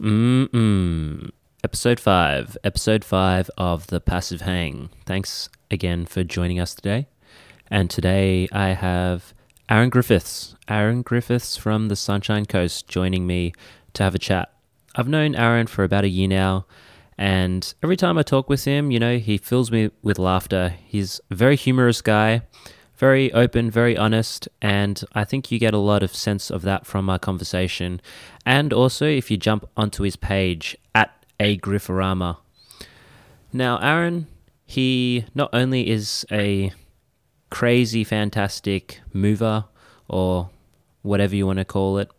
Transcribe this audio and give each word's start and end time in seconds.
Mm-mm. 0.00 1.30
Episode 1.64 1.98
5. 1.98 2.56
Episode 2.62 3.04
5 3.04 3.50
of 3.58 3.88
The 3.88 4.00
Passive 4.00 4.42
Hang. 4.42 4.90
Thanks 5.06 5.48
again 5.72 6.06
for 6.06 6.22
joining 6.22 6.60
us 6.60 6.72
today. 6.74 7.08
And 7.68 7.90
today 7.90 8.48
I 8.52 8.68
have 8.68 9.34
Aaron 9.68 9.90
Griffiths. 9.90 10.54
Aaron 10.68 11.02
Griffiths 11.02 11.56
from 11.56 11.88
the 11.88 11.96
Sunshine 11.96 12.46
Coast 12.46 12.86
joining 12.86 13.26
me 13.26 13.52
to 13.94 14.04
have 14.04 14.14
a 14.14 14.20
chat. 14.20 14.52
I've 14.94 15.08
known 15.08 15.34
Aaron 15.34 15.66
for 15.66 15.82
about 15.82 16.04
a 16.04 16.08
year 16.08 16.28
now, 16.28 16.66
and 17.16 17.74
every 17.82 17.96
time 17.96 18.18
I 18.18 18.22
talk 18.22 18.48
with 18.48 18.64
him, 18.64 18.90
you 18.90 18.98
know, 18.98 19.18
he 19.18 19.36
fills 19.36 19.70
me 19.70 19.90
with 20.02 20.18
laughter. 20.18 20.74
He's 20.86 21.20
a 21.30 21.34
very 21.34 21.56
humorous 21.56 22.00
guy, 22.02 22.42
very 22.98 23.32
open, 23.32 23.70
very 23.70 23.96
honest, 23.96 24.48
and 24.60 25.02
I 25.12 25.24
think 25.24 25.52
you 25.52 25.58
get 25.60 25.72
a 25.72 25.78
lot 25.78 26.02
of 26.02 26.14
sense 26.14 26.50
of 26.50 26.62
that 26.62 26.84
from 26.84 27.08
our 27.08 27.18
conversation. 27.18 28.00
And 28.44 28.72
also, 28.72 29.06
if 29.06 29.30
you 29.30 29.36
jump 29.36 29.68
onto 29.76 30.02
his 30.02 30.16
page 30.16 30.76
at 30.94 31.24
agrifforama. 31.38 32.38
Now, 33.52 33.78
Aaron, 33.78 34.26
he 34.66 35.24
not 35.32 35.50
only 35.52 35.88
is 35.88 36.26
a 36.32 36.72
crazy, 37.50 38.02
fantastic 38.02 39.00
mover 39.12 39.64
or 40.08 40.50
whatever 41.02 41.36
you 41.36 41.46
want 41.46 41.60
to 41.60 41.64
call 41.64 41.98
it, 41.98 42.10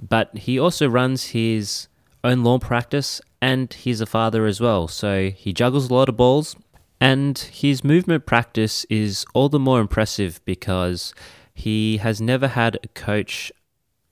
but 0.00 0.36
he 0.36 0.58
also 0.58 0.88
runs 0.88 1.26
his 1.26 1.86
own 2.24 2.42
law 2.42 2.58
practice 2.58 3.20
and 3.40 3.72
he's 3.72 4.00
a 4.00 4.06
father 4.06 4.46
as 4.46 4.60
well. 4.60 4.88
So 4.88 5.30
he 5.30 5.52
juggles 5.52 5.90
a 5.90 5.94
lot 5.94 6.08
of 6.08 6.16
balls 6.16 6.56
and 7.02 7.36
his 7.36 7.82
movement 7.82 8.26
practice 8.26 8.84
is 8.84 9.26
all 9.34 9.48
the 9.48 9.58
more 9.58 9.80
impressive 9.80 10.40
because 10.44 11.12
he 11.52 11.96
has 11.96 12.20
never 12.20 12.46
had 12.46 12.78
a 12.84 12.88
coach 12.88 13.50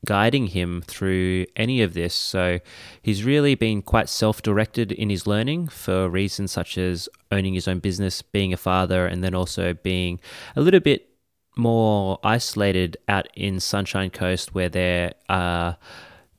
guiding 0.05 0.49
him 0.49 0.83
through 0.83 1.47
any 1.55 1.83
of 1.83 1.95
this. 1.95 2.13
So 2.13 2.59
he's 3.01 3.23
really 3.23 3.55
been 3.55 3.81
quite 3.81 4.09
self 4.09 4.43
directed 4.43 4.91
in 4.91 5.09
his 5.09 5.25
learning 5.25 5.69
for 5.69 6.09
reasons 6.09 6.51
such 6.51 6.77
as 6.77 7.09
owning 7.31 7.55
his 7.55 7.69
own 7.69 7.79
business, 7.79 8.23
being 8.23 8.53
a 8.53 8.57
father, 8.57 9.07
and 9.07 9.23
then 9.23 9.37
also 9.37 9.73
being 9.73 10.19
a 10.57 10.61
little 10.61 10.81
bit 10.81 11.11
more 11.57 12.19
isolated 12.25 12.97
out 13.07 13.29
in 13.37 13.61
Sunshine 13.61 14.11
Coast 14.11 14.53
where 14.53 14.69
there 14.69 15.15
are 15.29 15.77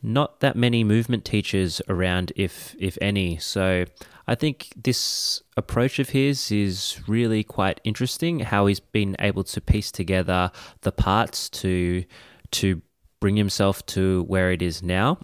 not 0.04 0.40
that 0.40 0.56
many 0.56 0.84
movement 0.84 1.26
teachers 1.26 1.82
around, 1.88 2.32
if 2.36 2.76
if 2.80 2.98
any. 3.02 3.38
So 3.38 3.86
I 4.28 4.36
think 4.36 4.70
this 4.76 5.42
approach 5.58 6.00
of 6.00 6.10
his 6.10 6.52
is 6.52 7.00
really 7.08 7.44
quite 7.44 7.80
interesting. 7.84 8.40
How 8.40 8.66
he's 8.66 8.80
been 8.80 9.16
able 9.20 9.44
to 9.46 9.62
piece 9.62 9.92
together 9.92 10.52
the 10.82 10.92
parts 10.92 11.50
to 11.50 12.04
to 12.52 12.82
bring 13.20 13.36
himself 13.36 13.86
to 13.88 14.24
where 14.24 14.52
it 14.52 14.62
is 14.62 14.82
now, 14.82 15.20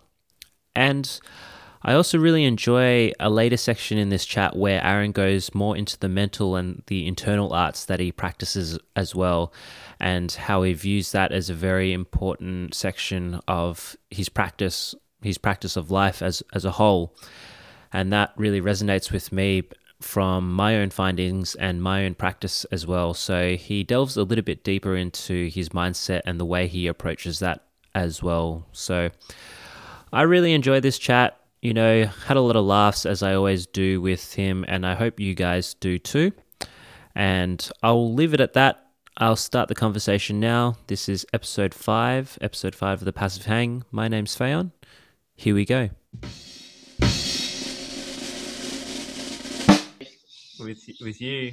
and. 0.75 1.19
I 1.87 1.93
also 1.93 2.17
really 2.17 2.43
enjoy 2.43 3.13
a 3.17 3.29
later 3.29 3.55
section 3.55 3.97
in 3.97 4.09
this 4.09 4.25
chat 4.25 4.57
where 4.57 4.83
Aaron 4.83 5.13
goes 5.13 5.55
more 5.55 5.77
into 5.77 5.97
the 5.97 6.09
mental 6.09 6.57
and 6.57 6.83
the 6.87 7.07
internal 7.07 7.53
arts 7.53 7.85
that 7.85 8.01
he 8.01 8.11
practices 8.11 8.77
as 8.97 9.15
well, 9.15 9.53
and 9.97 10.29
how 10.29 10.63
he 10.63 10.73
views 10.73 11.13
that 11.13 11.31
as 11.31 11.49
a 11.49 11.53
very 11.53 11.93
important 11.93 12.73
section 12.73 13.39
of 13.47 13.95
his 14.09 14.27
practice, 14.27 14.95
his 15.21 15.37
practice 15.37 15.77
of 15.77 15.89
life 15.89 16.21
as, 16.21 16.43
as 16.53 16.65
a 16.65 16.71
whole. 16.71 17.15
And 17.93 18.11
that 18.11 18.33
really 18.35 18.59
resonates 18.59 19.09
with 19.13 19.31
me 19.31 19.63
from 20.01 20.51
my 20.51 20.75
own 20.75 20.89
findings 20.89 21.55
and 21.55 21.81
my 21.81 22.03
own 22.03 22.15
practice 22.15 22.65
as 22.65 22.85
well. 22.85 23.13
So 23.13 23.55
he 23.55 23.85
delves 23.85 24.17
a 24.17 24.23
little 24.23 24.43
bit 24.43 24.65
deeper 24.65 24.97
into 24.97 25.47
his 25.47 25.69
mindset 25.69 26.23
and 26.25 26.37
the 26.37 26.45
way 26.45 26.67
he 26.67 26.85
approaches 26.87 27.39
that 27.39 27.63
as 27.95 28.21
well. 28.21 28.67
So 28.73 29.09
I 30.11 30.23
really 30.23 30.53
enjoy 30.53 30.81
this 30.81 30.99
chat 30.99 31.39
you 31.67 31.73
know, 31.73 32.05
had 32.05 32.37
a 32.37 32.39
lot 32.39 32.55
of 32.55 32.63
laughs 32.63 33.05
as 33.05 33.21
I 33.21 33.33
always 33.33 33.67
do 33.67 33.99
with 33.99 34.35
him, 34.35 34.63
and 34.69 34.85
I 34.85 34.95
hope 34.95 35.19
you 35.19 35.35
guys 35.35 35.73
do 35.73 35.99
too. 35.99 36.31
And 37.13 37.69
I'll 37.83 38.13
leave 38.13 38.33
it 38.33 38.39
at 38.39 38.53
that. 38.53 38.85
I'll 39.17 39.35
start 39.35 39.67
the 39.67 39.75
conversation 39.75 40.39
now. 40.39 40.77
This 40.87 41.09
is 41.09 41.25
episode 41.33 41.73
five, 41.73 42.37
episode 42.39 42.73
five 42.73 43.01
of 43.01 43.05
the 43.05 43.11
Passive 43.11 43.47
Hang. 43.47 43.83
My 43.91 44.07
name's 44.07 44.33
Fayon. 44.33 44.71
Here 45.35 45.53
we 45.53 45.65
go. 45.65 45.89
With 50.59 50.79
with 51.01 51.19
you, 51.19 51.51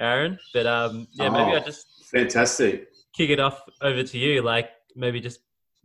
Aaron. 0.00 0.40
But 0.52 0.66
um, 0.66 1.06
yeah, 1.12 1.28
maybe 1.28 1.52
I 1.52 1.60
Oh, 1.60 1.64
just 1.64 1.86
Fantastic. 2.10 2.88
kick 3.14 3.30
it 3.30 3.38
off 3.38 3.62
over 3.80 4.02
to 4.02 4.18
you. 4.18 4.42
Like 4.42 4.70
maybe 4.96 5.20
just 5.20 5.38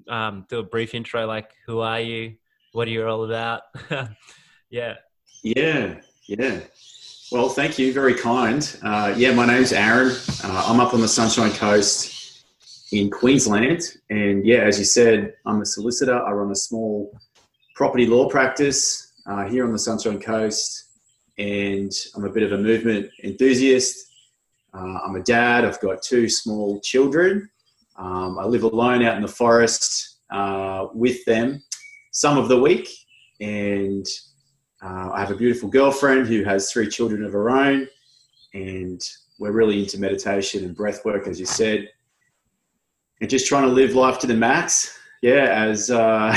um, 0.09 0.47
do 0.49 0.57
a 0.57 0.63
brief 0.63 0.95
intro. 0.95 1.27
Like, 1.27 1.51
who 1.67 1.81
are 1.81 1.99
you? 2.01 2.37
What 2.73 2.87
are 2.87 2.91
you 2.91 3.07
all 3.07 3.23
about? 3.23 3.61
yeah. 4.69 4.95
Yeah, 5.43 5.95
yeah. 6.27 6.59
Well, 7.31 7.49
thank 7.49 7.79
you. 7.79 7.93
Very 7.93 8.13
kind. 8.13 8.77
Uh, 8.83 9.13
yeah, 9.15 9.33
my 9.33 9.45
name's 9.45 9.71
Aaron. 9.71 10.15
Uh, 10.43 10.65
I'm 10.67 10.79
up 10.79 10.93
on 10.93 11.01
the 11.01 11.07
Sunshine 11.07 11.51
Coast 11.51 12.43
in 12.91 13.09
Queensland. 13.09 13.81
And 14.09 14.45
yeah, 14.45 14.59
as 14.59 14.79
you 14.79 14.85
said, 14.85 15.33
I'm 15.45 15.61
a 15.61 15.65
solicitor. 15.65 16.21
I 16.21 16.31
run 16.31 16.51
a 16.51 16.55
small 16.55 17.17
property 17.75 18.05
law 18.05 18.29
practice 18.29 19.13
uh, 19.25 19.45
here 19.45 19.65
on 19.65 19.71
the 19.71 19.79
Sunshine 19.79 20.19
Coast. 20.19 20.85
And 21.37 21.91
I'm 22.15 22.25
a 22.25 22.29
bit 22.29 22.43
of 22.43 22.51
a 22.51 22.57
movement 22.57 23.09
enthusiast. 23.23 24.11
Uh, 24.73 24.99
I'm 25.05 25.15
a 25.15 25.23
dad. 25.23 25.63
I've 25.63 25.79
got 25.79 26.01
two 26.01 26.27
small 26.27 26.81
children. 26.81 27.49
Um, 27.95 28.37
I 28.37 28.45
live 28.45 28.63
alone 28.63 29.03
out 29.03 29.15
in 29.15 29.21
the 29.21 29.27
forest 29.27 30.17
uh, 30.29 30.87
with 30.93 31.23
them 31.25 31.63
some 32.17 32.39
of 32.39 32.47
the 32.47 32.59
week. 32.59 32.89
And 33.39 34.03
uh, 34.83 35.11
I 35.13 35.19
have 35.19 35.29
a 35.29 35.35
beautiful 35.35 35.69
girlfriend 35.69 36.27
who 36.27 36.43
has 36.45 36.71
three 36.71 36.87
children 36.87 37.23
of 37.23 37.31
her 37.31 37.51
own, 37.51 37.87
and 38.55 38.99
we're 39.39 39.51
really 39.51 39.83
into 39.83 39.99
meditation 39.99 40.65
and 40.65 40.75
breath 40.75 41.05
work, 41.05 41.27
as 41.27 41.39
you 41.39 41.45
said, 41.45 41.87
and 43.21 43.29
just 43.29 43.45
trying 43.45 43.65
to 43.65 43.71
live 43.71 43.93
life 43.93 44.17
to 44.19 44.27
the 44.27 44.33
max. 44.33 44.97
Yeah, 45.21 45.45
as 45.45 45.89
uh, 45.91 46.31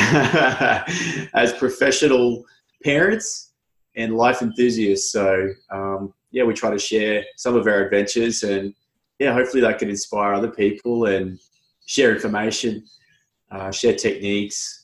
as 1.35 1.53
professional 1.55 2.45
parents 2.83 3.53
and 3.97 4.17
life 4.17 4.43
enthusiasts. 4.43 5.13
So 5.13 5.49
um, 5.71 6.13
yeah, 6.31 6.45
we 6.45 6.55
try 6.55 6.71
to 6.71 6.79
share 6.79 7.25
some 7.37 7.57
of 7.57 7.67
our 7.67 7.85
adventures, 7.85 8.43
and 8.43 8.75
yeah, 9.19 9.33
hopefully 9.33 9.63
that 9.63 9.79
can 9.79 9.89
inspire 9.89 10.35
other 10.35 10.51
people 10.51 11.07
and 11.07 11.39
share 11.87 12.15
information, 12.15 12.85
uh, 13.51 13.71
share 13.71 13.95
techniques, 13.95 14.80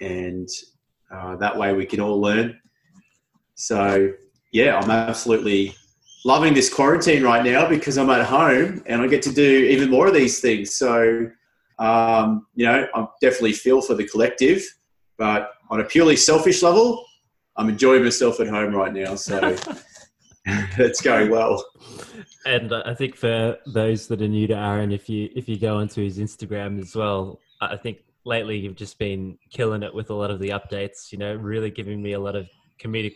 and 0.00 0.48
uh, 1.10 1.36
that 1.36 1.56
way 1.56 1.72
we 1.72 1.86
can 1.86 2.00
all 2.00 2.20
learn. 2.20 2.58
So 3.54 4.12
yeah, 4.52 4.78
I'm 4.78 4.90
absolutely 4.90 5.74
loving 6.24 6.54
this 6.54 6.72
quarantine 6.72 7.22
right 7.22 7.44
now 7.44 7.68
because 7.68 7.96
I'm 7.98 8.10
at 8.10 8.26
home 8.26 8.82
and 8.86 9.00
I 9.00 9.06
get 9.06 9.22
to 9.22 9.32
do 9.32 9.66
even 9.70 9.90
more 9.90 10.06
of 10.06 10.14
these 10.14 10.40
things. 10.40 10.74
So 10.76 11.30
um, 11.78 12.46
you 12.54 12.66
know, 12.66 12.86
I 12.94 13.06
definitely 13.20 13.52
feel 13.52 13.82
for 13.82 13.94
the 13.94 14.06
collective, 14.06 14.64
but 15.18 15.52
on 15.70 15.80
a 15.80 15.84
purely 15.84 16.16
selfish 16.16 16.62
level, 16.62 17.04
I'm 17.56 17.68
enjoying 17.68 18.02
myself 18.02 18.40
at 18.40 18.48
home 18.48 18.74
right 18.74 18.92
now. 18.92 19.14
So 19.14 19.56
it's 20.78 21.00
going 21.00 21.30
well. 21.30 21.64
And 22.44 22.72
I 22.72 22.94
think 22.94 23.16
for 23.16 23.58
those 23.66 24.06
that 24.06 24.22
are 24.22 24.28
new 24.28 24.46
to 24.46 24.54
Aaron, 24.54 24.92
if 24.92 25.08
you 25.08 25.28
if 25.34 25.48
you 25.48 25.58
go 25.58 25.78
onto 25.78 26.02
his 26.02 26.18
Instagram 26.18 26.80
as 26.80 26.94
well, 26.94 27.40
I 27.60 27.76
think 27.76 27.98
lately 28.26 28.58
you've 28.58 28.76
just 28.76 28.98
been 28.98 29.38
killing 29.50 29.82
it 29.82 29.94
with 29.94 30.10
a 30.10 30.14
lot 30.14 30.30
of 30.30 30.40
the 30.40 30.50
updates. 30.50 31.12
You 31.12 31.18
know, 31.18 31.34
really 31.34 31.70
giving 31.70 32.02
me 32.02 32.12
a 32.12 32.20
lot 32.20 32.36
of 32.36 32.48
comedic 32.82 33.14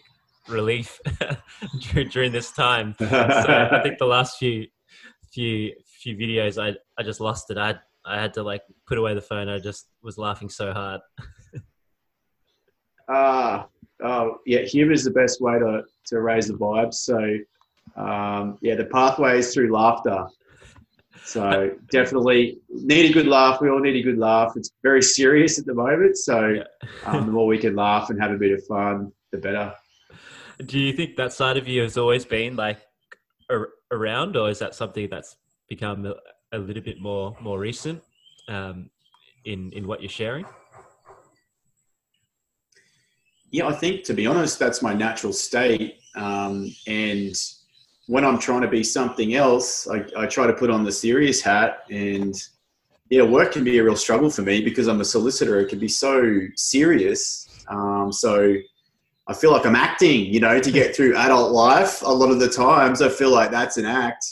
relief 0.48 0.98
during, 2.10 2.32
this 2.32 2.52
time. 2.52 2.94
So 3.00 3.68
I 3.72 3.82
think 3.82 3.98
the 3.98 4.06
last 4.06 4.38
few 4.38 4.66
few 5.32 5.74
few 6.00 6.16
videos, 6.16 6.62
I 6.62 6.76
I 6.98 7.02
just 7.02 7.20
lost 7.20 7.50
it. 7.50 7.58
I 7.58 7.74
I 8.06 8.18
had 8.20 8.32
to 8.34 8.42
like 8.42 8.62
put 8.86 8.96
away 8.96 9.14
the 9.14 9.20
phone. 9.20 9.48
I 9.48 9.58
just 9.58 9.88
was 10.02 10.16
laughing 10.16 10.48
so 10.48 10.72
hard. 10.72 11.00
Ah, 13.12 13.66
oh, 14.04 14.36
yeah, 14.46 14.60
humor 14.60 14.92
is 14.92 15.02
the 15.02 15.10
best 15.10 15.40
way 15.40 15.58
to, 15.58 15.82
to 16.06 16.20
raise 16.20 16.46
the 16.46 16.54
vibes. 16.54 16.94
So, 16.94 17.18
um, 17.96 18.56
yeah, 18.60 18.76
the 18.76 18.84
pathway 18.84 19.40
is 19.40 19.52
through 19.52 19.72
laughter. 19.72 20.28
So, 21.30 21.70
definitely 21.92 22.58
need 22.68 23.08
a 23.08 23.12
good 23.12 23.28
laugh. 23.28 23.60
We 23.60 23.70
all 23.70 23.78
need 23.78 23.94
a 23.94 24.02
good 24.02 24.18
laugh. 24.18 24.54
It's 24.56 24.72
very 24.82 25.00
serious 25.00 25.60
at 25.60 25.64
the 25.64 25.74
moment. 25.74 26.16
So, 26.18 26.64
um, 27.04 27.26
the 27.26 27.30
more 27.30 27.46
we 27.46 27.56
can 27.56 27.76
laugh 27.76 28.10
and 28.10 28.20
have 28.20 28.32
a 28.32 28.36
bit 28.36 28.50
of 28.50 28.66
fun, 28.66 29.12
the 29.30 29.38
better. 29.38 29.72
Do 30.66 30.80
you 30.80 30.92
think 30.92 31.14
that 31.18 31.32
side 31.32 31.56
of 31.56 31.68
you 31.68 31.82
has 31.82 31.96
always 31.96 32.24
been 32.24 32.56
like 32.56 32.80
ar- 33.48 33.68
around, 33.92 34.36
or 34.36 34.50
is 34.50 34.58
that 34.58 34.74
something 34.74 35.08
that's 35.08 35.36
become 35.68 36.04
a, 36.04 36.16
a 36.50 36.58
little 36.58 36.82
bit 36.82 37.00
more 37.00 37.36
more 37.40 37.60
recent 37.60 38.02
um, 38.48 38.90
in 39.44 39.70
in 39.70 39.86
what 39.86 40.02
you're 40.02 40.10
sharing? 40.10 40.46
Yeah, 43.52 43.68
I 43.68 43.72
think 43.72 44.02
to 44.06 44.14
be 44.14 44.26
honest, 44.26 44.58
that's 44.58 44.82
my 44.82 44.94
natural 44.94 45.32
state. 45.32 46.00
Um, 46.16 46.74
and 46.88 47.36
when 48.10 48.24
I'm 48.24 48.40
trying 48.40 48.62
to 48.62 48.66
be 48.66 48.82
something 48.82 49.34
else, 49.34 49.86
I, 49.86 50.04
I 50.16 50.26
try 50.26 50.44
to 50.48 50.52
put 50.52 50.68
on 50.68 50.82
the 50.82 50.90
serious 50.90 51.40
hat. 51.40 51.84
And 51.90 52.34
yeah, 53.08 53.22
work 53.22 53.52
can 53.52 53.62
be 53.62 53.78
a 53.78 53.84
real 53.84 53.94
struggle 53.94 54.28
for 54.28 54.42
me 54.42 54.60
because 54.62 54.88
I'm 54.88 55.00
a 55.00 55.04
solicitor. 55.04 55.60
It 55.60 55.68
can 55.68 55.78
be 55.78 55.86
so 55.86 56.40
serious. 56.56 57.48
Um, 57.68 58.10
so 58.12 58.56
I 59.28 59.32
feel 59.32 59.52
like 59.52 59.64
I'm 59.64 59.76
acting, 59.76 60.26
you 60.26 60.40
know, 60.40 60.58
to 60.58 60.72
get 60.72 60.92
through 60.96 61.16
adult 61.16 61.52
life. 61.52 62.02
A 62.02 62.08
lot 62.08 62.32
of 62.32 62.40
the 62.40 62.48
times, 62.48 63.00
I 63.00 63.08
feel 63.08 63.30
like 63.30 63.52
that's 63.52 63.76
an 63.76 63.86
act, 63.86 64.24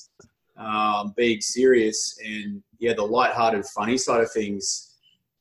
um, 0.57 1.15
being 1.17 1.41
serious, 1.41 2.19
and 2.27 2.61
yeah, 2.81 2.95
the 2.95 3.05
light-hearted, 3.05 3.65
funny 3.67 3.97
side 3.97 4.23
of 4.23 4.33
things 4.33 4.97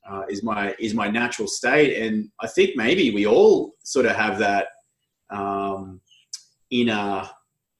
uh, 0.08 0.22
is 0.28 0.44
my 0.44 0.76
is 0.78 0.94
my 0.94 1.08
natural 1.08 1.48
state, 1.48 2.06
and 2.06 2.30
I 2.40 2.46
think 2.46 2.76
maybe 2.76 3.10
we 3.10 3.26
all 3.26 3.74
sort 3.82 4.06
of 4.06 4.14
have 4.14 4.38
that 4.38 4.68
um, 5.28 6.00
inner 6.70 7.28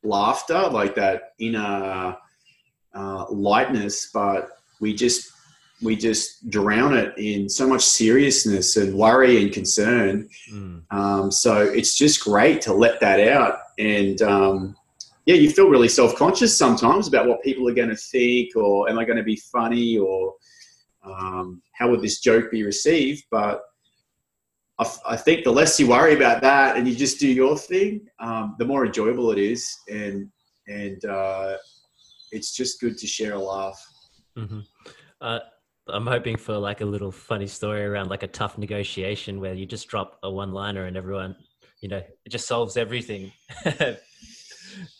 laughter, 0.02 0.68
like 0.68 0.94
that 0.96 1.34
inner 1.38 2.16
uh, 2.94 3.26
lightness, 3.30 4.10
but 4.12 4.50
we 4.80 4.94
just 4.94 5.32
we 5.80 5.94
just 5.94 6.50
drown 6.50 6.96
it 6.96 7.16
in 7.16 7.48
so 7.48 7.68
much 7.68 7.82
seriousness 7.82 8.76
and 8.76 8.94
worry 8.94 9.40
and 9.40 9.52
concern. 9.52 10.28
Mm. 10.52 10.82
Um, 10.90 11.30
so 11.30 11.60
it's 11.60 11.96
just 11.96 12.24
great 12.24 12.60
to 12.62 12.72
let 12.72 12.98
that 13.00 13.20
out. 13.28 13.60
And 13.78 14.20
um, 14.22 14.76
yeah, 15.26 15.36
you 15.36 15.50
feel 15.50 15.68
really 15.68 15.88
self 15.88 16.16
conscious 16.16 16.56
sometimes 16.56 17.06
about 17.06 17.28
what 17.28 17.42
people 17.42 17.68
are 17.68 17.74
going 17.74 17.90
to 17.90 17.96
think, 17.96 18.56
or 18.56 18.88
am 18.88 18.98
I 18.98 19.04
going 19.04 19.18
to 19.18 19.22
be 19.22 19.36
funny, 19.36 19.98
or 19.98 20.34
um, 21.04 21.62
how 21.74 21.90
would 21.90 22.02
this 22.02 22.20
joke 22.20 22.50
be 22.50 22.64
received? 22.64 23.24
But 23.30 23.60
I, 24.78 25.16
think 25.16 25.42
the 25.42 25.50
less 25.50 25.80
you 25.80 25.88
worry 25.88 26.14
about 26.14 26.40
that 26.42 26.76
and 26.76 26.86
you 26.86 26.94
just 26.94 27.18
do 27.18 27.26
your 27.26 27.58
thing, 27.58 28.08
um, 28.20 28.54
the 28.58 28.64
more 28.64 28.86
enjoyable 28.86 29.32
it 29.32 29.38
is. 29.38 29.76
And, 29.88 30.30
and 30.68 31.04
uh, 31.04 31.56
it's 32.30 32.52
just 32.54 32.80
good 32.80 32.96
to 32.98 33.06
share 33.06 33.32
a 33.32 33.38
laugh. 33.38 33.84
Mm-hmm. 34.36 34.60
Uh, 35.20 35.40
I'm 35.88 36.06
hoping 36.06 36.36
for 36.36 36.56
like 36.56 36.80
a 36.80 36.84
little 36.84 37.10
funny 37.10 37.46
story 37.46 37.84
around 37.84 38.08
like 38.08 38.22
a 38.22 38.28
tough 38.28 38.58
negotiation 38.58 39.40
where 39.40 39.54
you 39.54 39.66
just 39.66 39.88
drop 39.88 40.18
a 40.22 40.30
one 40.30 40.52
liner 40.52 40.84
and 40.84 40.96
everyone, 40.96 41.34
you 41.80 41.88
know, 41.88 42.02
it 42.24 42.28
just 42.28 42.46
solves 42.46 42.76
everything. 42.76 43.32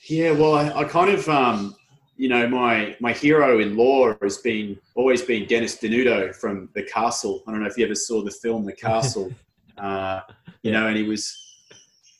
yeah, 0.08 0.32
well, 0.32 0.54
I, 0.54 0.70
I, 0.70 0.84
kind 0.84 1.10
of, 1.10 1.28
um, 1.28 1.76
you 2.16 2.28
know, 2.28 2.48
my 2.48 2.96
my 3.00 3.12
hero 3.12 3.60
in 3.60 3.76
law 3.76 4.14
has 4.22 4.38
been 4.38 4.78
always 4.94 5.22
been 5.22 5.46
Dennis 5.46 5.76
Denuto 5.76 6.34
from 6.34 6.68
The 6.74 6.82
Castle. 6.82 7.44
I 7.46 7.52
don't 7.52 7.60
know 7.60 7.68
if 7.68 7.76
you 7.76 7.84
ever 7.84 7.94
saw 7.94 8.24
the 8.24 8.30
film 8.30 8.64
The 8.64 8.72
Castle, 8.86 9.32
uh, 9.78 10.20
you 10.62 10.72
know, 10.72 10.86
and 10.86 10.96
he 10.96 11.04
was 11.04 11.36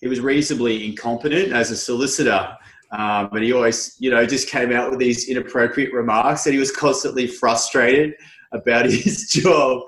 he 0.00 0.08
was 0.08 0.20
reasonably 0.20 0.86
incompetent 0.86 1.52
as 1.52 1.70
a 1.70 1.76
solicitor. 1.76 2.56
Um, 2.90 3.28
but 3.30 3.42
he 3.42 3.52
always, 3.52 3.96
you 3.98 4.10
know, 4.10 4.24
just 4.24 4.48
came 4.48 4.72
out 4.72 4.90
with 4.90 4.98
these 4.98 5.28
inappropriate 5.28 5.92
remarks, 5.92 6.46
and 6.46 6.54
he 6.54 6.58
was 6.58 6.70
constantly 6.70 7.26
frustrated 7.26 8.14
about 8.52 8.86
his 8.90 9.28
job. 9.28 9.82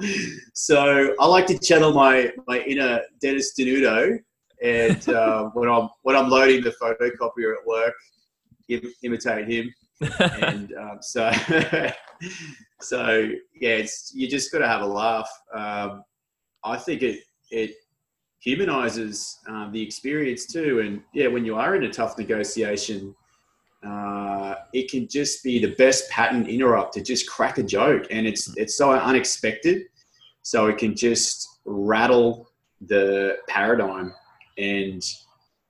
So 0.55 1.15
I 1.19 1.27
like 1.27 1.47
to 1.47 1.59
channel 1.59 1.93
my 1.93 2.33
my 2.47 2.61
inner 2.61 3.01
Dennis 3.21 3.55
Denuto, 3.59 4.19
and 4.63 5.09
uh, 5.09 5.45
when 5.55 5.69
I'm 5.69 5.89
when 6.03 6.17
I'm 6.17 6.29
loading 6.29 6.63
the 6.63 6.71
photocopier 6.73 7.55
at 7.55 7.67
work, 7.67 7.95
Im- 8.69 8.93
imitate 9.03 9.49
him. 9.49 9.75
and 10.43 10.73
um, 10.75 10.99
so 11.01 11.31
so 12.81 13.31
yeah, 13.61 13.71
it's 13.71 14.13
you 14.15 14.29
just 14.29 14.53
got 14.53 14.59
to 14.59 14.69
have 14.69 14.83
a 14.83 14.87
laugh. 14.87 15.31
Um, 15.55 16.05
I 16.65 16.77
think 16.77 17.03
it 17.03 17.21
it 17.50 17.76
humanizes 18.41 19.38
um, 19.47 19.70
the 19.73 19.82
experience 19.82 20.47
too. 20.47 20.81
And 20.81 21.02
yeah, 21.12 21.29
when 21.29 21.44
you 21.44 21.56
are 21.56 21.76
in 21.76 21.85
a 21.85 21.93
tough 21.93 22.17
negotiation, 22.19 23.14
uh, 23.87 24.55
it 24.73 24.91
can 24.91 25.08
just 25.08 25.43
be 25.43 25.58
the 25.58 25.75
best 25.76 26.11
pattern 26.11 26.47
interrupt 26.47 26.94
to 26.94 27.02
just 27.02 27.29
crack 27.29 27.58
a 27.58 27.62
joke, 27.62 28.06
and 28.11 28.26
it's 28.26 28.55
it's 28.56 28.76
so 28.76 28.93
unexpected, 28.93 29.85
so 30.43 30.67
it 30.67 30.79
can 30.79 30.94
just 30.94 31.49
rattle 31.64 32.50
the 32.82 33.37
paradigm 33.49 34.14
and 34.58 35.02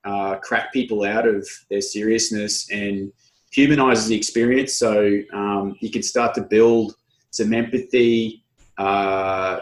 uh, 0.04 0.36
crack 0.36 0.72
people 0.72 1.04
out 1.04 1.26
of 1.26 1.46
their 1.70 1.80
seriousness 1.80 2.70
and 2.70 3.12
humanizes 3.52 4.08
the 4.08 4.16
experience. 4.16 4.74
So 4.74 5.20
um, 5.32 5.76
you 5.80 5.90
can 5.90 6.02
start 6.02 6.34
to 6.36 6.42
build 6.42 6.94
some 7.30 7.52
empathy, 7.52 8.44
uh, 8.78 9.60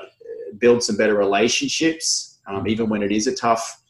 build 0.58 0.82
some 0.82 0.96
better 0.96 1.14
relationships, 1.14 2.38
um, 2.46 2.66
even 2.66 2.88
when 2.88 3.02
it 3.02 3.12
is 3.12 3.26
a 3.26 3.34
tough 3.34 3.82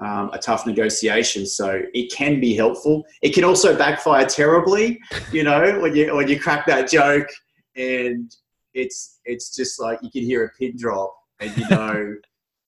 um, 0.00 0.30
a 0.32 0.38
tough 0.38 0.66
negotiation. 0.66 1.46
So 1.46 1.82
it 1.94 2.12
can 2.12 2.40
be 2.40 2.54
helpful. 2.54 3.04
It 3.22 3.34
can 3.34 3.44
also 3.44 3.76
backfire 3.76 4.26
terribly, 4.26 5.00
you 5.32 5.42
know, 5.42 5.80
when 5.80 5.94
you 5.96 6.14
when 6.14 6.28
you 6.28 6.38
crack 6.38 6.66
that 6.66 6.90
joke 6.90 7.28
and 7.76 8.34
it's 8.74 9.20
it's 9.24 9.54
just 9.54 9.80
like 9.80 9.98
you 10.02 10.10
can 10.10 10.22
hear 10.22 10.44
a 10.44 10.50
pin 10.58 10.76
drop 10.76 11.16
and 11.40 11.56
you 11.56 11.68
know, 11.70 12.14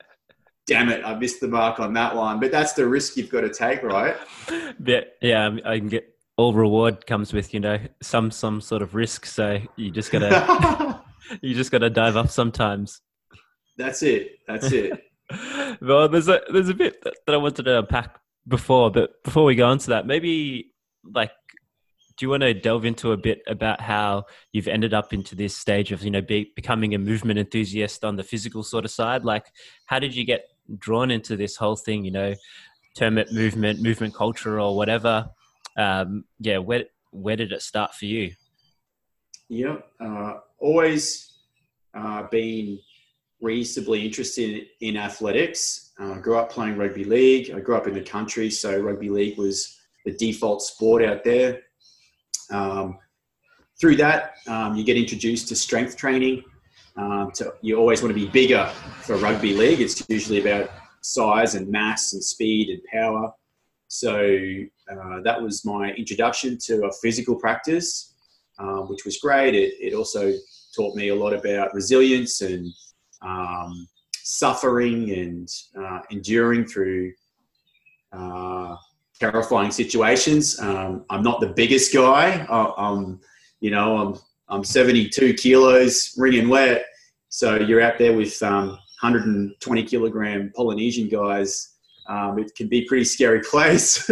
damn 0.66 0.88
it, 0.88 1.04
I 1.04 1.14
missed 1.14 1.40
the 1.40 1.48
mark 1.48 1.80
on 1.80 1.92
that 1.94 2.14
one. 2.14 2.40
But 2.40 2.50
that's 2.50 2.72
the 2.72 2.86
risk 2.86 3.16
you've 3.16 3.30
got 3.30 3.42
to 3.42 3.50
take, 3.50 3.82
right? 3.82 4.16
Yeah, 4.84 5.00
yeah, 5.20 5.56
I 5.64 5.78
can 5.78 5.88
get 5.88 6.14
all 6.36 6.54
reward 6.54 7.04
comes 7.06 7.32
with 7.32 7.52
you 7.52 7.60
know 7.60 7.78
some 8.00 8.30
some 8.30 8.60
sort 8.60 8.80
of 8.80 8.94
risk. 8.94 9.26
So 9.26 9.60
you 9.76 9.90
just 9.90 10.10
gotta 10.10 11.02
you 11.42 11.54
just 11.54 11.70
gotta 11.70 11.90
dive 11.90 12.16
up 12.16 12.30
sometimes. 12.30 13.02
That's 13.78 14.02
it. 14.02 14.40
That's 14.46 14.70
it 14.72 15.04
well, 15.80 16.08
there's 16.08 16.28
a 16.28 16.40
there's 16.52 16.68
a 16.68 16.74
bit 16.74 17.02
that, 17.02 17.14
I 17.28 17.36
wanted 17.36 17.64
to 17.64 17.80
unpack 17.80 18.18
before, 18.46 18.90
but 18.90 19.22
before 19.22 19.44
we 19.44 19.54
go 19.54 19.70
into 19.70 19.90
that, 19.90 20.06
maybe 20.06 20.72
like, 21.04 21.32
do 22.16 22.24
you 22.24 22.30
want 22.30 22.42
to 22.42 22.54
delve 22.54 22.84
into 22.84 23.12
a 23.12 23.16
bit 23.16 23.42
about 23.46 23.80
how 23.80 24.24
you've 24.52 24.68
ended 24.68 24.94
up 24.94 25.12
into 25.12 25.34
this 25.34 25.54
stage 25.54 25.92
of 25.92 26.02
you 26.02 26.10
know 26.10 26.22
be, 26.22 26.50
becoming 26.56 26.94
a 26.94 26.98
movement 26.98 27.38
enthusiast 27.38 28.04
on 28.04 28.16
the 28.16 28.22
physical 28.22 28.62
sort 28.62 28.84
of 28.84 28.90
side? 28.90 29.24
Like, 29.24 29.46
how 29.86 29.98
did 29.98 30.14
you 30.14 30.24
get 30.24 30.46
drawn 30.78 31.10
into 31.10 31.36
this 31.36 31.56
whole 31.56 31.76
thing? 31.76 32.04
You 32.04 32.12
know, 32.12 32.34
term 32.96 33.18
it 33.18 33.32
movement, 33.32 33.82
movement 33.82 34.14
culture, 34.14 34.58
or 34.58 34.74
whatever. 34.74 35.28
Um, 35.76 36.24
yeah, 36.40 36.58
where 36.58 36.84
where 37.10 37.36
did 37.36 37.52
it 37.52 37.62
start 37.62 37.94
for 37.94 38.06
you? 38.06 38.32
Yeah, 39.50 39.76
uh, 40.00 40.34
always 40.58 41.34
uh, 41.94 42.22
been 42.24 42.78
reasonably 43.40 44.04
interested 44.04 44.66
in 44.80 44.96
athletics. 44.96 45.92
Uh, 46.00 46.14
I 46.14 46.18
grew 46.18 46.36
up 46.36 46.50
playing 46.50 46.76
rugby 46.76 47.04
league. 47.04 47.50
I 47.54 47.60
grew 47.60 47.76
up 47.76 47.86
in 47.86 47.94
the 47.94 48.02
country, 48.02 48.50
so 48.50 48.78
rugby 48.80 49.10
league 49.10 49.38
was 49.38 49.78
the 50.04 50.12
default 50.12 50.62
sport 50.62 51.04
out 51.04 51.24
there. 51.24 51.60
Um, 52.50 52.98
through 53.80 53.96
that, 53.96 54.34
um, 54.46 54.74
you 54.74 54.84
get 54.84 54.96
introduced 54.96 55.48
to 55.48 55.56
strength 55.56 55.96
training. 55.96 56.42
Um, 56.96 57.30
to, 57.34 57.54
you 57.62 57.76
always 57.76 58.02
want 58.02 58.12
to 58.14 58.20
be 58.20 58.28
bigger 58.28 58.66
for 59.02 59.16
rugby 59.16 59.54
league. 59.54 59.80
It's 59.80 60.04
usually 60.08 60.40
about 60.40 60.70
size 61.00 61.54
and 61.54 61.68
mass 61.68 62.12
and 62.12 62.22
speed 62.22 62.70
and 62.70 62.82
power. 62.92 63.32
So 63.86 64.18
uh, 64.90 65.20
that 65.22 65.40
was 65.40 65.64
my 65.64 65.92
introduction 65.92 66.58
to 66.64 66.86
a 66.86 66.92
physical 67.00 67.36
practice, 67.36 68.14
um, 68.58 68.88
which 68.88 69.04
was 69.04 69.18
great. 69.18 69.54
It, 69.54 69.74
it 69.80 69.94
also 69.94 70.32
taught 70.74 70.96
me 70.96 71.08
a 71.08 71.14
lot 71.14 71.32
about 71.32 71.72
resilience 71.72 72.40
and 72.40 72.72
um, 73.22 73.88
suffering 74.22 75.10
and 75.10 75.48
uh, 75.78 76.00
enduring 76.10 76.66
through 76.66 77.12
uh, 78.12 78.76
terrifying 79.18 79.70
situations. 79.70 80.58
Um, 80.60 81.04
I'm 81.10 81.22
not 81.22 81.40
the 81.40 81.48
biggest 81.48 81.92
guy. 81.92 82.46
I, 82.48 82.90
am 82.90 83.20
you 83.60 83.70
know, 83.70 83.96
I'm 83.96 84.18
I'm 84.50 84.64
72 84.64 85.34
kilos, 85.34 86.14
wringing 86.16 86.48
wet. 86.48 86.86
So 87.28 87.56
you're 87.56 87.82
out 87.82 87.98
there 87.98 88.14
with 88.14 88.42
um, 88.42 88.68
120 89.00 89.82
kilogram 89.84 90.50
Polynesian 90.56 91.08
guys. 91.08 91.74
Um, 92.08 92.38
it 92.38 92.54
can 92.56 92.68
be 92.68 92.86
pretty 92.86 93.04
scary 93.04 93.40
place. 93.50 94.10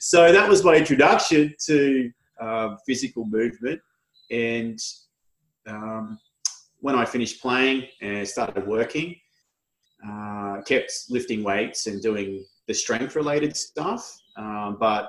so 0.00 0.32
that 0.32 0.48
was 0.48 0.62
my 0.62 0.76
introduction 0.76 1.54
to 1.66 2.10
um, 2.40 2.78
physical 2.86 3.24
movement, 3.24 3.80
and 4.30 4.78
um, 5.66 6.18
when 6.84 6.94
I 6.94 7.06
finished 7.06 7.40
playing 7.40 7.88
and 8.02 8.28
started 8.28 8.66
working, 8.66 9.16
uh, 10.06 10.60
kept 10.66 10.92
lifting 11.08 11.42
weights 11.42 11.86
and 11.86 12.02
doing 12.02 12.44
the 12.68 12.74
strength 12.74 13.16
related 13.16 13.56
stuff. 13.56 14.20
Um, 14.36 14.76
but 14.78 15.08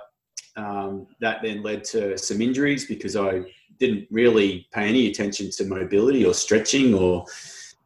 um, 0.56 1.06
that 1.20 1.40
then 1.44 1.64
led 1.64 1.84
to 1.96 2.18
some 2.18 2.42
injuries 2.42 2.86
because 2.86 3.18
I 3.18 3.42
didn't 3.78 4.08
really 4.10 4.70
pay 4.74 4.88
any 4.88 5.08
attention 5.08 5.52
to 5.58 5.66
mobility 5.66 6.24
or 6.24 6.34
stretching, 6.34 6.94
or 6.94 7.26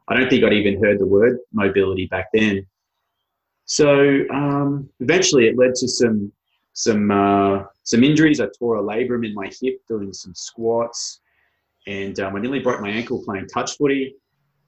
I 0.07 0.15
don't 0.15 0.29
think 0.29 0.43
I'd 0.43 0.53
even 0.53 0.79
heard 0.83 0.99
the 0.99 1.07
word 1.07 1.39
mobility 1.51 2.05
back 2.05 2.27
then. 2.31 2.67
So 3.65 4.23
um, 4.31 4.87
eventually, 4.99 5.47
it 5.47 5.57
led 5.57 5.73
to 5.77 5.87
some 5.87 6.31
some 6.73 7.09
uh, 7.09 7.63
some 7.81 8.03
injuries. 8.03 8.39
I 8.39 8.49
tore 8.59 8.75
a 8.75 8.83
labrum 8.83 9.25
in 9.25 9.33
my 9.33 9.49
hip 9.59 9.81
doing 9.87 10.13
some 10.13 10.35
squats 10.35 11.21
and 11.89 12.19
um, 12.19 12.35
I 12.35 12.39
nearly 12.39 12.59
broke 12.59 12.81
my 12.81 12.89
ankle 12.89 13.23
playing 13.25 13.47
touch 13.47 13.75
footy. 13.77 14.15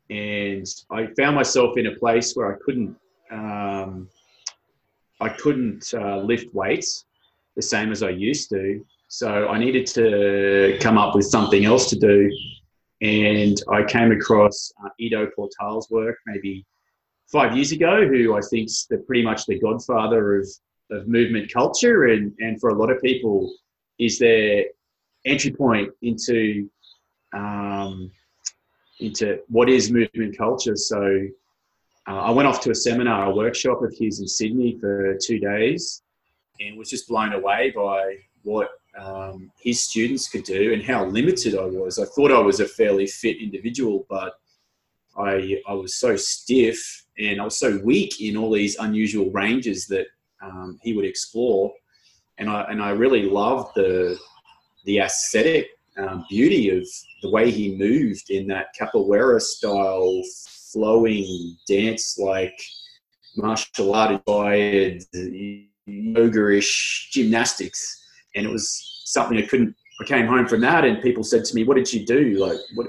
And 0.10 0.66
I 0.90 1.08
found 1.18 1.36
myself 1.36 1.78
in 1.78 1.86
a 1.86 1.96
place 1.96 2.34
where 2.34 2.52
I 2.54 2.58
couldn't, 2.66 2.96
um, 3.30 4.10
I 5.20 5.30
couldn't 5.30 5.94
uh, 5.94 6.18
lift 6.18 6.54
weights 6.54 7.06
the 7.56 7.62
same 7.62 7.92
as 7.92 8.02
I 8.02 8.10
used 8.10 8.50
to. 8.50 8.84
So 9.08 9.48
I 9.50 9.60
needed 9.60 9.86
to 9.88 10.80
come 10.82 10.98
up 10.98 11.14
with 11.14 11.26
something 11.26 11.64
else 11.64 11.90
to 11.92 11.96
do. 11.96 12.30
And 13.02 13.62
I 13.72 13.84
came 13.84 14.12
across 14.12 14.74
uh, 14.84 14.90
Ido 15.00 15.28
Portal's 15.36 15.90
work 15.92 16.18
maybe 16.26 16.66
five 17.32 17.56
years 17.56 17.72
ago, 17.72 18.08
who 18.08 18.36
I 18.36 18.42
think's 18.50 18.88
the 18.90 18.98
pretty 18.98 19.24
much 19.24 19.46
the 19.46 19.60
godfather 19.60 20.40
of 20.40 20.48
of 20.92 21.08
movement 21.08 21.52
culture, 21.52 22.08
and 22.08 22.34
and 22.40 22.60
for 22.60 22.70
a 22.70 22.76
lot 22.76 22.92
of 22.92 23.02
people, 23.02 23.52
is 23.98 24.20
their 24.20 24.66
entry 25.26 25.52
point 25.52 25.90
into 26.02 26.70
um, 27.34 28.12
into 29.00 29.40
what 29.48 29.70
is 29.70 29.92
movement 29.92 30.38
culture. 30.38 30.76
So 30.76 31.28
uh, 32.08 32.20
I 32.20 32.32
went 32.32 32.48
off 32.48 32.62
to 32.62 32.72
a 32.72 32.76
seminar, 32.76 33.32
a 33.32 33.36
workshop 33.36 33.82
of 33.82 33.94
his 33.98 34.20
in 34.20 34.28
Sydney 34.28 34.78
for 34.80 35.18
two 35.22 35.40
days, 35.40 36.04
and 36.60 36.78
was 36.78 36.90
just 36.90 37.08
blown 37.08 37.34
away 37.34 37.72
by 37.76 38.18
what 38.44 38.70
um, 38.98 39.52
his 39.62 39.84
students 39.84 40.28
could 40.28 40.44
do 40.44 40.74
and 40.74 40.84
how 40.84 41.06
limited 41.06 41.56
I 41.56 41.66
was. 41.66 42.00
I 42.00 42.06
thought 42.06 42.32
I 42.32 42.40
was 42.40 42.60
a 42.60 42.68
fairly 42.68 43.08
fit 43.08 43.38
individual, 43.42 44.06
but 44.10 44.34
I 45.18 45.62
I 45.68 45.74
was 45.74 45.96
so 45.96 46.16
stiff 46.16 47.06
and 47.18 47.42
I 47.42 47.44
was 47.44 47.58
so 47.58 47.80
weak 47.84 48.22
in 48.22 48.38
all 48.38 48.52
these 48.52 48.78
unusual 48.78 49.30
ranges 49.32 49.88
that 49.88 50.08
um, 50.42 50.80
he 50.82 50.94
would 50.94 51.06
explore, 51.06 51.72
and 52.38 52.50
I 52.50 52.64
and 52.64 52.82
I 52.82 52.90
really 52.92 53.24
loved 53.24 53.76
the 53.76 54.18
the 54.86 55.00
aesthetic 55.00 55.68
um, 55.98 56.26
beauty 56.30 56.70
of 56.70 56.88
the 57.22 57.30
way 57.30 57.52
he 57.52 57.76
moved 57.76 58.30
in 58.30 58.48
that 58.48 58.68
capoeira 58.80 59.42
style 59.42 60.22
flowing 60.72 61.58
dance 61.68 62.18
like 62.18 62.58
martial 63.36 63.94
art 63.94 64.12
inspired 64.12 65.04
yoga-ish 65.86 67.10
gymnastics. 67.12 68.04
And 68.36 68.46
it 68.46 68.52
was 68.52 69.02
something 69.06 69.38
i 69.38 69.42
couldn't 69.42 69.76
i 70.00 70.06
came 70.06 70.26
home 70.26 70.48
from 70.48 70.62
that 70.62 70.86
and 70.86 71.02
people 71.02 71.24
said 71.24 71.44
to 71.46 71.56
me 71.56 71.64
what 71.64 71.76
did 71.76 71.92
you 71.92 72.06
do? 72.06 72.38
Like 72.38 72.58
what 72.76 72.88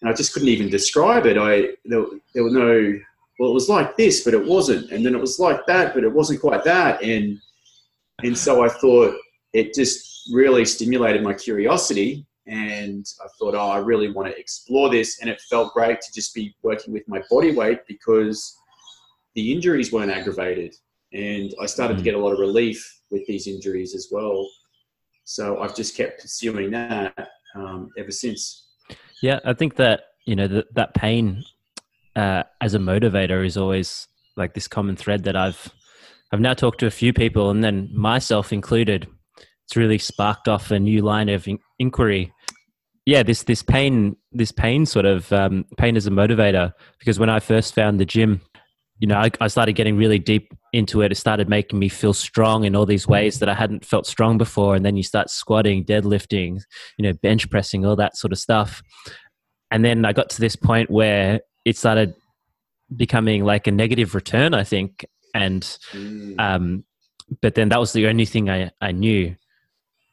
and 0.00 0.10
i 0.10 0.12
just 0.12 0.32
couldn't 0.32 0.48
even 0.48 0.70
describe 0.70 1.26
it. 1.26 1.36
I 1.36 1.74
there, 1.84 2.04
there 2.34 2.44
were 2.44 2.50
no 2.50 2.98
well 3.38 3.50
it 3.50 3.54
was 3.54 3.68
like 3.68 3.96
this 3.96 4.24
but 4.24 4.34
it 4.34 4.44
wasn't. 4.44 4.90
And 4.90 5.04
then 5.04 5.14
it 5.14 5.20
was 5.20 5.38
like 5.38 5.66
that 5.66 5.94
but 5.94 6.04
it 6.04 6.12
wasn't 6.12 6.40
quite 6.40 6.64
that. 6.64 7.02
And 7.02 7.38
and 8.22 8.36
so 8.36 8.64
i 8.64 8.68
thought 8.68 9.14
it 9.52 9.74
just 9.74 10.30
really 10.32 10.64
stimulated 10.64 11.22
my 11.22 11.34
curiosity 11.34 12.26
and 12.46 13.06
I 13.22 13.28
thought, 13.38 13.54
oh, 13.54 13.70
I 13.70 13.78
really 13.78 14.10
want 14.10 14.28
to 14.28 14.38
explore 14.38 14.90
this. 14.90 15.20
And 15.20 15.30
it 15.30 15.40
felt 15.42 15.72
great 15.72 16.00
to 16.00 16.12
just 16.12 16.34
be 16.34 16.54
working 16.62 16.92
with 16.92 17.06
my 17.06 17.22
body 17.30 17.54
weight 17.54 17.80
because 17.86 18.56
the 19.34 19.52
injuries 19.52 19.92
weren't 19.92 20.10
aggravated. 20.10 20.74
And 21.12 21.54
I 21.60 21.66
started 21.66 21.94
mm. 21.94 21.98
to 21.98 22.04
get 22.04 22.14
a 22.14 22.18
lot 22.18 22.32
of 22.32 22.40
relief 22.40 23.00
with 23.10 23.24
these 23.26 23.46
injuries 23.46 23.94
as 23.94 24.08
well. 24.10 24.48
So 25.24 25.60
I've 25.60 25.76
just 25.76 25.96
kept 25.96 26.20
pursuing 26.20 26.72
that 26.72 27.28
um, 27.54 27.90
ever 27.96 28.10
since. 28.10 28.70
Yeah, 29.22 29.38
I 29.44 29.52
think 29.52 29.76
that, 29.76 30.06
you 30.24 30.34
know, 30.34 30.48
that, 30.48 30.74
that 30.74 30.94
pain 30.94 31.44
uh, 32.16 32.42
as 32.60 32.74
a 32.74 32.78
motivator 32.78 33.46
is 33.46 33.56
always 33.56 34.08
like 34.36 34.54
this 34.54 34.66
common 34.66 34.96
thread 34.96 35.24
that 35.24 35.36
I've, 35.36 35.72
I've 36.32 36.40
now 36.40 36.54
talked 36.54 36.80
to 36.80 36.86
a 36.86 36.90
few 36.90 37.12
people 37.12 37.50
and 37.50 37.62
then 37.62 37.88
myself 37.92 38.52
included 38.52 39.06
it's 39.72 39.76
really 39.78 39.96
sparked 39.96 40.48
off 40.48 40.70
a 40.70 40.78
new 40.78 41.00
line 41.00 41.30
of 41.30 41.48
in- 41.48 41.58
inquiry. 41.78 42.30
Yeah, 43.06 43.22
this 43.22 43.44
this 43.44 43.62
pain 43.62 44.16
this 44.30 44.52
pain 44.52 44.84
sort 44.84 45.06
of 45.06 45.32
um, 45.32 45.64
pain 45.78 45.96
as 45.96 46.06
a 46.06 46.10
motivator 46.10 46.72
because 46.98 47.18
when 47.18 47.30
I 47.30 47.40
first 47.40 47.74
found 47.74 47.98
the 47.98 48.04
gym, 48.04 48.42
you 48.98 49.08
know, 49.08 49.16
I, 49.16 49.30
I 49.40 49.48
started 49.48 49.72
getting 49.72 49.96
really 49.96 50.18
deep 50.18 50.52
into 50.74 51.00
it. 51.00 51.10
It 51.10 51.14
started 51.14 51.48
making 51.48 51.78
me 51.78 51.88
feel 51.88 52.12
strong 52.12 52.64
in 52.64 52.76
all 52.76 52.84
these 52.84 53.08
ways 53.08 53.38
that 53.38 53.48
I 53.48 53.54
hadn't 53.54 53.86
felt 53.86 54.06
strong 54.06 54.36
before. 54.36 54.76
And 54.76 54.84
then 54.84 54.98
you 54.98 55.02
start 55.02 55.30
squatting, 55.30 55.84
deadlifting, 55.84 56.60
you 56.98 57.02
know, 57.04 57.14
bench 57.14 57.48
pressing, 57.48 57.86
all 57.86 57.96
that 57.96 58.14
sort 58.18 58.32
of 58.32 58.38
stuff. 58.38 58.82
And 59.70 59.82
then 59.82 60.04
I 60.04 60.12
got 60.12 60.28
to 60.30 60.40
this 60.40 60.54
point 60.54 60.90
where 60.90 61.40
it 61.64 61.78
started 61.78 62.14
becoming 62.94 63.42
like 63.42 63.66
a 63.66 63.72
negative 63.72 64.14
return, 64.14 64.52
I 64.52 64.64
think. 64.64 65.06
And 65.34 65.62
mm. 65.92 66.38
um, 66.38 66.84
but 67.40 67.54
then 67.54 67.70
that 67.70 67.80
was 67.80 67.94
the 67.94 68.06
only 68.06 68.26
thing 68.26 68.50
I, 68.50 68.70
I 68.82 68.92
knew. 68.92 69.34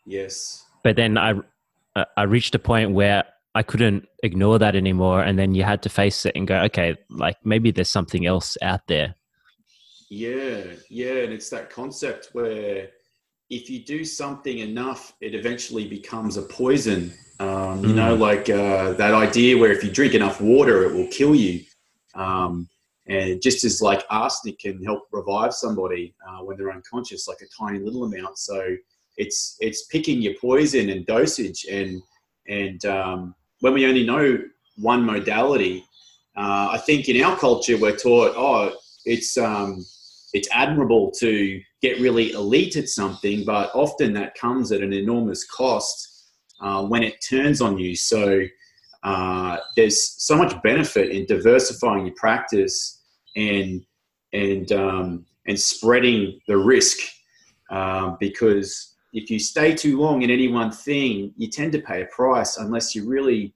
Yes. 0.05 0.65
But 0.83 0.95
then 0.95 1.17
I, 1.17 1.35
I 2.17 2.23
reached 2.23 2.55
a 2.55 2.59
point 2.59 2.91
where 2.91 3.23
I 3.55 3.63
couldn't 3.63 4.07
ignore 4.23 4.59
that 4.59 4.75
anymore. 4.75 5.21
And 5.21 5.37
then 5.37 5.53
you 5.53 5.63
had 5.63 5.81
to 5.83 5.89
face 5.89 6.25
it 6.25 6.33
and 6.35 6.47
go, 6.47 6.55
okay, 6.63 6.95
like 7.09 7.37
maybe 7.43 7.71
there's 7.71 7.89
something 7.89 8.25
else 8.25 8.57
out 8.61 8.87
there. 8.87 9.15
Yeah. 10.09 10.63
Yeah. 10.89 11.23
And 11.23 11.33
it's 11.33 11.49
that 11.49 11.69
concept 11.69 12.29
where 12.33 12.89
if 13.49 13.69
you 13.69 13.83
do 13.83 14.05
something 14.05 14.59
enough, 14.59 15.13
it 15.21 15.33
eventually 15.33 15.87
becomes 15.87 16.37
a 16.37 16.43
poison. 16.43 17.13
Um, 17.39 17.83
you 17.83 17.91
mm. 17.91 17.95
know, 17.95 18.15
like 18.15 18.49
uh, 18.49 18.93
that 18.93 19.13
idea 19.13 19.57
where 19.57 19.71
if 19.71 19.83
you 19.83 19.89
drink 19.89 20.13
enough 20.13 20.39
water, 20.41 20.83
it 20.83 20.93
will 20.93 21.07
kill 21.07 21.33
you. 21.33 21.63
Um, 22.15 22.67
and 23.07 23.41
just 23.41 23.63
as 23.63 23.81
like 23.81 24.05
arsenic 24.09 24.59
can 24.59 24.83
help 24.83 25.07
revive 25.11 25.53
somebody 25.53 26.13
uh, 26.27 26.43
when 26.43 26.57
they're 26.57 26.71
unconscious, 26.71 27.27
like 27.27 27.41
a 27.41 27.47
tiny 27.57 27.79
little 27.79 28.03
amount. 28.03 28.37
So 28.37 28.75
it's 29.19 29.57
it's 29.59 29.85
picking 29.87 30.21
your 30.21 30.33
poison 30.41 30.89
and 30.89 31.05
dosage 31.05 31.65
and 31.65 32.01
and 32.47 32.83
um, 32.85 33.35
when 33.59 33.73
we 33.73 33.85
only 33.85 34.05
know 34.05 34.39
one 34.77 35.03
modality 35.03 35.83
uh, 36.35 36.69
i 36.71 36.77
think 36.85 37.07
in 37.07 37.21
our 37.23 37.37
culture 37.37 37.77
we're 37.77 37.95
taught 37.95 38.33
oh 38.35 38.75
it's 39.05 39.37
um, 39.37 39.85
it's 40.33 40.49
admirable 40.51 41.11
to 41.11 41.61
get 41.81 41.99
really 41.99 42.31
elite 42.31 42.75
at 42.75 42.89
something 42.89 43.45
but 43.45 43.69
often 43.73 44.13
that 44.13 44.35
comes 44.35 44.71
at 44.71 44.81
an 44.81 44.93
enormous 44.93 45.45
cost 45.45 46.09
uh, 46.61 46.83
when 46.83 47.03
it 47.03 47.23
turns 47.27 47.61
on 47.61 47.77
you. 47.77 47.95
So 47.95 48.43
uh, 49.03 49.57
there's 49.75 50.15
so 50.21 50.35
much 50.35 50.61
benefit 50.61 51.11
in 51.11 51.25
diversifying 51.25 52.05
your 52.05 52.15
practice 52.15 53.01
and 53.35 53.85
and 54.33 54.71
um, 54.71 55.25
and 55.47 55.59
spreading 55.59 56.39
the 56.47 56.57
risk 56.57 56.97
um, 57.71 58.17
because 58.19 58.95
if 59.13 59.29
you 59.29 59.39
stay 59.39 59.73
too 59.73 59.99
long 59.99 60.21
in 60.21 60.29
any 60.29 60.47
one 60.47 60.71
thing, 60.71 61.33
you 61.37 61.49
tend 61.49 61.71
to 61.73 61.81
pay 61.81 62.03
a 62.03 62.05
price 62.07 62.57
unless 62.57 62.95
you 62.95 63.07
really 63.07 63.53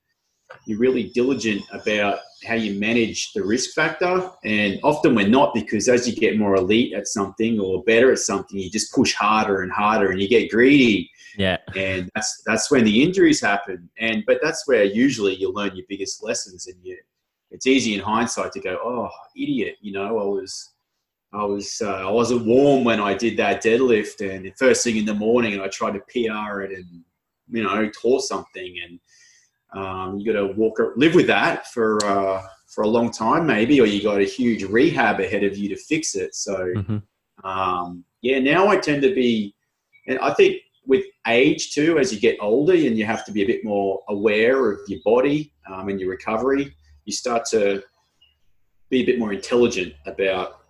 you're 0.65 0.79
really 0.79 1.09
diligent 1.15 1.63
about 1.71 2.19
how 2.45 2.53
you 2.53 2.79
manage 2.79 3.33
the 3.33 3.43
risk 3.43 3.73
factor. 3.73 4.29
And 4.43 4.79
often 4.83 5.15
we're 5.15 5.27
not 5.27 5.53
because 5.53 5.89
as 5.89 6.07
you 6.07 6.15
get 6.15 6.37
more 6.37 6.55
elite 6.55 6.93
at 6.93 7.07
something 7.07 7.59
or 7.59 7.83
better 7.83 8.11
at 8.11 8.19
something, 8.19 8.59
you 8.59 8.69
just 8.69 8.93
push 8.93 9.13
harder 9.13 9.63
and 9.63 9.71
harder 9.71 10.11
and 10.11 10.21
you 10.21 10.27
get 10.27 10.51
greedy. 10.51 11.09
Yeah. 11.37 11.57
And 11.75 12.09
that's 12.13 12.43
that's 12.45 12.69
when 12.69 12.85
the 12.85 13.03
injuries 13.03 13.41
happen. 13.41 13.89
And 13.97 14.23
but 14.27 14.39
that's 14.43 14.67
where 14.67 14.83
usually 14.83 15.35
you 15.35 15.51
learn 15.51 15.75
your 15.75 15.85
biggest 15.89 16.23
lessons 16.23 16.67
and 16.67 16.75
you 16.83 16.97
it's 17.49 17.67
easy 17.67 17.93
in 17.93 17.99
hindsight 17.99 18.51
to 18.53 18.59
go, 18.59 18.79
oh, 18.83 19.09
idiot, 19.35 19.75
you 19.79 19.91
know, 19.93 20.19
I 20.19 20.23
was 20.23 20.72
I 21.33 21.43
was 21.43 21.81
uh, 21.81 22.07
I 22.07 22.11
wasn't 22.11 22.45
warm 22.45 22.83
when 22.83 22.99
I 22.99 23.13
did 23.15 23.37
that 23.37 23.63
deadlift, 23.63 24.21
and 24.21 24.51
first 24.57 24.83
thing 24.83 24.97
in 24.97 25.05
the 25.05 25.13
morning, 25.13 25.53
and 25.53 25.61
I 25.61 25.67
tried 25.67 25.93
to 25.93 25.99
PR 25.99 26.61
it 26.61 26.77
and 26.77 27.03
you 27.49 27.63
know 27.63 27.89
tore 27.89 28.21
something, 28.21 28.75
and 28.83 28.99
um, 29.73 30.19
you 30.19 30.31
got 30.31 30.39
to 30.39 30.53
walk 30.53 30.79
live 30.95 31.15
with 31.15 31.27
that 31.27 31.67
for 31.67 32.03
uh, 32.05 32.41
for 32.67 32.83
a 32.83 32.87
long 32.87 33.11
time, 33.11 33.47
maybe, 33.47 33.81
or 33.81 33.87
you 33.87 34.03
got 34.03 34.21
a 34.21 34.25
huge 34.25 34.63
rehab 34.63 35.19
ahead 35.19 35.43
of 35.43 35.57
you 35.57 35.69
to 35.69 35.75
fix 35.75 36.15
it. 36.15 36.35
So 36.35 36.55
mm-hmm. 36.55 37.47
um, 37.47 38.05
yeah, 38.21 38.39
now 38.39 38.67
I 38.67 38.77
tend 38.77 39.01
to 39.01 39.13
be, 39.13 39.55
and 40.07 40.19
I 40.19 40.33
think 40.33 40.57
with 40.85 41.05
age 41.27 41.73
too, 41.73 41.97
as 41.97 42.13
you 42.13 42.19
get 42.19 42.37
older, 42.41 42.73
and 42.73 42.97
you 42.97 43.05
have 43.05 43.25
to 43.25 43.31
be 43.31 43.41
a 43.41 43.47
bit 43.47 43.63
more 43.63 44.01
aware 44.09 44.71
of 44.71 44.79
your 44.87 44.99
body 45.03 45.51
um, 45.71 45.89
and 45.89 45.99
your 45.99 46.09
recovery, 46.09 46.75
you 47.05 47.13
start 47.13 47.45
to 47.51 47.83
be 48.89 49.01
a 49.01 49.05
bit 49.05 49.17
more 49.17 49.33
intelligent 49.33 49.93
about 50.05 50.62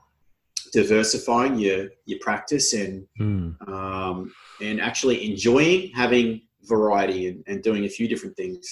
diversifying 0.74 1.58
your 1.60 1.90
your 2.06 2.20
practice 2.20 2.74
and 2.74 3.06
mm. 3.20 3.70
um, 3.70 4.34
and 4.62 4.82
actually 4.82 5.30
enjoying 5.30 5.92
having 5.92 6.42
variety 6.64 7.28
and, 7.28 7.44
and 7.48 7.62
doing 7.62 7.86
a 7.86 7.90
few 7.90 8.08
different 8.08 8.36
things. 8.36 8.66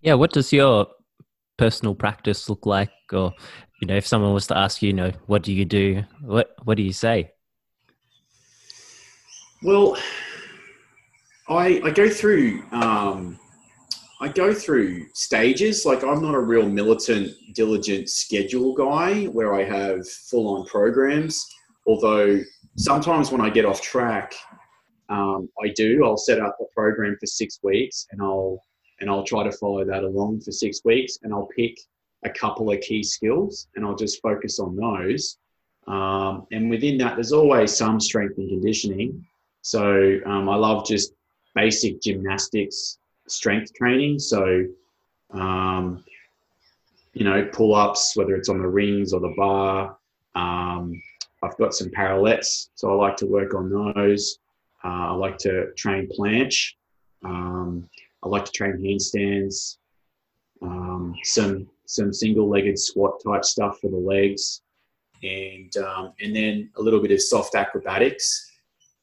Yeah, 0.00 0.14
what 0.14 0.32
does 0.32 0.52
your 0.52 0.86
personal 1.56 1.94
practice 1.94 2.48
look 2.48 2.64
like? 2.66 2.90
Or 3.12 3.32
you 3.80 3.86
know, 3.86 3.96
if 3.96 4.06
someone 4.06 4.32
was 4.32 4.46
to 4.48 4.56
ask 4.56 4.80
you, 4.82 4.88
you 4.88 4.94
know, 4.94 5.12
what 5.26 5.42
do 5.42 5.52
you 5.52 5.64
do? 5.64 6.04
What 6.22 6.54
what 6.64 6.76
do 6.76 6.82
you 6.82 6.92
say? 6.92 7.32
Well, 9.62 9.98
I 11.48 11.80
I 11.84 11.90
go 11.90 12.08
through 12.08 12.62
um, 12.72 13.38
I 14.20 14.28
go 14.28 14.52
through 14.52 15.06
stages. 15.14 15.86
Like 15.86 16.02
I'm 16.02 16.20
not 16.20 16.34
a 16.34 16.40
real 16.40 16.68
militant, 16.68 17.32
diligent 17.54 18.08
schedule 18.08 18.74
guy 18.74 19.24
where 19.26 19.54
I 19.54 19.62
have 19.62 20.08
full 20.08 20.56
on 20.56 20.66
programs. 20.66 21.46
Although 21.86 22.40
sometimes 22.76 23.30
when 23.30 23.40
I 23.40 23.48
get 23.48 23.64
off 23.64 23.80
track, 23.80 24.34
um, 25.08 25.48
I 25.62 25.68
do. 25.76 26.04
I'll 26.04 26.16
set 26.16 26.40
up 26.40 26.56
a 26.60 26.64
program 26.74 27.16
for 27.18 27.26
six 27.26 27.60
weeks 27.62 28.06
and 28.10 28.20
I'll 28.20 28.60
and 29.00 29.08
I'll 29.08 29.22
try 29.22 29.44
to 29.44 29.52
follow 29.52 29.84
that 29.84 30.02
along 30.02 30.40
for 30.40 30.50
six 30.50 30.80
weeks 30.84 31.18
and 31.22 31.32
I'll 31.32 31.48
pick 31.56 31.78
a 32.24 32.30
couple 32.30 32.72
of 32.72 32.80
key 32.80 33.04
skills 33.04 33.68
and 33.76 33.86
I'll 33.86 33.94
just 33.94 34.20
focus 34.20 34.58
on 34.58 34.74
those. 34.74 35.38
Um, 35.86 36.46
and 36.50 36.68
within 36.68 36.98
that, 36.98 37.14
there's 37.14 37.32
always 37.32 37.74
some 37.76 38.00
strength 38.00 38.36
and 38.38 38.48
conditioning. 38.48 39.24
So 39.62 40.18
um, 40.26 40.48
I 40.48 40.56
love 40.56 40.84
just 40.84 41.12
basic 41.54 42.02
gymnastics 42.02 42.98
strength 43.30 43.74
training. 43.74 44.18
So, 44.18 44.64
um, 45.30 46.04
you 47.12 47.24
know, 47.24 47.48
pull 47.52 47.74
ups, 47.74 48.16
whether 48.16 48.34
it's 48.36 48.48
on 48.48 48.60
the 48.60 48.68
rings 48.68 49.12
or 49.12 49.20
the 49.20 49.34
bar. 49.36 49.96
Um, 50.34 51.00
I've 51.42 51.56
got 51.56 51.74
some 51.74 51.88
parallettes, 51.90 52.68
so 52.74 52.90
I 52.90 52.94
like 52.94 53.16
to 53.18 53.26
work 53.26 53.54
on 53.54 53.70
those. 53.70 54.38
Uh, 54.84 55.10
I 55.10 55.12
like 55.12 55.38
to 55.38 55.72
train 55.74 56.08
planche. 56.08 56.74
Um, 57.24 57.88
I 58.22 58.28
like 58.28 58.44
to 58.44 58.52
train 58.52 58.76
handstands. 58.78 59.78
Um, 60.62 61.14
some 61.22 61.68
some 61.86 62.12
single-legged 62.12 62.78
squat 62.78 63.20
type 63.24 63.44
stuff 63.44 63.78
for 63.80 63.90
the 63.90 63.96
legs, 63.96 64.62
and 65.22 65.74
um, 65.78 66.12
and 66.20 66.34
then 66.34 66.70
a 66.76 66.82
little 66.82 67.00
bit 67.00 67.12
of 67.12 67.22
soft 67.22 67.54
acrobatics. 67.54 68.50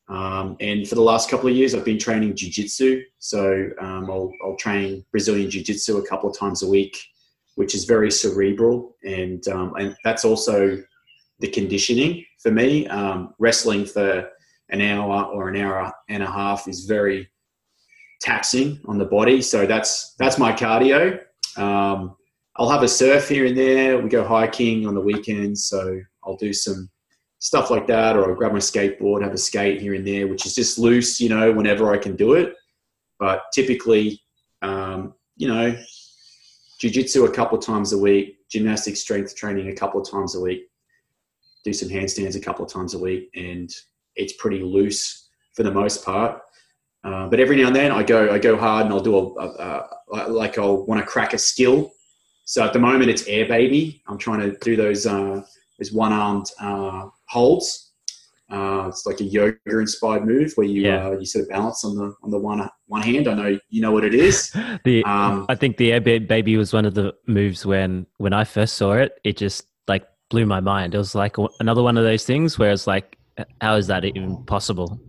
Um, 0.08 0.56
and 0.60 0.88
for 0.88 0.96
the 0.96 1.02
last 1.02 1.30
couple 1.30 1.50
of 1.50 1.56
years, 1.56 1.74
I've 1.74 1.86
been 1.86 1.98
training 1.98 2.36
jiu-jitsu. 2.36 3.02
So 3.20 3.70
um, 3.80 4.10
I'll, 4.10 4.32
I'll 4.44 4.56
train 4.58 5.04
Brazilian 5.12 5.50
jiu-jitsu 5.50 5.98
a 5.98 6.08
couple 6.08 6.30
of 6.30 6.38
times 6.38 6.62
a 6.62 6.70
week, 6.70 6.98
which 7.56 7.74
is 7.74 7.86
very 7.86 8.12
cerebral, 8.12 8.96
and 9.04 9.48
um, 9.48 9.74
and 9.76 9.96
that's 10.04 10.26
also 10.26 10.78
the 11.40 11.48
conditioning 11.48 12.26
for 12.40 12.52
me. 12.52 12.88
Um, 12.88 13.34
wrestling 13.40 13.86
for 13.86 14.30
an 14.70 14.82
hour 14.82 15.24
or 15.26 15.50
an 15.50 15.56
hour 15.58 15.92
and 16.10 16.22
a 16.22 16.28
half 16.28 16.68
is 16.68 16.86
very 16.86 17.30
taxing 18.22 18.80
on 18.86 18.98
the 18.98 19.06
body. 19.06 19.42
So 19.42 19.66
that's 19.66 20.16
that's 20.20 20.38
my 20.38 20.52
cardio. 20.52 21.20
Um, 21.58 22.16
I'll 22.58 22.70
have 22.70 22.84
a 22.84 22.88
surf 22.88 23.28
here 23.28 23.46
and 23.46 23.58
there. 23.58 24.00
We 24.00 24.10
go 24.10 24.24
hiking 24.24 24.88
on 24.88 24.94
the 24.94 25.02
weekends, 25.02 25.66
so 25.66 26.00
I'll 26.24 26.38
do 26.38 26.54
some 26.54 26.90
stuff 27.46 27.70
like 27.70 27.86
that, 27.86 28.16
or 28.16 28.28
I'll 28.28 28.36
grab 28.36 28.54
my 28.54 28.58
skateboard, 28.58 29.22
have 29.22 29.32
a 29.32 29.38
skate 29.38 29.80
here 29.80 29.94
and 29.94 30.06
there, 30.06 30.26
which 30.28 30.48
is 30.48 30.56
just 30.56 30.80
loose, 30.80 31.22
you 31.22 31.30
know, 31.30 31.52
whenever 31.52 31.94
I 31.94 31.98
can 32.00 32.16
do 32.16 32.34
it. 32.34 32.56
But 33.20 33.44
typically, 33.54 34.20
um, 34.64 35.14
you 35.38 35.48
know, 35.48 35.78
jujitsu 36.82 37.28
a 37.28 37.32
couple 37.32 37.56
of 37.56 37.64
times 37.64 37.94
a 37.94 38.00
week, 38.00 38.38
gymnastic 38.50 38.98
strength 38.98 39.36
training 39.36 39.70
a 39.70 39.76
couple 39.76 40.02
of 40.02 40.10
times 40.10 40.34
a 40.34 40.42
week, 40.42 40.64
do 41.64 41.72
some 41.72 41.88
handstands 41.88 42.36
a 42.36 42.40
couple 42.40 42.66
of 42.66 42.72
times 42.74 42.96
a 42.96 43.00
week, 43.00 43.30
and 43.36 43.70
it's 44.16 44.34
pretty 44.34 44.64
loose 44.64 45.30
for 45.54 45.62
the 45.62 45.72
most 45.72 46.04
part. 46.04 46.42
Uh, 47.04 47.28
but 47.28 47.40
every 47.40 47.58
now 47.58 47.68
and 47.68 47.76
then 47.76 47.92
I 47.92 48.02
go 48.02 48.32
I 48.32 48.40
go 48.40 48.58
hard 48.58 48.86
and 48.86 48.94
I'll 48.94 49.00
do 49.00 49.16
a, 49.16 49.22
a, 49.22 49.90
a 50.14 50.30
like 50.30 50.58
I'll 50.58 50.84
want 50.88 51.00
to 51.00 51.06
crack 51.06 51.36
a 51.36 51.38
skill. 51.38 51.92
So 52.46 52.66
at 52.66 52.74
the 52.74 52.80
moment 52.80 53.12
it's 53.12 53.28
air 53.28 53.48
baby. 53.48 54.02
I'm 54.08 54.18
trying 54.18 54.40
to 54.40 54.58
do 54.62 54.76
those 54.76 55.06
uh, 55.06 55.44
those 55.78 55.92
one 55.92 56.12
armed 56.12 56.50
uh, 56.60 57.10
holds. 57.30 57.92
Uh, 58.52 58.86
it's 58.90 59.08
like 59.08 59.20
a 59.22 59.24
yoga 59.24 59.58
inspired 59.66 60.24
move 60.26 60.52
where 60.54 60.68
you 60.68 60.84
Yeah. 60.84 61.08
uh, 61.08 61.12
you 61.18 61.26
sort 61.26 61.44
of 61.44 61.50
balance 61.50 61.84
on 61.84 61.96
the 61.96 62.14
on 62.24 62.30
the 62.30 62.38
one 62.38 62.68
one 62.88 63.02
hand. 63.02 63.28
I 63.28 63.34
know 63.34 63.60
you 63.70 63.82
know 63.82 63.92
what 63.92 64.04
it 64.06 64.14
is. 64.14 64.52
The 64.84 65.04
Um, 65.04 65.46
I 65.50 65.56
think 65.56 65.78
the 65.78 65.92
air 65.94 66.02
Ba- 66.02 66.20
baby 66.20 66.56
was 66.56 66.72
one 66.72 66.86
of 66.86 66.94
the 66.94 67.14
moves 67.28 67.66
when 67.66 68.06
when 68.18 68.34
I 68.34 68.44
first 68.44 68.76
saw 68.76 68.94
it. 68.94 69.20
It 69.24 69.38
just 69.38 69.66
like 69.88 70.06
blew 70.30 70.46
my 70.46 70.60
mind. 70.60 70.94
It 70.94 71.00
was 71.00 71.16
like 71.16 71.38
another 71.60 71.82
one 71.82 71.98
of 71.98 72.04
those 72.04 72.24
things 72.24 72.60
where 72.60 72.72
it's 72.72 72.86
like, 72.86 73.18
how 73.62 73.76
is 73.78 73.88
that 73.88 74.06
even 74.06 74.44
possible? 74.46 75.00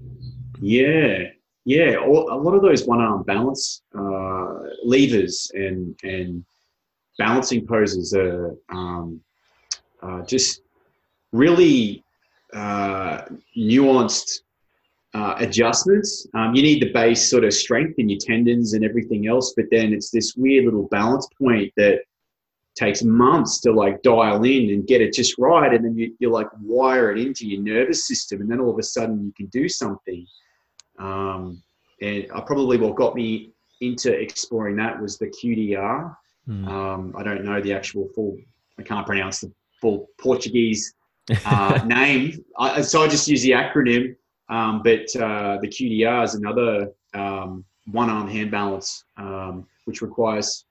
Yeah, 0.62 1.24
yeah. 1.66 1.96
All, 1.96 2.32
a 2.32 2.38
lot 2.40 2.54
of 2.54 2.62
those 2.62 2.86
one 2.86 3.00
arm 3.00 3.22
balance 3.24 3.82
uh, 3.94 4.54
levers 4.82 5.50
and 5.54 5.94
and 6.02 6.42
balancing 7.18 7.66
poses 7.66 8.14
are 8.14 8.56
um, 8.70 9.20
uh, 10.02 10.22
just 10.22 10.62
really 11.32 12.02
uh, 12.52 13.22
nuanced 13.56 14.40
uh, 15.14 15.34
adjustments. 15.38 16.26
Um, 16.34 16.54
you 16.54 16.62
need 16.62 16.82
the 16.82 16.92
base 16.92 17.28
sort 17.28 17.44
of 17.44 17.54
strength 17.54 17.98
in 17.98 18.08
your 18.08 18.18
tendons 18.20 18.74
and 18.74 18.84
everything 18.84 19.26
else, 19.26 19.54
but 19.56 19.66
then 19.70 19.92
it's 19.92 20.10
this 20.10 20.34
weird 20.36 20.66
little 20.66 20.88
balance 20.88 21.26
point 21.40 21.72
that 21.76 22.00
takes 22.76 23.02
months 23.02 23.60
to 23.62 23.72
like 23.72 24.02
dial 24.02 24.44
in 24.44 24.70
and 24.70 24.86
get 24.86 25.00
it 25.00 25.14
just 25.14 25.38
right, 25.38 25.72
and 25.72 25.84
then 25.84 25.96
you, 25.96 26.14
you 26.18 26.30
like 26.30 26.48
wire 26.60 27.10
it 27.10 27.18
into 27.18 27.46
your 27.46 27.62
nervous 27.62 28.06
system, 28.06 28.42
and 28.42 28.50
then 28.50 28.60
all 28.60 28.70
of 28.70 28.78
a 28.78 28.82
sudden 28.82 29.24
you 29.24 29.32
can 29.36 29.46
do 29.46 29.68
something. 29.68 30.26
Um, 30.98 31.62
and 32.02 32.26
I 32.34 32.40
probably 32.40 32.76
what 32.76 32.94
got 32.96 33.14
me 33.14 33.52
into 33.80 34.12
exploring 34.12 34.76
that 34.76 35.00
was 35.00 35.18
the 35.18 35.28
QDR. 35.28 36.14
Hmm. 36.46 36.68
Um, 36.68 37.14
I 37.16 37.22
don't 37.22 37.44
know 37.44 37.60
the 37.60 37.72
actual 37.72 38.08
full. 38.14 38.36
I 38.78 38.82
can't 38.82 39.06
pronounce 39.06 39.40
the 39.40 39.52
full 39.80 40.08
Portuguese 40.18 40.94
uh, 41.44 41.80
name, 41.86 42.44
I, 42.58 42.82
so 42.82 43.02
I 43.02 43.08
just 43.08 43.28
use 43.28 43.42
the 43.42 43.50
acronym. 43.52 44.14
Um, 44.48 44.82
but 44.84 45.14
uh, 45.16 45.58
the 45.60 45.68
QDR 45.68 46.22
is 46.24 46.34
another 46.34 46.92
um, 47.14 47.64
one-arm 47.90 48.28
hand 48.28 48.50
balance, 48.50 49.04
um, 49.16 49.66
which 49.86 50.02
requires 50.02 50.66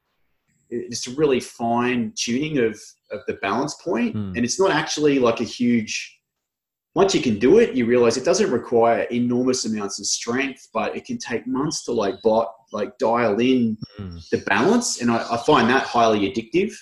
just 0.89 1.07
a 1.07 1.11
really 1.11 1.39
fine 1.39 2.11
tuning 2.15 2.57
of 2.59 2.79
of 3.11 3.19
the 3.27 3.33
balance 3.35 3.75
point. 3.75 4.13
Hmm. 4.13 4.33
and 4.35 4.43
it's 4.43 4.59
not 4.59 4.71
actually 4.71 5.19
like 5.19 5.39
a 5.41 5.43
huge. 5.43 6.11
Once 6.95 7.13
you 7.13 7.21
can 7.21 7.37
do 7.37 7.59
it, 7.59 7.73
you 7.75 7.85
realize 7.85 8.15
it 8.15 8.23
doesn't 8.23 8.49
require 8.51 9.01
enormous 9.11 9.65
amounts 9.65 9.99
of 9.99 10.05
strength, 10.05 10.69
but 10.73 10.95
it 10.95 11.03
can 11.03 11.17
take 11.17 11.45
months 11.45 11.83
to 11.83 11.91
like 11.91 12.15
bot 12.23 12.53
like 12.71 12.97
dial 12.97 13.37
in 13.39 13.77
Hmm. 13.97 14.17
the 14.31 14.37
balance, 14.47 15.01
and 15.01 15.11
I, 15.11 15.17
I 15.33 15.37
find 15.45 15.69
that 15.69 15.83
highly 15.83 16.21
addictive. 16.31 16.73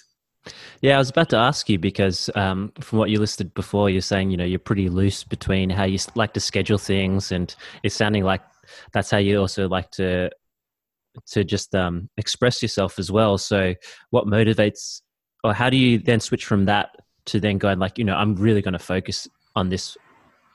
Yeah, 0.82 0.96
I 0.96 1.00
was 1.00 1.10
about 1.10 1.30
to 1.30 1.38
ask 1.38 1.70
you 1.70 1.80
because 1.80 2.30
um, 2.36 2.74
from 2.82 3.00
what 3.00 3.10
you 3.10 3.20
listed 3.20 3.54
before, 3.54 3.90
you're 3.90 4.02
saying 4.02 4.32
you 4.32 4.38
know 4.38 4.44
you're 4.44 4.60
pretty 4.60 4.90
loose 4.90 5.24
between 5.24 5.70
how 5.70 5.86
you 5.86 5.98
like 6.16 6.34
to 6.34 6.40
schedule 6.40 6.78
things, 6.78 7.32
and 7.32 7.56
it's 7.84 7.96
sounding 7.96 8.24
like 8.24 8.42
that's 8.92 9.10
how 9.10 9.18
you 9.18 9.40
also 9.40 9.68
like 9.70 9.90
to 9.92 10.30
to 11.28 11.44
just 11.44 11.74
um, 11.76 12.10
express 12.18 12.62
yourself 12.62 13.00
as 13.00 13.12
well. 13.12 13.38
So, 13.38 13.76
what 14.10 14.26
motivates, 14.26 15.02
or 15.44 15.54
how 15.54 15.70
do 15.70 15.78
you 15.78 15.98
then 15.98 16.20
switch 16.20 16.46
from 16.46 16.66
that 16.66 16.90
to 17.26 17.40
then 17.40 17.58
going 17.58 17.80
like 17.80 17.98
you 17.98 18.04
know 18.04 18.16
I'm 18.16 18.36
really 18.36 18.62
going 18.62 18.74
to 18.74 18.80
focus 18.80 19.28
on 19.56 19.70
this 19.70 19.98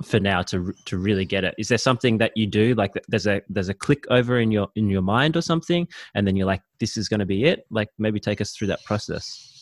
for 0.05 0.21
now 0.21 0.43
to 0.43 0.75
to 0.85 0.99
really 0.99 1.25
get 1.25 1.45
it? 1.45 1.55
Is 1.59 1.69
there 1.69 1.79
something 1.79 2.19
that 2.19 2.33
you 2.37 2.47
do 2.47 2.75
like 2.75 2.93
there's 3.09 3.27
a 3.27 3.41
there's 3.49 3.69
a 3.71 3.75
click 3.75 4.05
over 4.11 4.39
in 4.39 4.51
your 4.51 4.69
in 4.75 4.91
your 4.91 5.03
mind 5.03 5.37
or 5.37 5.41
something, 5.41 5.89
and 6.15 6.27
then 6.27 6.37
you're 6.37 6.47
like 6.47 6.63
this 6.79 6.97
is 6.97 7.09
going 7.09 7.21
to 7.21 7.27
be 7.27 7.45
it? 7.45 7.67
Like 7.71 7.89
maybe 7.99 8.21
take 8.21 8.43
us 8.43 8.53
through 8.53 8.69
that 8.69 8.85
process. 8.85 9.58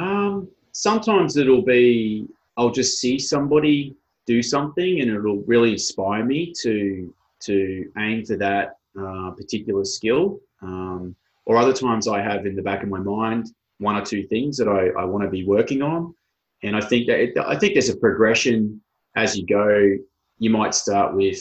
Um, 0.00 0.48
sometimes 0.72 1.36
it'll 1.36 1.62
be 1.62 2.26
I'll 2.56 2.70
just 2.70 2.98
see 2.98 3.18
somebody 3.18 3.94
do 4.26 4.42
something, 4.42 5.00
and 5.00 5.10
it'll 5.10 5.42
really 5.42 5.72
inspire 5.72 6.24
me 6.24 6.52
to 6.62 7.14
to 7.40 7.90
aim 7.98 8.24
for 8.24 8.36
that 8.36 8.76
uh, 8.98 9.30
particular 9.32 9.84
skill. 9.84 10.40
Um, 10.62 11.14
or 11.46 11.56
other 11.56 11.72
times 11.72 12.06
I 12.06 12.20
have 12.20 12.46
in 12.46 12.54
the 12.54 12.62
back 12.62 12.82
of 12.82 12.88
my 12.88 12.98
mind 12.98 13.52
one 13.78 13.96
or 13.96 14.04
two 14.04 14.26
things 14.26 14.58
that 14.58 14.68
I, 14.68 14.88
I 15.00 15.04
want 15.04 15.24
to 15.24 15.30
be 15.30 15.44
working 15.44 15.82
on, 15.82 16.14
and 16.62 16.76
I 16.76 16.80
think 16.80 17.06
that 17.08 17.20
it, 17.20 17.38
I 17.38 17.56
think 17.58 17.74
there's 17.74 17.88
a 17.90 17.96
progression 17.96 18.80
as 19.16 19.36
you 19.36 19.46
go. 19.46 19.96
You 20.38 20.50
might 20.50 20.74
start 20.74 21.14
with, 21.14 21.40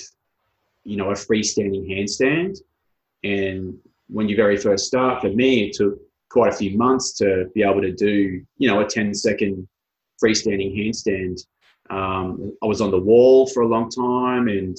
you 0.84 0.98
know, 0.98 1.10
a 1.12 1.14
freestanding 1.14 1.90
handstand, 1.90 2.60
and 3.24 3.78
when 4.10 4.28
you 4.28 4.36
very 4.36 4.58
first 4.58 4.86
start, 4.86 5.22
for 5.22 5.30
me, 5.30 5.68
it 5.68 5.74
took 5.74 6.00
quite 6.30 6.54
a 6.54 6.56
few 6.56 6.78
months 6.78 7.14
to 7.14 7.46
be 7.54 7.64
able 7.64 7.82
to 7.82 7.92
do, 7.92 8.42
you 8.58 8.70
know, 8.70 8.82
a 8.82 8.86
10 8.86 9.14
second 9.14 9.68
freestanding 10.24 10.78
handstand. 10.78 11.40
Um, 11.90 12.56
I 12.62 12.68
was 12.68 12.82
on 12.82 12.92
the 12.92 13.00
wall 13.00 13.48
for 13.48 13.64
a 13.64 13.68
long 13.68 13.90
time 13.90 14.48
and 14.48 14.78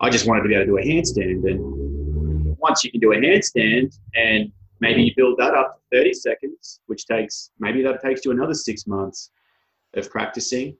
I 0.00 0.10
just 0.10 0.26
wanted 0.26 0.42
to 0.42 0.48
be 0.48 0.54
able 0.54 0.66
to 0.66 0.70
do 0.70 0.78
a 0.78 0.82
handstand. 0.82 1.50
And 1.50 2.56
once 2.58 2.84
you 2.84 2.90
can 2.90 3.00
do 3.00 3.12
a 3.12 3.16
handstand 3.16 3.96
and 4.14 4.52
maybe 4.80 5.02
you 5.02 5.12
build 5.16 5.38
that 5.38 5.54
up 5.54 5.80
to 5.90 5.98
30 5.98 6.12
seconds, 6.14 6.80
which 6.86 7.06
takes, 7.06 7.50
maybe 7.58 7.82
that 7.82 8.02
takes 8.02 8.24
you 8.24 8.30
another 8.30 8.54
six 8.54 8.86
months 8.86 9.30
of 9.94 10.08
practicing, 10.10 10.76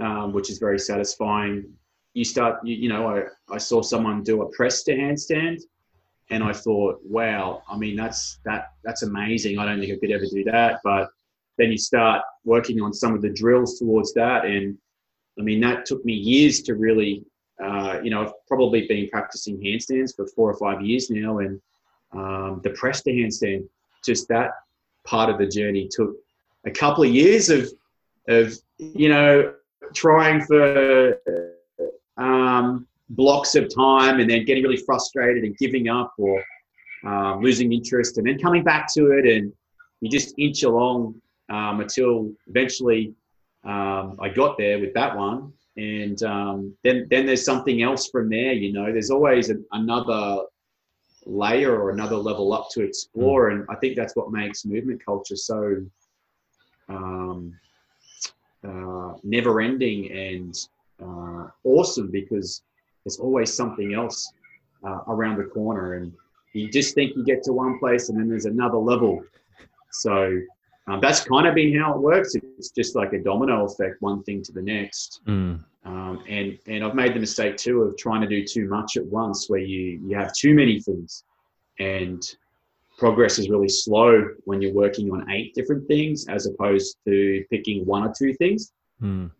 um, 0.00 0.32
which 0.32 0.50
is 0.50 0.58
very 0.58 0.78
satisfying. 0.78 1.64
You 2.14 2.24
start, 2.24 2.58
you, 2.64 2.74
you 2.74 2.88
know, 2.88 3.06
I, 3.06 3.22
I 3.54 3.58
saw 3.58 3.82
someone 3.82 4.22
do 4.22 4.42
a 4.42 4.50
press 4.50 4.82
to 4.84 4.96
handstand 4.96 5.60
and 6.30 6.42
I 6.42 6.52
thought, 6.52 7.00
wow, 7.04 7.62
I 7.68 7.76
mean 7.76 7.96
that's 7.96 8.38
that 8.44 8.72
that's 8.82 9.02
amazing. 9.02 9.58
I 9.58 9.66
don't 9.66 9.80
think 9.80 9.92
I 9.92 9.98
could 9.98 10.10
ever 10.10 10.24
do 10.30 10.44
that. 10.44 10.80
But 10.82 11.08
then 11.58 11.70
you 11.70 11.78
start 11.78 12.22
working 12.44 12.80
on 12.80 12.92
some 12.92 13.14
of 13.14 13.22
the 13.22 13.30
drills 13.30 13.78
towards 13.78 14.12
that, 14.14 14.44
and 14.44 14.76
I 15.38 15.42
mean 15.42 15.60
that 15.60 15.86
took 15.86 16.04
me 16.04 16.14
years 16.14 16.62
to 16.62 16.74
really, 16.74 17.24
uh, 17.62 18.00
you 18.02 18.10
know, 18.10 18.22
I've 18.22 18.32
probably 18.48 18.86
been 18.86 19.08
practicing 19.10 19.58
handstands 19.58 20.14
for 20.14 20.26
four 20.28 20.50
or 20.50 20.56
five 20.56 20.82
years 20.82 21.10
now, 21.10 21.38
and 21.38 21.60
um, 22.12 22.60
the 22.62 22.70
press 22.70 23.02
to 23.02 23.10
handstand, 23.10 23.68
just 24.04 24.28
that 24.28 24.50
part 25.04 25.28
of 25.28 25.38
the 25.38 25.46
journey 25.46 25.88
took 25.90 26.14
a 26.64 26.70
couple 26.70 27.04
of 27.04 27.10
years 27.10 27.50
of 27.50 27.68
of 28.28 28.58
you 28.78 29.08
know 29.08 29.54
trying 29.92 30.40
for 30.40 31.18
um, 32.16 32.86
blocks 33.10 33.54
of 33.54 33.72
time 33.74 34.20
and 34.20 34.30
then 34.30 34.44
getting 34.44 34.62
really 34.62 34.82
frustrated 34.84 35.44
and 35.44 35.56
giving 35.58 35.88
up 35.88 36.12
or 36.18 36.42
um, 37.04 37.42
losing 37.42 37.72
interest 37.72 38.18
and 38.18 38.26
then 38.26 38.38
coming 38.38 38.62
back 38.62 38.92
to 38.94 39.12
it 39.12 39.26
and 39.26 39.52
you 40.00 40.10
just 40.10 40.34
inch 40.38 40.62
along 40.62 41.14
um, 41.50 41.80
until 41.80 42.32
eventually 42.46 43.14
um, 43.64 44.16
I 44.20 44.28
got 44.30 44.56
there 44.56 44.78
with 44.78 44.94
that 44.94 45.16
one 45.16 45.52
and 45.76 46.22
um, 46.22 46.74
then 46.82 47.06
then 47.10 47.26
there's 47.26 47.44
something 47.44 47.82
else 47.82 48.08
from 48.08 48.30
there 48.30 48.52
you 48.52 48.72
know 48.72 48.90
there's 48.90 49.10
always 49.10 49.52
another 49.72 50.44
layer 51.26 51.74
or 51.74 51.90
another 51.90 52.16
level 52.16 52.52
up 52.52 52.68
to 52.72 52.82
explore. 52.82 53.50
And 53.50 53.64
I 53.68 53.76
think 53.76 53.96
that's 53.96 54.16
what 54.16 54.30
makes 54.30 54.64
movement 54.64 55.04
culture 55.04 55.36
so 55.36 55.84
um, 56.88 57.58
uh, 58.66 59.14
never 59.22 59.60
ending 59.60 60.10
and 60.12 60.54
uh, 61.02 61.48
awesome 61.64 62.10
because 62.10 62.62
there's 63.04 63.18
always 63.18 63.52
something 63.52 63.94
else 63.94 64.32
uh, 64.84 65.00
around 65.08 65.38
the 65.38 65.44
corner. 65.44 65.94
And 65.94 66.12
you 66.52 66.70
just 66.70 66.94
think 66.94 67.16
you 67.16 67.24
get 67.24 67.42
to 67.44 67.52
one 67.52 67.78
place 67.78 68.08
and 68.08 68.18
then 68.18 68.28
there's 68.28 68.46
another 68.46 68.78
level. 68.78 69.22
So 69.90 70.40
um, 70.86 71.00
that's 71.00 71.24
kind 71.24 71.46
of 71.46 71.54
been 71.54 71.78
how 71.78 71.94
it 71.94 72.00
works. 72.00 72.34
It's 72.34 72.70
just 72.70 72.94
like 72.94 73.12
a 73.12 73.18
domino 73.18 73.64
effect, 73.64 74.00
one 74.00 74.22
thing 74.24 74.42
to 74.42 74.52
the 74.52 74.62
next. 74.62 75.20
Mm. 75.26 75.64
Um, 75.86 76.22
and 76.28 76.58
and 76.66 76.84
I've 76.84 76.94
made 76.94 77.14
the 77.14 77.20
mistake 77.20 77.56
too 77.56 77.82
of 77.82 77.96
trying 77.96 78.22
to 78.22 78.26
do 78.26 78.44
too 78.44 78.68
much 78.68 78.96
at 78.96 79.04
once, 79.04 79.48
where 79.48 79.60
you 79.60 80.00
you 80.06 80.16
have 80.16 80.32
too 80.32 80.54
many 80.54 80.80
things, 80.80 81.24
and 81.78 82.22
progress 82.98 83.38
is 83.38 83.50
really 83.50 83.68
slow 83.68 84.28
when 84.44 84.62
you're 84.62 84.72
working 84.72 85.10
on 85.10 85.30
eight 85.30 85.54
different 85.54 85.86
things 85.88 86.26
as 86.28 86.46
opposed 86.46 86.96
to 87.06 87.44
picking 87.50 87.84
one 87.84 88.04
or 88.04 88.12
two 88.16 88.32
things. 88.34 88.72
Mm. 89.02 89.30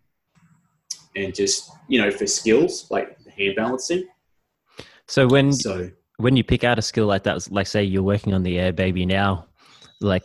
And 1.16 1.35
just 1.35 1.70
you 1.88 2.00
know, 2.00 2.11
for 2.11 2.27
skills 2.27 2.90
like 2.90 3.16
hand 3.37 3.57
balancing. 3.57 4.05
So 5.07 5.27
when 5.27 5.53
So 5.53 5.90
when 6.16 6.37
you 6.37 6.44
pick 6.44 6.64
out 6.64 6.79
a 6.79 6.83
skill 6.83 7.07
like 7.07 7.25
that, 7.25 7.51
like 7.51 7.66
say 7.66 7.83
you're 7.83 8.03
working 8.03 8.35
on 8.35 8.42
the 8.42 8.59
air 8.59 8.73
baby 8.73 9.05
now, 9.07 9.47
like 10.01 10.23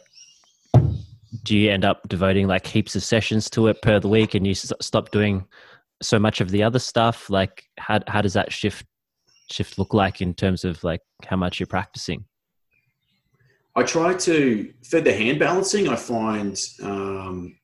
do 1.43 1.58
you 1.58 1.69
end 1.69 1.86
up 1.86 2.08
devoting 2.08 2.48
like 2.48 2.65
heaps 2.65 2.95
of 2.95 3.04
sessions 3.04 3.50
to 3.52 3.67
it 3.67 3.82
per 3.82 4.00
the 4.00 4.08
week 4.08 4.34
and 4.34 4.48
you 4.48 4.52
s- 4.52 4.74
stop 4.82 5.12
doing 5.12 5.45
so 6.02 6.17
much 6.17 6.41
of 6.41 6.50
the 6.50 6.63
other 6.63 6.80
stuff 6.80 7.30
like 7.30 7.65
how, 7.78 8.00
how 8.08 8.22
does 8.22 8.34
that 8.34 8.52
shift 8.52 8.86
shift 9.52 9.78
look 9.78 9.93
like 9.93 10.22
in 10.22 10.34
terms 10.34 10.63
of 10.63 10.84
like 10.84 11.02
how 11.26 11.36
much 11.36 11.60
you're 11.60 11.67
practicing 11.67 12.26
I 13.76 13.84
try 13.84 14.13
to 14.13 14.74
for 14.84 15.00
the 15.00 15.13
hand 15.13 15.39
balancing. 15.39 15.88
I 15.88 15.95
find 15.95 16.60
um, 16.84 17.56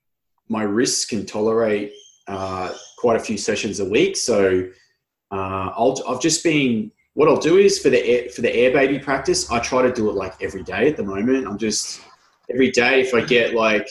my 0.47 0.63
wrists 0.63 1.03
can 1.05 1.25
tolerate 1.25 1.91
uh, 2.27 2.73
quite 2.97 3.17
a 3.17 3.19
few 3.19 3.37
sessions 3.37 3.79
a 3.81 3.85
week. 3.85 4.15
So 4.15 4.69
uh, 5.35 5.73
I'll, 5.75 6.01
I've 6.07 6.21
just 6.21 6.43
been 6.43 6.91
what 7.13 7.29
I'll 7.29 7.39
do 7.39 7.57
is 7.57 7.79
for 7.79 7.89
the 7.89 8.05
air, 8.05 8.29
for 8.29 8.41
the 8.41 8.53
air 8.53 8.71
baby 8.71 8.99
practice. 8.99 9.49
I 9.49 9.59
try 9.59 9.81
to 9.81 9.91
do 9.91 10.09
it 10.09 10.15
like 10.15 10.41
every 10.41 10.63
day 10.63 10.89
at 10.89 10.97
the 10.97 11.03
moment. 11.03 11.47
I'm 11.47 11.57
just 11.57 12.01
every 12.51 12.71
day 12.71 13.01
if 13.01 13.13
I 13.13 13.21
get 13.21 13.53
like 13.53 13.87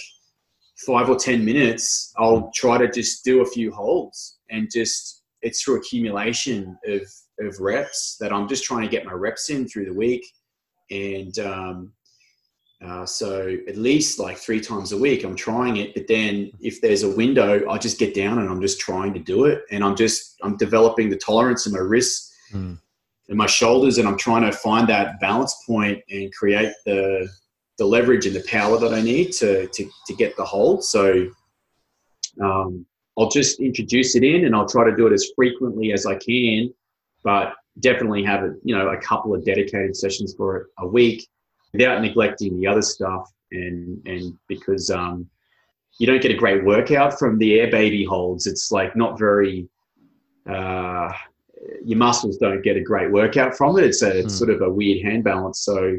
five 0.87 1.09
or 1.09 1.17
ten 1.17 1.45
minutes, 1.45 2.13
I'll 2.19 2.51
try 2.55 2.79
to 2.79 2.89
just 2.89 3.25
do 3.25 3.43
a 3.43 3.47
few 3.47 3.73
holds 3.73 4.39
and 4.51 4.69
just 4.73 5.23
it's 5.43 5.63
through 5.63 5.79
accumulation 5.79 6.79
of 6.87 7.03
of 7.41 7.59
reps 7.61 8.17
that 8.21 8.33
I'm 8.33 8.47
just 8.47 8.65
trying 8.65 8.83
to 8.83 8.89
get 8.89 9.05
my 9.05 9.13
reps 9.13 9.51
in 9.51 9.67
through 9.67 9.87
the 9.87 9.95
week 9.95 10.25
and 10.91 11.37
um, 11.41 11.93
uh, 12.85 13.07
so 13.07 13.57
at 13.67 13.77
least 13.77 14.19
like 14.19 14.37
three 14.37 14.61
times 14.61 14.93
a 14.93 14.97
week 14.99 15.25
i'm 15.25 15.35
trying 15.37 15.77
it 15.79 15.95
but 15.95 16.07
then 16.07 16.51
if 16.61 16.81
there's 16.81 17.03
a 17.03 17.17
window 17.17 17.69
i 17.71 17.79
just 17.79 17.99
get 17.99 18.15
down 18.15 18.39
and 18.39 18.49
i'm 18.49 18.61
just 18.61 18.79
trying 18.79 19.13
to 19.15 19.21
do 19.21 19.45
it 19.45 19.63
and 19.71 19.83
i'm 19.83 19.97
just 19.97 20.37
i'm 20.43 20.57
developing 20.57 21.09
the 21.09 21.17
tolerance 21.17 21.67
in 21.67 21.73
my 21.73 21.79
wrists 21.79 22.31
Mm. 22.53 22.79
and 23.29 23.39
my 23.39 23.47
shoulders 23.47 23.97
and 23.99 24.07
i'm 24.07 24.19
trying 24.19 24.43
to 24.43 24.53
find 24.53 24.87
that 24.89 25.19
balance 25.19 25.57
point 25.67 25.99
and 26.11 26.33
create 26.35 26.73
the 26.85 27.27
the 27.79 27.85
leverage 27.85 28.27
and 28.27 28.37
the 28.37 28.45
power 28.47 28.79
that 28.79 28.93
i 28.93 29.01
need 29.01 29.33
to 29.33 29.67
to, 29.69 29.89
to 30.07 30.15
get 30.15 30.37
the 30.37 30.45
hold 30.45 30.85
so 30.85 31.27
um, 32.43 32.85
i'll 33.19 33.31
just 33.31 33.61
introduce 33.61 34.15
it 34.15 34.23
in 34.25 34.45
and 34.45 34.55
i'll 34.55 34.69
try 34.69 34.85
to 34.89 34.95
do 34.95 35.07
it 35.07 35.13
as 35.13 35.31
frequently 35.35 35.93
as 35.93 36.05
i 36.07 36.15
can 36.17 36.73
but 37.23 37.55
definitely 37.81 38.23
have 38.23 38.45
a 38.45 38.55
you 38.63 38.77
know 38.77 38.89
a 38.89 38.97
couple 38.99 39.35
of 39.35 39.45
dedicated 39.45 39.97
sessions 39.97 40.35
for 40.37 40.57
it 40.59 40.67
a 40.79 40.87
week 40.87 41.27
without 41.75 42.01
neglecting 42.01 42.59
the 42.59 42.67
other 42.67 42.81
stuff 42.83 43.31
and 43.53 44.01
and 44.07 44.37
because 44.49 44.91
um, 44.91 45.29
you 45.99 46.07
don't 46.07 46.23
get 46.23 46.31
a 46.31 46.37
great 46.37 46.65
workout 46.65 47.19
from 47.19 47.37
the 47.39 47.61
air 47.61 47.71
baby 47.71 48.05
holds. 48.05 48.47
It's 48.47 48.73
like 48.73 48.97
not 48.97 49.19
very 49.19 49.69
uh, 50.49 51.13
your 51.85 51.99
muscles 51.99 52.37
don't 52.39 52.63
get 52.63 52.77
a 52.77 52.81
great 52.81 53.11
workout 53.11 53.57
from 53.57 53.77
it. 53.79 53.85
It's 53.85 54.03
a 54.03 54.19
it's 54.21 54.35
Hmm. 54.35 54.39
sort 54.39 54.51
of 54.51 54.63
a 54.63 54.71
weird 54.71 55.05
hand 55.05 55.25
balance. 55.25 55.61
So 55.61 55.99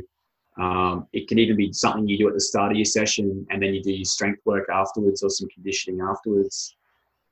um, 0.58 1.06
it 1.14 1.28
can 1.28 1.38
even 1.38 1.56
be 1.58 1.72
something 1.74 2.08
you 2.08 2.18
do 2.18 2.28
at 2.30 2.34
the 2.34 2.40
start 2.40 2.72
of 2.72 2.78
your 2.78 2.86
session 2.86 3.46
and 3.50 3.62
then 3.62 3.74
you 3.74 3.84
do 3.84 3.92
your 3.92 4.06
strength 4.06 4.42
work 4.46 4.68
afterwards 4.70 5.22
or 5.22 5.30
some 5.30 5.50
conditioning 5.54 6.02
afterwards. 6.02 6.76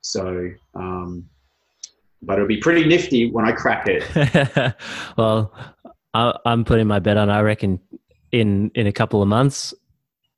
So 0.02 0.50
um, 0.74 1.28
but 2.22 2.34
it'll 2.34 2.46
be 2.48 2.56
pretty 2.58 2.86
nifty 2.86 3.30
when 3.30 3.44
i 3.46 3.52
crack 3.52 3.86
it. 3.86 4.02
Well 5.18 5.52
I, 6.14 6.32
i'm 6.46 6.64
putting 6.64 6.86
my 6.86 6.98
bet 7.00 7.16
on 7.18 7.28
i 7.28 7.40
reckon 7.40 7.80
in 8.40 8.70
in 8.74 8.86
a 8.86 8.92
couple 8.92 9.22
of 9.22 9.28
months 9.28 9.74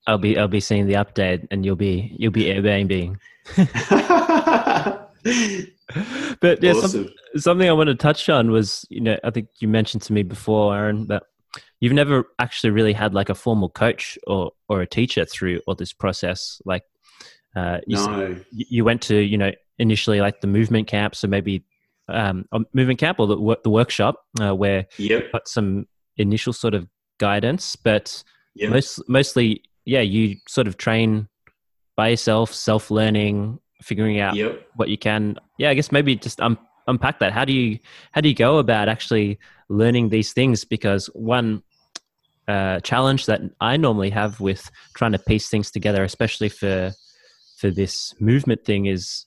i'll 0.06 0.18
be 0.18 0.38
i'll 0.38 0.48
be 0.48 0.60
seeing 0.60 0.86
the 0.86 0.94
update 0.94 1.46
and 1.50 1.64
you'll 1.64 1.76
be 1.76 2.14
you'll 2.18 2.32
be 2.32 2.44
airbnb 2.44 3.16
but 6.40 6.62
yeah 6.62 6.72
some, 6.74 7.08
something 7.36 7.68
I 7.68 7.72
want 7.72 7.88
to 7.88 7.94
touch 7.94 8.28
on 8.28 8.50
was, 8.50 8.84
you 8.90 9.00
know, 9.00 9.18
I 9.24 9.30
think 9.30 9.48
you 9.58 9.68
mentioned 9.68 10.02
to 10.04 10.12
me 10.12 10.22
before, 10.22 10.76
Aaron, 10.76 11.06
that 11.08 11.24
you've 11.80 11.92
never 11.92 12.24
actually 12.38 12.70
really 12.70 12.92
had 12.92 13.14
like 13.14 13.28
a 13.28 13.34
formal 13.34 13.68
coach 13.68 14.18
or 14.26 14.52
or 14.68 14.80
a 14.80 14.86
teacher 14.86 15.24
through 15.24 15.60
all 15.66 15.74
this 15.74 15.92
process. 15.92 16.60
Like, 16.64 16.82
uh, 17.54 17.78
you, 17.86 17.96
no. 17.96 18.36
you 18.50 18.66
you 18.68 18.84
went 18.84 19.02
to, 19.02 19.16
you 19.16 19.38
know, 19.38 19.52
initially 19.78 20.20
like 20.20 20.40
the 20.40 20.46
movement 20.46 20.88
camp, 20.88 21.14
so 21.14 21.28
maybe 21.28 21.64
um, 22.08 22.46
a 22.52 22.60
movement 22.72 22.98
camp 22.98 23.20
or 23.20 23.26
the 23.26 23.56
the 23.62 23.70
workshop 23.70 24.24
uh, 24.40 24.54
where 24.54 24.86
yep. 24.98 25.32
got 25.32 25.48
some 25.48 25.86
initial 26.16 26.52
sort 26.52 26.74
of 26.74 26.88
guidance, 27.18 27.76
but 27.76 28.22
yep 28.54 28.70
most 28.70 29.08
mostly, 29.08 29.62
yeah, 29.84 30.00
you 30.00 30.36
sort 30.48 30.66
of 30.66 30.76
train 30.76 31.28
by 31.96 32.08
yourself, 32.08 32.52
self 32.52 32.90
learning, 32.90 33.58
figuring 33.82 34.20
out 34.20 34.34
yep. 34.34 34.66
what 34.76 34.88
you 34.88 34.98
can. 34.98 35.36
Yeah 35.58 35.70
i 35.70 35.74
guess 35.74 35.92
maybe 35.92 36.16
just 36.16 36.40
um, 36.40 36.58
unpack 36.86 37.18
that. 37.20 37.32
How 37.32 37.44
do 37.44 37.52
you 37.52 37.78
how 38.12 38.20
do 38.20 38.28
you 38.28 38.34
go 38.34 38.58
about 38.58 38.88
actually 38.88 39.38
learning 39.68 40.10
these 40.10 40.32
things? 40.32 40.64
Because 40.64 41.06
one 41.14 41.62
uh, 42.48 42.78
challenge 42.78 43.26
that 43.26 43.40
i 43.60 43.76
normally 43.76 44.08
have 44.08 44.38
with 44.38 44.70
trying 44.94 45.10
to 45.10 45.18
piece 45.18 45.48
things 45.48 45.68
together 45.68 46.04
especially 46.04 46.48
for 46.48 46.92
for 47.58 47.72
this 47.72 48.14
movement 48.20 48.64
thing 48.64 48.86
is 48.86 49.26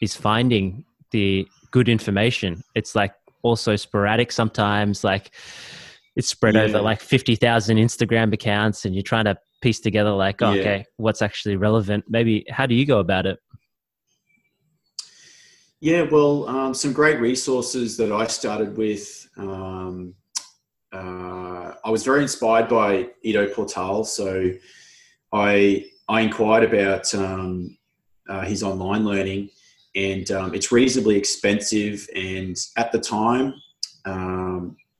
is 0.00 0.14
finding 0.14 0.84
the 1.10 1.46
good 1.70 1.88
information. 1.88 2.62
It's 2.74 2.94
like 2.94 3.14
also 3.42 3.76
sporadic 3.76 4.32
sometimes 4.32 5.04
like 5.04 5.30
it's 6.16 6.28
spread 6.28 6.56
over 6.56 6.78
Yeah. 6.78 6.82
like 6.82 7.00
50,000 7.00 7.76
Instagram 7.76 8.32
accounts 8.32 8.84
and 8.84 8.94
you're 8.94 9.02
trying 9.02 9.26
to 9.26 9.36
piece 9.62 9.80
together 9.80 10.10
like 10.10 10.42
oh, 10.42 10.52
Yeah. 10.52 10.60
okay 10.60 10.84
what's 10.96 11.22
actually 11.22 11.56
relevant 11.56 12.04
maybe 12.08 12.44
how 12.50 12.66
do 12.66 12.74
you 12.74 12.86
go 12.86 12.98
about 12.98 13.26
it 13.26 13.38
Yeah, 15.80 16.02
well, 16.10 16.48
um, 16.48 16.72
some 16.74 16.92
great 16.92 17.20
resources 17.20 17.96
that 17.98 18.10
I 18.10 18.26
started 18.26 18.70
with. 18.78 19.28
Um, 19.36 20.14
uh, 20.92 21.66
I 21.84 21.90
was 21.90 22.02
very 22.02 22.22
inspired 22.22 22.68
by 22.68 22.88
Ido 23.22 23.44
Portal, 23.54 24.02
so 24.04 24.50
I 25.32 25.84
I 26.08 26.18
inquired 26.28 26.64
about 26.72 27.04
um, 27.14 27.76
uh, 28.28 28.44
his 28.52 28.62
online 28.70 29.04
learning, 29.04 29.50
and 29.94 30.26
um, 30.38 30.54
it's 30.56 30.72
reasonably 30.72 31.16
expensive. 31.16 32.08
And 32.16 32.56
at 32.82 32.88
the 32.90 32.98
time, 32.98 33.46
um, 34.06 34.45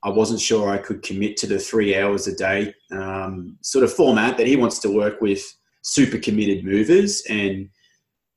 I 0.07 0.09
wasn't 0.09 0.39
sure 0.39 0.69
I 0.69 0.77
could 0.77 1.01
commit 1.03 1.35
to 1.37 1.47
the 1.47 1.59
three 1.59 1.97
hours 1.97 2.27
a 2.27 2.35
day 2.35 2.73
um, 2.93 3.57
sort 3.61 3.83
of 3.83 3.91
format 3.91 4.37
that 4.37 4.47
he 4.47 4.55
wants 4.55 4.79
to 4.79 4.89
work 4.89 5.19
with 5.19 5.43
super 5.81 6.17
committed 6.17 6.63
movers 6.63 7.23
and 7.29 7.67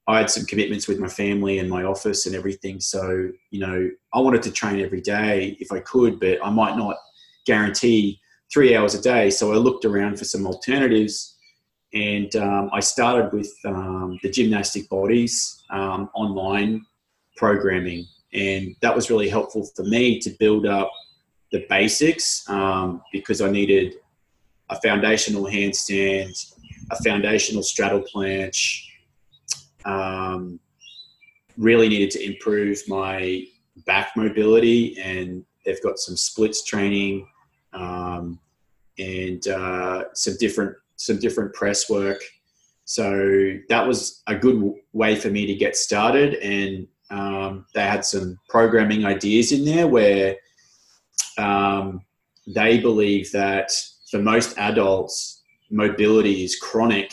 I 0.09 0.19
had 0.19 0.31
some 0.31 0.47
commitments 0.47 0.89
with 0.89 0.99
my 0.99 1.07
family 1.07 1.61
and 1.61 1.71
my 1.71 1.85
office 1.85 2.27
and 2.27 2.35
everything. 2.35 2.81
So, 2.81 3.31
you 3.53 3.61
know, 3.61 3.89
I 4.13 4.19
wanted 4.19 4.43
to 4.43 4.51
train 4.51 4.81
every 4.81 5.01
day 5.01 5.57
if 5.61 5.71
I 5.71 5.79
could, 5.79 6.19
but 6.19 6.45
I 6.45 6.51
might 6.51 6.77
not 6.77 6.97
guarantee 7.47 8.19
three 8.53 8.75
hours 8.75 8.97
a 8.97 9.01
day. 9.01 9.31
So 9.31 9.53
I 9.53 9.57
looked 9.57 9.85
around 9.85 10.19
for 10.19 10.25
some 10.25 10.49
alternatives 10.49 11.37
and 11.95 12.35
um, 12.35 12.71
I 12.73 12.81
started 12.81 13.33
with 13.33 13.55
um, 13.65 14.19
the 14.25 14.31
gymnastic 14.31 14.89
bodies 14.89 15.63
um, 15.71 16.11
online 16.17 16.85
programming. 17.37 18.07
And 18.33 18.75
that 18.83 18.97
was 18.97 19.09
really 19.09 19.29
helpful 19.29 19.71
for 19.77 19.85
me 19.85 20.19
to 20.19 20.31
build 20.41 20.67
up 20.67 20.91
the 21.53 21.67
basics 21.69 22.49
um, 22.49 23.03
because 23.13 23.41
I 23.41 23.51
needed 23.51 23.95
a 24.69 24.81
foundational 24.81 25.45
handstand, 25.45 26.55
a 26.91 27.03
foundational 27.03 27.63
straddle 27.63 28.03
planche, 28.03 28.85
um, 29.85 30.61
really 31.57 31.89
needed 31.89 32.11
to 32.13 32.25
improve 32.25 32.81
my 32.89 33.45
back 33.87 34.13
mobility 34.17 34.99
and 34.99 35.45
they've 35.65 35.83
got 35.83 35.99
some 35.99 36.17
splits 36.17 36.65
training 36.65 37.27
um, 37.73 38.39
and 38.99 39.47
uh, 39.49 40.05
some 40.15 40.35
different 40.39 40.77
some 40.97 41.19
different 41.19 41.55
press 41.55 41.89
work. 41.89 42.21
So 42.85 43.57
that 43.69 43.87
was 43.87 44.23
a 44.27 44.35
good 44.35 44.75
way 44.93 45.17
for 45.17 45.31
me 45.31 45.47
to 45.47 45.55
get 45.55 45.77
started 45.77 46.35
and 46.35 46.87
um, 47.11 47.67
they 47.75 47.83
had 47.83 48.05
some 48.05 48.39
programming 48.49 49.05
ideas 49.05 49.53
in 49.53 49.65
there 49.65 49.89
where 49.89 50.37
um, 51.41 52.03
they 52.47 52.79
believe 52.79 53.31
that 53.33 53.71
for 54.11 54.19
most 54.19 54.57
adults, 54.59 55.43
mobility 55.71 56.45
is 56.45 56.57
chronic 56.57 57.13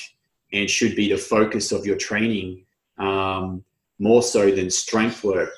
and 0.54 0.70
should 0.70 0.96
be 0.96 1.10
the 1.10 1.18
focus 1.18 1.72
of 1.72 1.86
your 1.86 1.98
training 1.98 2.66
um, 2.98 3.64
more 4.00 4.24
so 4.24 4.50
than 4.52 4.70
strength 4.70 5.24
work. 5.24 5.54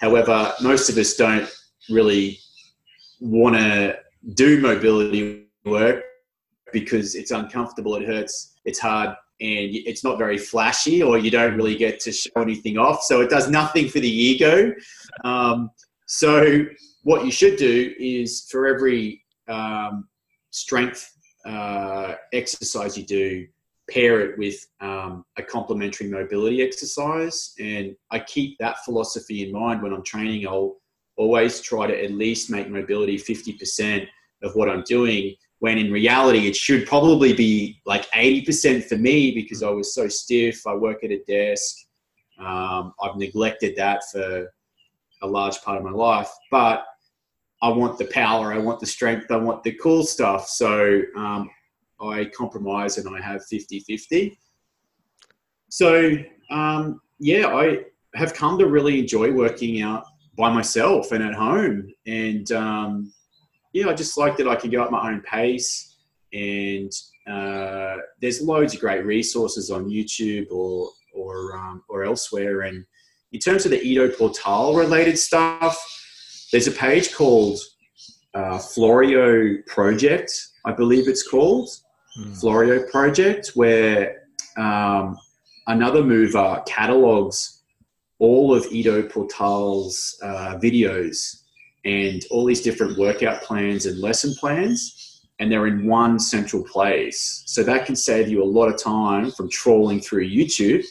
However, 0.00 0.52
most 0.60 0.90
of 0.90 0.98
us 0.98 1.14
don't 1.14 1.48
really 1.88 2.38
want 3.20 3.56
to 3.56 3.98
do 4.34 4.60
mobility 4.60 5.46
work 5.64 6.02
because 6.72 7.14
it's 7.14 7.30
uncomfortable, 7.30 7.94
it 7.96 8.06
hurts, 8.06 8.58
it's 8.64 8.78
hard, 8.78 9.10
and 9.40 9.70
it's 9.74 10.04
not 10.04 10.18
very 10.18 10.38
flashy, 10.38 11.02
or 11.02 11.18
you 11.18 11.30
don't 11.30 11.56
really 11.56 11.76
get 11.76 12.00
to 12.00 12.12
show 12.12 12.30
anything 12.36 12.76
off. 12.76 13.02
So 13.02 13.20
it 13.20 13.30
does 13.30 13.48
nothing 13.48 13.88
for 13.88 14.00
the 14.00 14.10
ego. 14.10 14.72
Um, 15.24 15.70
so 16.06 16.64
what 17.04 17.24
you 17.24 17.30
should 17.30 17.56
do 17.56 17.94
is 17.98 18.46
for 18.50 18.66
every 18.66 19.22
um, 19.46 20.08
strength 20.50 21.12
uh, 21.46 22.14
exercise 22.32 22.96
you 22.96 23.04
do, 23.04 23.46
pair 23.90 24.22
it 24.22 24.38
with 24.38 24.66
um, 24.80 25.24
a 25.36 25.42
complementary 25.42 26.08
mobility 26.08 26.62
exercise. 26.62 27.54
And 27.60 27.94
I 28.10 28.18
keep 28.20 28.58
that 28.58 28.82
philosophy 28.84 29.46
in 29.46 29.52
mind 29.52 29.82
when 29.82 29.92
I'm 29.92 30.02
training. 30.02 30.46
I'll 30.48 30.76
always 31.16 31.60
try 31.60 31.86
to 31.86 32.04
at 32.04 32.10
least 32.10 32.50
make 32.50 32.68
mobility 32.70 33.16
50% 33.16 34.06
of 34.42 34.56
what 34.56 34.70
I'm 34.70 34.82
doing. 34.82 35.34
When 35.58 35.76
in 35.76 35.92
reality, 35.92 36.46
it 36.48 36.56
should 36.56 36.86
probably 36.86 37.34
be 37.34 37.80
like 37.84 38.10
80% 38.12 38.84
for 38.84 38.96
me 38.96 39.32
because 39.32 39.62
I 39.62 39.68
was 39.68 39.94
so 39.94 40.08
stiff. 40.08 40.66
I 40.66 40.74
work 40.74 41.04
at 41.04 41.10
a 41.10 41.22
desk. 41.28 41.76
Um, 42.38 42.94
I've 43.00 43.16
neglected 43.16 43.76
that 43.76 44.02
for 44.10 44.50
a 45.22 45.26
large 45.26 45.60
part 45.62 45.78
of 45.78 45.84
my 45.84 45.90
life. 45.90 46.30
But 46.50 46.84
I 47.64 47.68
want 47.68 47.96
the 47.96 48.04
power, 48.04 48.52
I 48.52 48.58
want 48.58 48.78
the 48.78 48.84
strength, 48.84 49.30
I 49.30 49.36
want 49.36 49.62
the 49.62 49.72
cool 49.72 50.04
stuff. 50.04 50.48
So 50.48 51.00
um, 51.16 51.48
I 51.98 52.26
compromise 52.26 52.98
and 52.98 53.16
I 53.16 53.22
have 53.22 53.42
50 53.46 53.80
50. 53.80 54.38
So, 55.70 56.14
um, 56.50 57.00
yeah, 57.18 57.46
I 57.46 57.84
have 58.16 58.34
come 58.34 58.58
to 58.58 58.66
really 58.66 59.00
enjoy 59.00 59.32
working 59.32 59.80
out 59.80 60.04
by 60.36 60.52
myself 60.52 61.12
and 61.12 61.24
at 61.24 61.32
home. 61.32 61.90
And 62.06 62.52
um, 62.52 63.14
yeah, 63.72 63.88
I 63.88 63.94
just 63.94 64.18
like 64.18 64.36
that 64.36 64.46
I 64.46 64.56
can 64.56 64.68
go 64.68 64.84
at 64.84 64.90
my 64.90 65.10
own 65.10 65.22
pace. 65.22 65.96
And 66.34 66.92
uh, 67.26 67.96
there's 68.20 68.42
loads 68.42 68.74
of 68.74 68.80
great 68.80 69.06
resources 69.06 69.70
on 69.70 69.88
YouTube 69.88 70.50
or 70.50 70.90
or 71.14 71.56
um, 71.56 71.82
or 71.88 72.04
elsewhere. 72.04 72.62
And 72.62 72.84
in 73.32 73.40
terms 73.40 73.64
of 73.64 73.70
the 73.70 73.82
Ido 73.82 74.10
Portal 74.10 74.74
related 74.74 75.18
stuff, 75.18 75.82
there's 76.54 76.68
a 76.68 76.70
page 76.70 77.12
called 77.12 77.58
uh, 78.32 78.58
Florio 78.58 79.56
Project, 79.66 80.30
I 80.64 80.70
believe 80.70 81.08
it's 81.08 81.28
called 81.28 81.68
hmm. 82.14 82.32
Florio 82.34 82.88
Project, 82.92 83.50
where 83.56 84.22
um, 84.56 85.18
another 85.66 86.04
mover 86.04 86.62
catalogs 86.64 87.64
all 88.20 88.54
of 88.54 88.66
Ido 88.70 89.02
Portal's 89.02 90.16
uh, 90.22 90.56
videos 90.62 91.42
and 91.84 92.24
all 92.30 92.44
these 92.44 92.62
different 92.62 92.96
workout 92.98 93.42
plans 93.42 93.86
and 93.86 93.98
lesson 93.98 94.32
plans, 94.38 95.26
and 95.40 95.50
they're 95.50 95.66
in 95.66 95.88
one 95.88 96.20
central 96.20 96.62
place. 96.62 97.42
So 97.46 97.64
that 97.64 97.84
can 97.84 97.96
save 97.96 98.28
you 98.28 98.44
a 98.44 98.46
lot 98.46 98.68
of 98.68 98.80
time 98.80 99.32
from 99.32 99.50
trawling 99.50 100.00
through 100.00 100.28
YouTube 100.30 100.84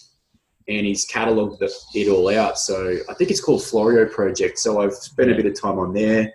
and 0.67 0.85
he's 0.85 1.05
catalogued 1.05 1.61
it 1.61 2.09
all 2.09 2.29
out. 2.29 2.57
So 2.57 2.97
I 3.09 3.13
think 3.15 3.31
it's 3.31 3.41
called 3.41 3.63
Florio 3.63 4.07
Project. 4.07 4.59
So 4.59 4.81
I've 4.81 4.93
spent 4.93 5.31
a 5.31 5.35
bit 5.35 5.45
of 5.45 5.59
time 5.59 5.79
on 5.79 5.93
there. 5.93 6.31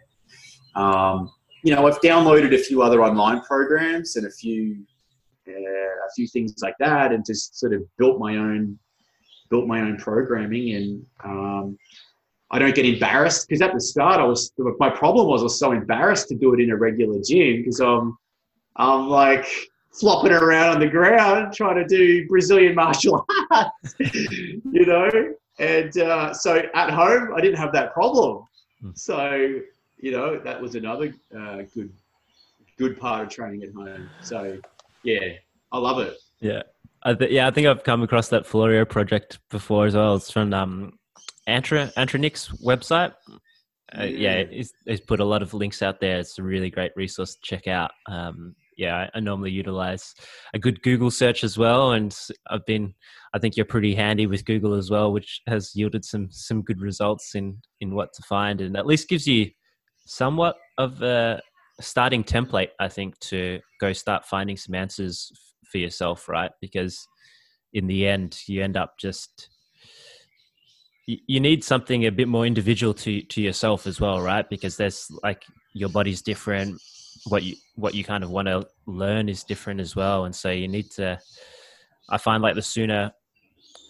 Um, 0.75 1.31
you 1.64 1.75
know, 1.75 1.87
I've 1.87 2.01
downloaded 2.01 2.55
a 2.55 2.59
few 2.59 2.83
other 2.83 3.03
online 3.03 3.41
programs 3.43 4.17
and 4.17 4.27
a 4.27 4.31
few 4.31 4.85
uh, 5.49 5.53
a 5.53 6.11
few 6.14 6.29
things 6.29 6.55
like 6.62 6.75
that, 6.79 7.12
and 7.12 7.25
just 7.25 7.59
sort 7.59 7.73
of 7.73 7.83
built 7.97 8.19
my 8.19 8.37
own 8.37 8.79
built 9.51 9.67
my 9.67 9.81
own 9.81 9.97
programming. 9.97 10.75
And 10.75 11.07
um, 11.25 11.79
I 12.51 12.59
don't 12.59 12.75
get 12.75 12.87
embarrassed 12.87 13.49
because 13.49 13.62
at 13.62 13.73
the 13.73 13.81
start 13.81 14.21
I 14.21 14.25
was 14.25 14.53
my 14.79 14.91
problem 14.91 15.27
was 15.27 15.43
I 15.43 15.45
was 15.45 15.59
so 15.59 15.73
embarrassed 15.73 16.29
to 16.29 16.35
do 16.35 16.55
it 16.55 16.61
in 16.61 16.71
a 16.71 16.77
regular 16.77 17.21
gym 17.27 17.59
because 17.59 17.81
I'm 17.81 18.17
I'm 18.77 19.09
like 19.09 19.49
flopping 19.92 20.33
around 20.33 20.74
on 20.74 20.81
the 20.81 20.87
ground 20.87 21.53
trying 21.53 21.77
to 21.77 21.87
do 21.87 22.27
Brazilian 22.29 22.74
martial 22.74 23.27
arts, 23.51 23.94
you 23.98 24.87
know. 24.87 25.11
And 25.59 25.96
uh, 25.98 26.33
so 26.33 26.62
at 26.74 26.90
home, 26.90 27.35
I 27.35 27.40
didn't 27.40 27.59
have 27.59 27.72
that 27.72 27.92
problem. 27.92 28.44
Hmm. 28.81 28.90
So 28.94 29.61
you 29.98 30.12
know 30.12 30.38
that 30.38 30.61
was 30.61 30.74
another 30.74 31.12
uh, 31.37 31.62
good 31.74 31.92
good 32.79 32.98
part 32.98 33.24
of 33.24 33.29
training 33.29 33.62
at 33.64 33.72
home. 33.74 34.09
So 34.22 34.59
yeah, 35.03 35.33
I 35.72 35.79
love 35.79 35.98
it. 35.98 36.16
Yeah, 36.40 36.62
I 37.03 37.14
th- 37.14 37.31
yeah, 37.31 37.46
I 37.46 37.51
think 37.51 37.66
I've 37.66 37.83
come 37.83 38.03
across 38.03 38.29
that 38.29 38.46
Florio 38.46 38.85
project 38.85 39.38
before 39.51 39.87
as 39.87 39.94
well. 39.94 40.14
It's 40.16 40.31
from 40.31 40.55
um, 40.55 40.98
Antra 41.48 41.92
website. 42.64 43.14
Uh, 43.98 44.05
yeah, 44.05 44.44
he's, 44.44 44.72
he's, 44.85 45.01
put 45.01 45.18
a 45.18 45.24
lot 45.24 45.42
of 45.42 45.55
links 45.55 45.81
out 45.81 45.98
there. 45.98 46.18
It's 46.18 46.38
a 46.38 46.42
really 46.42 46.68
great 46.68 46.92
resource 46.94 47.35
to 47.35 47.40
check 47.42 47.66
out. 47.66 47.90
Um, 48.07 48.55
yeah, 48.79 49.11
I 49.12 49.21
normally 49.21 49.51
utilize 49.51 50.14
a 50.55 50.59
good 50.59 50.81
Google 50.83 51.11
search 51.11 51.43
as 51.43 51.59
well, 51.59 51.93
and 51.93 52.17
I've 52.49 52.64
been. 52.64 52.95
I 53.35 53.38
think 53.38 53.57
you're 53.57 53.67
pretty 53.67 53.95
handy 53.95 54.27
with 54.27 54.47
Google 54.47 54.73
as 54.75 54.88
well, 54.88 55.12
which 55.12 55.43
has 55.49 55.73
yielded 55.75 56.05
some 56.05 56.29
some 56.31 56.62
good 56.62 56.81
results 56.81 57.35
in 57.35 57.59
in 57.81 57.95
what 57.95 58.12
to 58.14 58.23
find, 58.23 58.61
and 58.61 58.77
at 58.77 58.87
least 58.87 59.09
gives 59.09 59.27
you 59.27 59.51
somewhat 60.07 60.57
of 60.79 61.03
a 61.03 61.43
starting 61.81 62.23
template. 62.23 62.71
I 62.79 62.88
think 62.88 63.19
to 63.19 63.59
go 63.81 63.93
start 63.93 64.25
finding 64.25 64.57
some 64.57 64.77
answers 64.77 65.33
for 65.71 65.79
yourself, 65.79 66.29
right? 66.29 66.53
Because 66.61 67.05
in 67.73 67.88
the 67.88 68.07
end, 68.07 68.38
you 68.47 68.62
end 68.62 68.77
up 68.77 68.95
just 68.99 69.51
you 71.07 71.41
need 71.41 71.64
something 71.64 72.07
a 72.07 72.12
bit 72.12 72.29
more 72.29 72.47
individual 72.47 72.95
to 72.95 73.23
to 73.23 73.43
yourself 73.43 73.88
as 73.88 74.01
well, 74.01 74.21
right? 74.21 74.49
Because 74.49 74.77
there's 74.77 75.11
like 75.25 75.43
your 75.75 75.88
body's 75.88 76.23
different 76.23 76.81
what 77.29 77.43
you 77.43 77.57
what 77.77 77.95
you 77.95 78.05
kind 78.05 78.25
of 78.25 78.31
want 78.31 78.49
to 78.49 78.67
learn 78.87 79.29
is 79.29 79.45
different 79.45 79.81
as 79.81 79.95
well. 79.95 80.25
And 80.25 80.35
so 80.35 80.51
you 80.51 80.69
need 80.69 80.91
to 80.93 81.19
i 82.11 82.19
find 82.19 82.43
like 82.43 82.55
the 82.55 82.62
sooner 82.62 83.12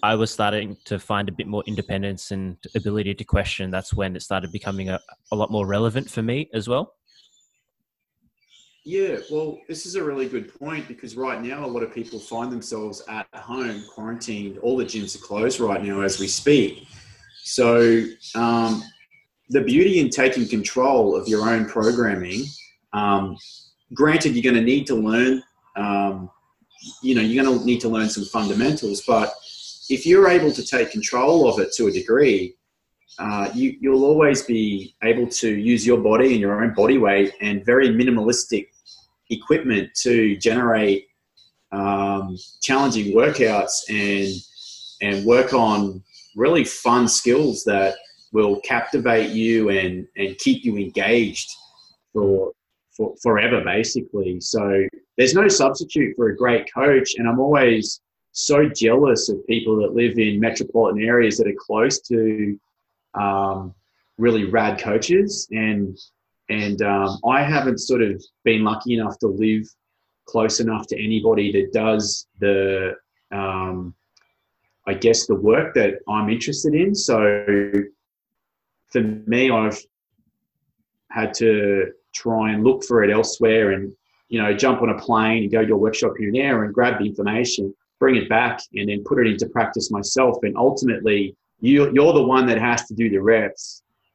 i 0.02 0.14
was 0.14 0.30
starting 0.30 0.76
to 0.84 0.98
find 0.98 1.28
a 1.28 1.32
bit 1.32 1.46
more 1.46 1.62
independence 1.66 2.30
and 2.30 2.56
ability 2.74 3.14
to 3.14 3.24
question 3.24 3.70
that's 3.70 3.94
when 3.94 4.14
it 4.16 4.22
started 4.22 4.52
becoming 4.52 4.88
a, 4.90 5.00
a 5.32 5.36
lot 5.36 5.50
more 5.50 5.66
relevant 5.66 6.08
for 6.10 6.22
me 6.22 6.48
as 6.52 6.68
well. 6.68 6.94
Yeah 8.84 9.18
well 9.30 9.58
this 9.68 9.86
is 9.86 9.96
a 9.96 10.02
really 10.02 10.28
good 10.28 10.58
point 10.58 10.88
because 10.88 11.16
right 11.16 11.42
now 11.42 11.64
a 11.64 11.66
lot 11.66 11.82
of 11.82 11.92
people 11.92 12.18
find 12.18 12.50
themselves 12.50 13.02
at 13.08 13.26
home 13.34 13.84
quarantined. 13.92 14.58
All 14.58 14.76
the 14.76 14.84
gyms 14.84 15.14
are 15.16 15.24
closed 15.24 15.60
right 15.60 15.82
now 15.82 16.00
as 16.00 16.18
we 16.18 16.28
speak. 16.28 16.86
So 17.42 18.04
um, 18.34 18.82
the 19.48 19.62
beauty 19.62 20.00
in 20.00 20.10
taking 20.10 20.46
control 20.46 21.16
of 21.16 21.28
your 21.28 21.48
own 21.48 21.66
programming 21.66 22.44
um, 22.92 23.36
granted, 23.94 24.34
you're 24.34 24.42
going 24.42 24.54
to 24.54 24.72
need 24.72 24.86
to 24.86 24.94
learn, 24.94 25.42
um, 25.76 26.30
you 27.02 27.14
know, 27.14 27.20
you're 27.20 27.44
going 27.44 27.58
to 27.58 27.64
need 27.64 27.80
to 27.80 27.88
learn 27.88 28.08
some 28.08 28.24
fundamentals, 28.24 29.02
but 29.06 29.32
if 29.90 30.06
you're 30.06 30.28
able 30.28 30.52
to 30.52 30.64
take 30.64 30.90
control 30.90 31.48
of 31.48 31.58
it 31.58 31.72
to 31.72 31.86
a 31.86 31.90
degree, 31.90 32.54
uh, 33.18 33.50
you, 33.54 33.76
you'll 33.80 34.04
always 34.04 34.42
be 34.42 34.94
able 35.02 35.26
to 35.26 35.48
use 35.48 35.86
your 35.86 35.98
body 35.98 36.32
and 36.32 36.40
your 36.40 36.62
own 36.62 36.72
body 36.74 36.98
weight 36.98 37.32
and 37.40 37.64
very 37.64 37.88
minimalistic 37.88 38.68
equipment 39.30 39.90
to 39.94 40.36
generate 40.36 41.06
um, 41.72 42.36
challenging 42.62 43.14
workouts 43.14 43.72
and 43.88 44.34
and 45.00 45.24
work 45.24 45.52
on 45.52 46.02
really 46.34 46.64
fun 46.64 47.06
skills 47.06 47.62
that 47.64 47.96
will 48.32 48.60
captivate 48.60 49.30
you 49.30 49.68
and 49.68 50.06
and 50.16 50.38
keep 50.38 50.64
you 50.64 50.76
engaged 50.76 51.50
for 52.12 52.52
for 52.98 53.14
forever, 53.22 53.62
basically. 53.64 54.40
So 54.40 54.86
there's 55.16 55.34
no 55.34 55.48
substitute 55.48 56.14
for 56.16 56.28
a 56.28 56.36
great 56.36 56.70
coach, 56.72 57.14
and 57.16 57.26
I'm 57.26 57.40
always 57.40 58.02
so 58.32 58.68
jealous 58.68 59.30
of 59.30 59.46
people 59.46 59.76
that 59.76 59.94
live 59.94 60.18
in 60.18 60.38
metropolitan 60.38 61.02
areas 61.02 61.38
that 61.38 61.46
are 61.46 61.56
close 61.58 62.00
to 62.02 62.60
um, 63.18 63.74
really 64.18 64.44
rad 64.44 64.78
coaches, 64.78 65.48
and 65.50 65.96
and 66.50 66.82
um, 66.82 67.18
I 67.26 67.42
haven't 67.42 67.78
sort 67.78 68.02
of 68.02 68.22
been 68.44 68.64
lucky 68.64 68.94
enough 68.94 69.18
to 69.20 69.28
live 69.28 69.64
close 70.26 70.60
enough 70.60 70.86
to 70.88 71.02
anybody 71.02 71.50
that 71.52 71.72
does 71.72 72.26
the 72.40 72.94
um, 73.30 73.94
I 74.86 74.94
guess 74.94 75.26
the 75.26 75.34
work 75.34 75.74
that 75.74 76.00
I'm 76.08 76.30
interested 76.30 76.74
in. 76.74 76.94
So 76.94 77.44
for 78.90 79.00
me, 79.02 79.50
I've 79.50 79.78
had 81.10 81.34
to 81.34 81.92
try 82.22 82.44
and 82.52 82.64
look 82.68 82.80
for 82.88 82.96
it 83.04 83.10
elsewhere 83.18 83.66
and 83.74 83.84
you 84.32 84.38
know 84.40 84.50
jump 84.64 84.78
on 84.84 84.90
a 84.96 84.98
plane 85.06 85.40
and 85.44 85.52
go 85.58 85.62
to 85.64 85.74
a 85.78 85.82
workshop 85.86 86.12
here 86.18 86.28
and 86.30 86.36
there 86.40 86.56
and 86.64 86.74
grab 86.78 86.94
the 86.98 87.06
information 87.12 87.62
bring 88.02 88.16
it 88.22 88.28
back 88.38 88.56
and 88.78 88.86
then 88.88 89.00
put 89.10 89.18
it 89.22 89.26
into 89.32 89.46
practice 89.56 89.86
myself 89.98 90.34
and 90.46 90.54
ultimately 90.68 91.20
you, 91.60 91.76
you're 91.96 92.16
the 92.20 92.28
one 92.36 92.44
that 92.50 92.58
has 92.68 92.80
to 92.88 92.94
do 92.94 93.06
the 93.14 93.22
reps 93.32 93.64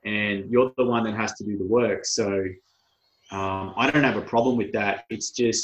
and 0.06 0.36
you're 0.52 0.72
the 0.82 0.88
one 0.96 1.04
that 1.06 1.16
has 1.22 1.32
to 1.38 1.44
do 1.50 1.54
the 1.64 1.70
work 1.80 2.02
so 2.20 2.28
Um, 3.32 3.74
I 3.82 3.84
don't 3.90 4.06
have 4.10 4.20
a 4.26 4.28
problem 4.34 4.54
with 4.62 4.72
that. 4.80 4.96
It's 5.10 5.30
just 5.42 5.64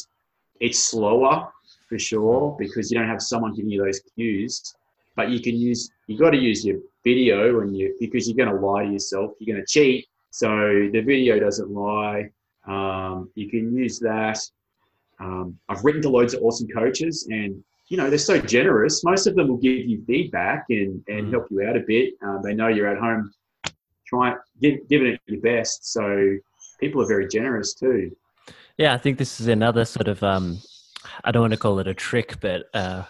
it's 0.65 0.79
slower 0.91 1.35
for 1.87 1.99
sure 2.09 2.55
because 2.57 2.89
you 2.89 2.95
don't 2.97 3.11
have 3.13 3.21
someone 3.31 3.51
giving 3.55 3.71
you 3.73 3.81
those 3.85 4.01
cues. 4.15 4.53
But 5.17 5.25
you 5.33 5.39
can 5.45 5.55
use 5.69 5.81
you 6.07 6.15
got 6.25 6.31
to 6.37 6.41
use 6.49 6.59
your 6.67 6.79
video 7.09 7.61
and 7.61 7.71
you 7.77 7.85
because 7.99 8.21
you're 8.25 8.39
going 8.43 8.53
to 8.55 8.59
lie 8.67 8.85
to 8.85 8.91
yourself. 8.97 9.27
You're 9.37 9.53
going 9.53 9.63
to 9.65 9.71
cheat, 9.75 10.07
so 10.31 10.89
the 10.91 11.01
video 11.01 11.39
doesn't 11.39 11.71
lie. 11.71 12.29
Um, 12.67 13.29
you 13.35 13.49
can 13.49 13.75
use 13.75 13.99
that. 13.99 14.39
Um, 15.19 15.57
I've 15.67 15.83
written 15.83 16.01
to 16.03 16.09
loads 16.09 16.33
of 16.33 16.41
awesome 16.43 16.67
coaches, 16.67 17.27
and 17.29 17.61
you 17.87 17.97
know 17.97 18.09
they're 18.09 18.19
so 18.19 18.39
generous. 18.39 19.03
Most 19.03 19.27
of 19.27 19.35
them 19.35 19.47
will 19.47 19.57
give 19.57 19.77
you 19.77 20.03
feedback 20.05 20.65
and 20.69 21.03
and 21.07 21.27
mm. 21.27 21.31
help 21.31 21.47
you 21.49 21.63
out 21.67 21.75
a 21.75 21.81
bit. 21.85 22.13
Um, 22.21 22.41
they 22.43 22.53
know 22.53 22.67
you're 22.67 22.87
at 22.87 22.99
home, 22.99 23.31
trying 24.05 24.35
give, 24.61 24.87
giving 24.87 25.07
it 25.07 25.21
your 25.27 25.41
best. 25.41 25.91
So 25.91 26.37
people 26.79 27.01
are 27.01 27.07
very 27.07 27.27
generous 27.27 27.73
too. 27.73 28.15
Yeah, 28.77 28.93
I 28.93 28.97
think 28.97 29.17
this 29.17 29.41
is 29.41 29.47
another 29.47 29.83
sort 29.83 30.07
of 30.07 30.23
um, 30.23 30.59
I 31.23 31.31
don't 31.31 31.41
want 31.41 31.53
to 31.53 31.59
call 31.59 31.79
it 31.79 31.87
a 31.87 31.93
trick, 31.93 32.39
but 32.39 32.69
uh, 32.73 33.03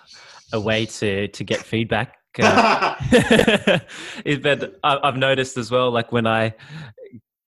a 0.53 0.59
way 0.59 0.85
to 0.85 1.27
to 1.27 1.43
get 1.43 1.59
feedback. 1.59 2.18
Uh, 2.37 2.95
but 4.41 4.79
I've 4.83 5.17
noticed 5.17 5.57
as 5.57 5.71
well, 5.71 5.91
like 5.91 6.11
when 6.11 6.27
I 6.27 6.53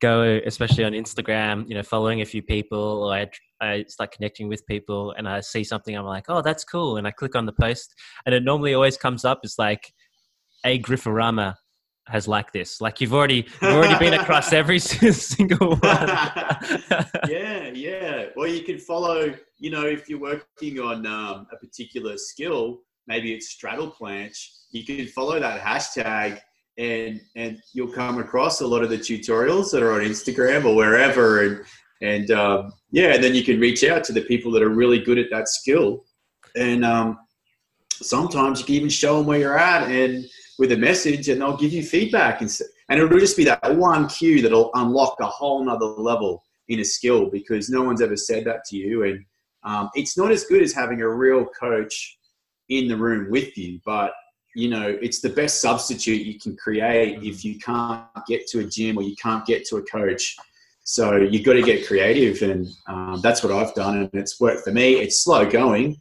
go, 0.00 0.40
especially 0.44 0.84
on 0.84 0.92
Instagram, 0.92 1.68
you 1.68 1.74
know, 1.74 1.82
following 1.82 2.20
a 2.20 2.24
few 2.24 2.42
people, 2.42 3.04
or 3.04 3.12
I, 3.12 3.30
I 3.60 3.84
start 3.88 4.12
connecting 4.12 4.48
with 4.48 4.66
people, 4.66 5.12
and 5.16 5.28
I 5.28 5.40
see 5.40 5.62
something, 5.62 5.96
I'm 5.96 6.04
like, 6.04 6.24
oh, 6.28 6.42
that's 6.42 6.64
cool, 6.64 6.96
and 6.96 7.06
I 7.06 7.12
click 7.12 7.36
on 7.36 7.46
the 7.46 7.52
post, 7.52 7.94
and 8.26 8.34
it 8.34 8.42
normally 8.42 8.74
always 8.74 8.96
comes 8.96 9.24
up 9.24 9.40
as 9.44 9.54
like 9.58 9.92
agrifforama 10.66 11.54
has 12.08 12.26
like 12.26 12.52
this. 12.52 12.80
Like 12.80 13.00
you've 13.00 13.14
already 13.14 13.46
you've 13.62 13.72
already 13.72 13.98
been 13.98 14.14
across 14.14 14.52
every 14.62 14.78
single 14.78 15.76
one. 15.76 16.08
yeah, 17.28 17.70
yeah. 17.72 18.26
Well, 18.34 18.48
you 18.48 18.62
can 18.62 18.78
follow. 18.78 19.34
You 19.58 19.70
know, 19.70 19.86
if 19.86 20.08
you're 20.08 20.20
working 20.20 20.80
on 20.80 21.06
um, 21.06 21.46
a 21.52 21.56
particular 21.56 22.18
skill, 22.18 22.80
maybe 23.06 23.32
it's 23.32 23.50
straddle 23.50 23.90
planche. 23.90 24.48
You 24.70 24.84
can 24.84 25.06
follow 25.08 25.38
that 25.38 25.60
hashtag, 25.60 26.40
and 26.78 27.20
and 27.36 27.60
you'll 27.72 27.92
come 27.92 28.18
across 28.18 28.60
a 28.60 28.66
lot 28.66 28.82
of 28.82 28.90
the 28.90 28.98
tutorials 28.98 29.70
that 29.72 29.82
are 29.82 29.92
on 29.92 30.00
Instagram 30.00 30.64
or 30.64 30.74
wherever, 30.74 31.44
and 31.44 31.64
and 32.00 32.30
um, 32.30 32.72
yeah, 32.90 33.14
and 33.14 33.22
then 33.22 33.34
you 33.34 33.44
can 33.44 33.60
reach 33.60 33.84
out 33.84 34.04
to 34.04 34.12
the 34.12 34.22
people 34.22 34.50
that 34.52 34.62
are 34.62 34.70
really 34.70 34.98
good 35.00 35.18
at 35.18 35.30
that 35.30 35.48
skill, 35.48 36.04
and 36.56 36.84
um, 36.84 37.18
sometimes 38.02 38.60
you 38.60 38.66
can 38.66 38.74
even 38.74 38.88
show 38.88 39.18
them 39.18 39.26
where 39.26 39.38
you're 39.38 39.58
at 39.58 39.90
and 39.90 40.24
with 40.58 40.72
a 40.72 40.76
message 40.76 41.28
and 41.28 41.40
they'll 41.40 41.56
give 41.56 41.72
you 41.72 41.82
feedback. 41.82 42.40
And, 42.40 42.50
and 42.88 43.00
it'll 43.00 43.18
just 43.18 43.36
be 43.36 43.44
that 43.44 43.76
one 43.76 44.08
cue 44.08 44.42
that'll 44.42 44.70
unlock 44.74 45.16
a 45.20 45.26
whole 45.26 45.64
nother 45.64 45.86
level 45.86 46.42
in 46.68 46.80
a 46.80 46.84
skill 46.84 47.30
because 47.30 47.70
no 47.70 47.82
one's 47.82 48.02
ever 48.02 48.16
said 48.16 48.44
that 48.44 48.64
to 48.66 48.76
you. 48.76 49.04
And 49.04 49.24
um, 49.64 49.90
it's 49.94 50.16
not 50.16 50.30
as 50.30 50.44
good 50.44 50.62
as 50.62 50.72
having 50.72 51.00
a 51.00 51.08
real 51.08 51.46
coach 51.46 52.18
in 52.78 52.88
the 52.88 52.96
room 52.96 53.30
with 53.30 53.56
you 53.56 53.80
but 53.84 54.12
you 54.54 54.68
know 54.68 54.98
it's 55.00 55.20
the 55.20 55.28
best 55.28 55.60
substitute 55.60 56.26
you 56.26 56.38
can 56.38 56.56
create 56.56 57.22
if 57.22 57.44
you 57.44 57.58
can't 57.58 58.04
get 58.26 58.46
to 58.46 58.60
a 58.60 58.64
gym 58.64 58.98
or 58.98 59.02
you 59.02 59.16
can't 59.16 59.46
get 59.46 59.64
to 59.66 59.76
a 59.76 59.82
coach 59.82 60.36
so 60.84 61.16
you've 61.16 61.44
got 61.44 61.52
to 61.52 61.62
get 61.62 61.86
creative 61.86 62.42
and 62.42 62.66
um, 62.88 63.20
that's 63.22 63.42
what 63.42 63.52
i've 63.52 63.74
done 63.74 63.98
and 63.98 64.10
it's 64.12 64.40
worked 64.40 64.64
for 64.64 64.72
me 64.72 64.94
it's 64.94 65.20
slow 65.20 65.48
going 65.48 65.96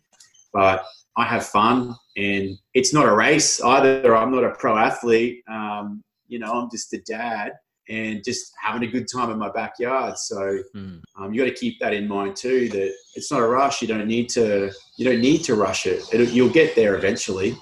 but 0.53 0.83
I 1.17 1.25
have 1.25 1.45
fun, 1.45 1.95
and 2.15 2.57
it's 2.73 2.93
not 2.93 3.05
a 3.05 3.13
race 3.13 3.61
either. 3.61 4.15
I'm 4.15 4.31
not 4.31 4.45
a 4.45 4.51
pro 4.51 4.77
athlete. 4.77 5.43
Um, 5.49 6.03
you 6.27 6.39
know, 6.39 6.51
I'm 6.53 6.69
just 6.71 6.93
a 6.93 7.01
dad 7.01 7.53
and 7.89 8.23
just 8.23 8.53
having 8.61 8.87
a 8.87 8.91
good 8.91 9.07
time 9.11 9.31
in 9.31 9.37
my 9.37 9.51
backyard. 9.51 10.17
So 10.17 10.59
mm. 10.75 11.01
um, 11.17 11.33
you 11.33 11.41
got 11.41 11.49
to 11.49 11.55
keep 11.55 11.79
that 11.79 11.93
in 11.93 12.07
mind 12.07 12.35
too. 12.35 12.69
That 12.69 12.93
it's 13.15 13.31
not 13.31 13.41
a 13.41 13.47
rush. 13.47 13.81
You 13.81 13.87
don't 13.87 14.07
need 14.07 14.29
to. 14.29 14.71
You 14.97 15.05
don't 15.05 15.21
need 15.21 15.43
to 15.45 15.55
rush 15.55 15.85
it. 15.85 16.03
It'll, 16.13 16.27
you'll 16.27 16.49
get 16.49 16.75
there 16.75 16.95
eventually. 16.95 17.55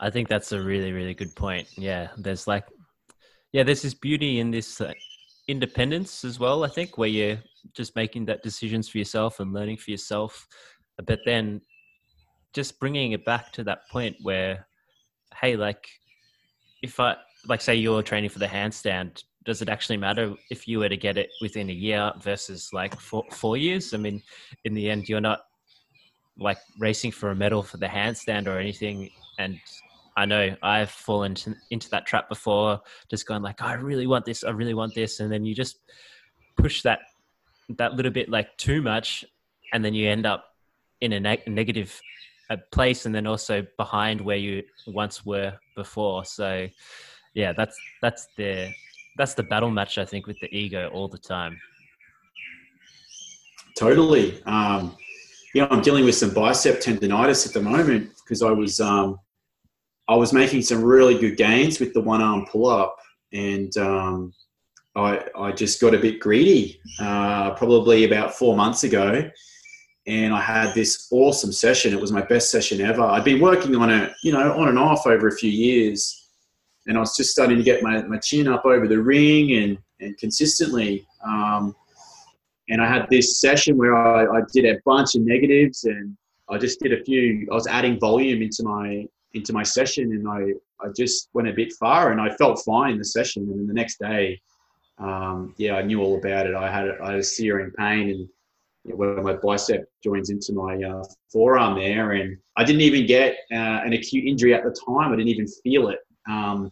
I 0.00 0.10
think 0.10 0.28
that's 0.28 0.52
a 0.52 0.60
really, 0.60 0.92
really 0.92 1.14
good 1.14 1.34
point. 1.34 1.68
Yeah, 1.76 2.08
there's 2.16 2.46
like, 2.46 2.66
yeah, 3.52 3.62
there's 3.62 3.82
this 3.82 3.94
beauty 3.94 4.40
in 4.40 4.50
this 4.50 4.80
uh, 4.80 4.92
independence 5.48 6.24
as 6.24 6.38
well. 6.38 6.64
I 6.64 6.68
think 6.68 6.98
where 6.98 7.08
you're 7.08 7.38
just 7.72 7.96
making 7.96 8.26
that 8.26 8.42
decisions 8.42 8.88
for 8.88 8.98
yourself 8.98 9.40
and 9.40 9.52
learning 9.52 9.78
for 9.78 9.90
yourself. 9.90 10.46
But 10.98 11.20
then 11.24 11.60
just 12.52 12.78
bringing 12.78 13.12
it 13.12 13.24
back 13.24 13.52
to 13.52 13.64
that 13.64 13.88
point 13.88 14.16
where, 14.22 14.66
hey, 15.40 15.56
like, 15.56 15.88
if 16.82 17.00
I 17.00 17.16
like 17.46 17.60
say 17.60 17.74
you're 17.74 18.02
training 18.02 18.30
for 18.30 18.38
the 18.38 18.46
handstand, 18.46 19.22
does 19.44 19.62
it 19.62 19.68
actually 19.68 19.96
matter 19.96 20.34
if 20.50 20.66
you 20.66 20.78
were 20.78 20.88
to 20.88 20.96
get 20.96 21.18
it 21.18 21.30
within 21.40 21.68
a 21.68 21.72
year 21.72 22.12
versus 22.20 22.70
like 22.72 22.98
four, 22.98 23.24
four 23.30 23.56
years? 23.56 23.92
I 23.92 23.98
mean, 23.98 24.22
in 24.64 24.74
the 24.74 24.90
end, 24.90 25.08
you're 25.08 25.20
not 25.20 25.40
like 26.38 26.58
racing 26.78 27.12
for 27.12 27.30
a 27.30 27.34
medal 27.34 27.62
for 27.62 27.76
the 27.76 27.86
handstand 27.86 28.46
or 28.46 28.58
anything. 28.58 29.10
And 29.38 29.58
I 30.16 30.24
know 30.24 30.56
I've 30.62 30.90
fallen 30.90 31.36
into, 31.70 31.90
that 31.90 32.06
trap 32.06 32.28
before, 32.28 32.80
just 33.10 33.26
going 33.26 33.42
like, 33.42 33.60
oh, 33.62 33.66
I 33.66 33.74
really 33.74 34.06
want 34.06 34.24
this, 34.24 34.44
I 34.44 34.50
really 34.50 34.74
want 34.74 34.94
this, 34.94 35.20
and 35.20 35.30
then 35.30 35.44
you 35.44 35.54
just 35.54 35.78
push 36.56 36.82
that 36.82 37.00
that 37.70 37.94
little 37.94 38.12
bit 38.12 38.28
like 38.28 38.56
too 38.56 38.82
much, 38.82 39.24
and 39.72 39.84
then 39.84 39.94
you 39.94 40.08
end 40.08 40.26
up 40.26 40.44
in 41.00 41.12
a 41.12 41.20
ne- 41.20 41.42
negative 41.46 42.00
a 42.50 42.58
place 42.72 43.06
and 43.06 43.14
then 43.14 43.26
also 43.26 43.66
behind 43.78 44.20
where 44.20 44.36
you 44.36 44.62
once 44.86 45.24
were 45.24 45.54
before. 45.74 46.24
So 46.24 46.68
yeah, 47.34 47.52
that's 47.52 47.76
that's 48.02 48.28
the 48.36 48.72
that's 49.16 49.34
the 49.34 49.42
battle 49.42 49.70
match 49.70 49.98
I 49.98 50.04
think 50.04 50.26
with 50.26 50.38
the 50.40 50.54
ego 50.54 50.90
all 50.92 51.08
the 51.08 51.18
time. 51.18 51.58
Totally. 53.76 54.42
Um, 54.44 54.96
yeah, 55.54 55.66
I'm 55.70 55.82
dealing 55.82 56.04
with 56.04 56.14
some 56.14 56.34
bicep 56.34 56.80
tendonitis 56.80 57.46
at 57.46 57.52
the 57.52 57.60
moment 57.60 58.10
because 58.24 58.42
I 58.42 58.50
was 58.50 58.80
um, 58.80 59.18
I 60.08 60.14
was 60.16 60.32
making 60.32 60.62
some 60.62 60.82
really 60.82 61.18
good 61.18 61.36
gains 61.36 61.80
with 61.80 61.94
the 61.94 62.00
one 62.00 62.20
arm 62.20 62.46
pull 62.50 62.66
up, 62.66 62.96
and 63.32 63.76
um, 63.78 64.32
I 64.96 65.24
I 65.36 65.52
just 65.52 65.80
got 65.80 65.94
a 65.94 65.98
bit 65.98 66.20
greedy 66.20 66.80
uh, 67.00 67.54
probably 67.54 68.04
about 68.04 68.34
four 68.34 68.56
months 68.56 68.84
ago, 68.84 69.30
and 70.06 70.34
I 70.34 70.40
had 70.40 70.74
this 70.74 71.08
awesome 71.10 71.52
session. 71.52 71.92
It 71.92 72.00
was 72.00 72.12
my 72.12 72.22
best 72.22 72.50
session 72.50 72.80
ever. 72.80 73.02
I'd 73.02 73.24
been 73.24 73.40
working 73.40 73.74
on 73.76 73.90
it, 73.90 74.12
you 74.22 74.32
know, 74.32 74.52
on 74.58 74.68
and 74.68 74.78
off 74.78 75.06
over 75.06 75.28
a 75.28 75.36
few 75.36 75.50
years, 75.50 76.23
and 76.86 76.96
I 76.96 77.00
was 77.00 77.16
just 77.16 77.30
starting 77.30 77.56
to 77.56 77.62
get 77.62 77.82
my, 77.82 78.02
my 78.02 78.18
chin 78.18 78.48
up 78.48 78.64
over 78.64 78.86
the 78.86 79.00
ring 79.00 79.52
and 79.52 79.78
and 80.00 80.16
consistently. 80.18 81.06
Um, 81.24 81.74
and 82.68 82.82
I 82.82 82.86
had 82.86 83.06
this 83.10 83.40
session 83.40 83.76
where 83.76 83.96
I, 83.96 84.38
I 84.38 84.40
did 84.52 84.64
a 84.64 84.78
bunch 84.84 85.14
of 85.14 85.22
negatives, 85.22 85.84
and 85.84 86.16
I 86.48 86.58
just 86.58 86.80
did 86.80 86.92
a 86.92 87.04
few. 87.04 87.46
I 87.50 87.54
was 87.54 87.66
adding 87.66 87.98
volume 87.98 88.42
into 88.42 88.62
my 88.64 89.06
into 89.34 89.52
my 89.52 89.62
session, 89.62 90.12
and 90.12 90.28
I 90.28 90.84
I 90.84 90.90
just 90.96 91.28
went 91.32 91.48
a 91.48 91.52
bit 91.52 91.72
far, 91.74 92.12
and 92.12 92.20
I 92.20 92.30
felt 92.36 92.62
fine 92.64 92.92
in 92.92 92.98
the 92.98 93.04
session. 93.04 93.44
And 93.44 93.60
then 93.60 93.66
the 93.66 93.74
next 93.74 93.98
day, 93.98 94.40
um, 94.98 95.54
yeah, 95.56 95.76
I 95.76 95.82
knew 95.82 96.00
all 96.00 96.18
about 96.18 96.46
it. 96.46 96.54
I 96.54 96.70
had 96.70 96.88
I 97.02 97.14
a 97.14 97.22
searing 97.22 97.70
pain 97.72 98.10
and 98.10 98.28
where 98.84 99.22
my 99.22 99.34
bicep 99.34 99.84
joins 100.02 100.30
into 100.30 100.52
my 100.52 100.76
uh, 100.82 101.02
forearm 101.32 101.78
there. 101.78 102.12
And 102.12 102.36
I 102.56 102.64
didn't 102.64 102.82
even 102.82 103.06
get 103.06 103.36
uh, 103.52 103.80
an 103.84 103.94
acute 103.94 104.24
injury 104.26 104.54
at 104.54 104.62
the 104.62 104.76
time. 104.86 105.12
I 105.12 105.16
didn't 105.16 105.28
even 105.28 105.46
feel 105.62 105.88
it. 105.88 106.00
Um, 106.28 106.70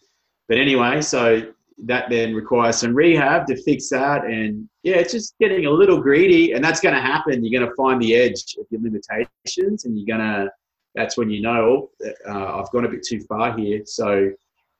but 0.48 0.58
anyway, 0.58 1.00
so 1.00 1.52
that 1.84 2.08
then 2.10 2.34
requires 2.34 2.76
some 2.76 2.94
rehab 2.94 3.46
to 3.46 3.60
fix 3.62 3.88
that. 3.88 4.24
And 4.24 4.68
yeah, 4.82 4.96
it's 4.96 5.12
just 5.12 5.34
getting 5.40 5.66
a 5.66 5.70
little 5.70 6.00
greedy. 6.00 6.52
And 6.52 6.64
that's 6.64 6.80
going 6.80 6.94
to 6.94 7.00
happen. 7.00 7.44
You're 7.44 7.60
going 7.60 7.68
to 7.68 7.76
find 7.76 8.00
the 8.00 8.14
edge 8.14 8.56
of 8.58 8.66
your 8.70 8.80
limitations 8.82 9.84
and 9.84 9.98
you're 9.98 10.16
going 10.16 10.26
to, 10.26 10.50
that's 10.94 11.16
when 11.16 11.30
you 11.30 11.40
know 11.40 11.90
uh, 12.28 12.60
I've 12.60 12.70
gone 12.70 12.84
a 12.84 12.88
bit 12.88 13.02
too 13.02 13.20
far 13.22 13.56
here. 13.56 13.82
So 13.84 14.30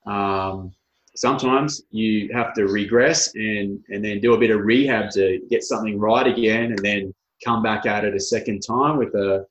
um, 0.07 0.73
sometimes 1.17 1.83
you 1.91 2.31
have 2.33 2.55
to 2.55 2.67
regress 2.67 3.35
and, 3.35 3.83
and 3.89 4.05
then 4.05 4.21
do 4.21 4.35
a 4.35 4.39
bit 4.39 4.51
of 4.51 4.61
rehab 4.61 5.11
to 5.13 5.41
get 5.51 5.65
something 5.65 5.99
right 5.99 6.27
again. 6.27 6.67
And 6.67 6.79
then 6.79 7.15
come 7.45 7.63
back 7.63 7.87
at 7.87 8.05
it 8.05 8.15
a 8.15 8.21
second 8.21 8.61
time 8.61 8.99
with 8.99 9.15
a, 9.15 9.47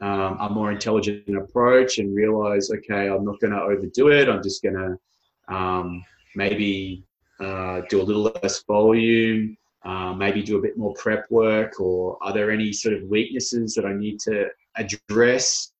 um, 0.00 0.38
a 0.40 0.48
more 0.48 0.70
intelligent 0.70 1.36
approach 1.36 1.98
and 1.98 2.14
realize, 2.14 2.70
okay, 2.70 3.08
I'm 3.08 3.24
not 3.24 3.40
going 3.40 3.52
to 3.52 3.60
overdo 3.60 4.08
it. 4.08 4.28
I'm 4.28 4.42
just 4.42 4.62
going 4.62 4.74
to 4.76 5.54
um, 5.54 6.04
maybe 6.36 7.04
uh, 7.40 7.82
do 7.88 8.00
a 8.00 8.04
little 8.04 8.32
less 8.42 8.62
volume, 8.64 9.56
uh, 9.84 10.12
maybe 10.12 10.42
do 10.42 10.58
a 10.58 10.62
bit 10.62 10.76
more 10.76 10.94
prep 10.94 11.30
work, 11.30 11.80
or 11.80 12.18
are 12.20 12.32
there 12.32 12.50
any 12.50 12.72
sort 12.72 12.94
of 12.94 13.02
weaknesses 13.04 13.74
that 13.74 13.84
I 13.84 13.92
need 13.92 14.20
to 14.20 14.48
address 14.76 15.72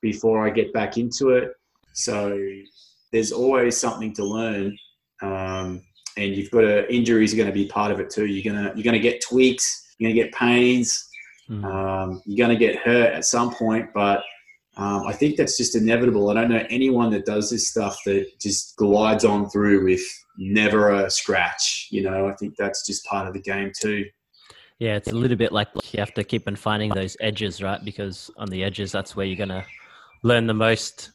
before 0.00 0.46
I 0.46 0.50
get 0.50 0.72
back 0.72 0.96
into 0.96 1.30
it? 1.30 1.52
So 1.92 2.38
there's 3.12 3.32
always 3.32 3.76
something 3.76 4.14
to 4.14 4.24
learn. 4.24 4.76
Um, 5.20 5.82
and 6.16 6.36
you've 6.36 6.50
got 6.50 6.62
to 6.62 6.92
injuries 6.92 7.32
are 7.32 7.36
going 7.36 7.48
to 7.48 7.54
be 7.54 7.66
part 7.66 7.90
of 7.90 8.00
it 8.00 8.10
too. 8.10 8.26
You're 8.26 8.52
gonna 8.52 8.72
you're 8.74 8.84
gonna 8.84 8.98
get 8.98 9.22
tweaks 9.22 9.82
you're 10.02 10.08
going 10.10 10.16
to 10.16 10.22
get 10.24 10.34
pains. 10.34 11.08
Mm. 11.48 11.64
Um, 11.64 12.22
you're 12.24 12.46
going 12.46 12.56
to 12.56 12.66
get 12.66 12.76
hurt 12.76 13.12
at 13.12 13.24
some 13.24 13.54
point, 13.54 13.90
but 13.92 14.22
um, 14.76 15.06
I 15.06 15.12
think 15.12 15.36
that's 15.36 15.56
just 15.56 15.76
inevitable. 15.76 16.30
I 16.30 16.34
don't 16.34 16.48
know 16.48 16.64
anyone 16.70 17.10
that 17.10 17.26
does 17.26 17.50
this 17.50 17.68
stuff 17.68 17.98
that 18.06 18.26
just 18.40 18.76
glides 18.76 19.24
on 19.24 19.50
through 19.50 19.84
with 19.84 20.02
never 20.38 20.90
a 20.90 21.10
scratch. 21.10 21.88
You 21.90 22.02
know, 22.02 22.26
I 22.26 22.32
think 22.34 22.54
that's 22.56 22.86
just 22.86 23.04
part 23.04 23.28
of 23.28 23.34
the 23.34 23.40
game 23.40 23.70
too. 23.78 24.06
Yeah, 24.78 24.96
it's 24.96 25.12
a 25.12 25.14
little 25.14 25.36
bit 25.36 25.52
like 25.52 25.68
you 25.92 26.00
have 26.00 26.14
to 26.14 26.24
keep 26.24 26.48
on 26.48 26.56
finding 26.56 26.90
those 26.90 27.16
edges, 27.20 27.62
right? 27.62 27.84
Because 27.84 28.30
on 28.36 28.48
the 28.48 28.64
edges, 28.64 28.90
that's 28.90 29.14
where 29.14 29.26
you're 29.26 29.36
gonna 29.36 29.64
learn 30.22 30.46
the 30.46 30.54
most. 30.54 31.10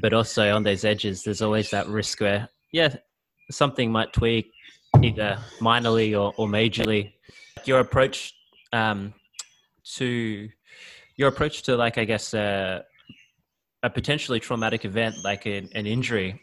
But 0.00 0.12
also 0.12 0.54
on 0.54 0.62
those 0.62 0.84
edges, 0.84 1.22
there's 1.22 1.42
always 1.42 1.70
that 1.70 1.86
risk 1.88 2.20
where, 2.20 2.48
yeah, 2.72 2.94
something 3.50 3.92
might 3.92 4.12
tweak 4.12 4.50
either 5.02 5.38
minorly 5.60 6.18
or, 6.18 6.32
or 6.36 6.48
majorly. 6.48 7.12
Your 7.64 7.80
approach 7.80 8.34
um, 8.72 9.14
to 9.96 10.48
your 11.16 11.28
approach 11.28 11.62
to 11.62 11.76
like 11.76 11.98
I 11.98 12.04
guess 12.04 12.34
uh, 12.34 12.82
a 13.82 13.90
potentially 13.90 14.40
traumatic 14.40 14.84
event 14.84 15.16
like 15.24 15.46
an, 15.46 15.68
an, 15.74 15.86
injury. 15.86 16.40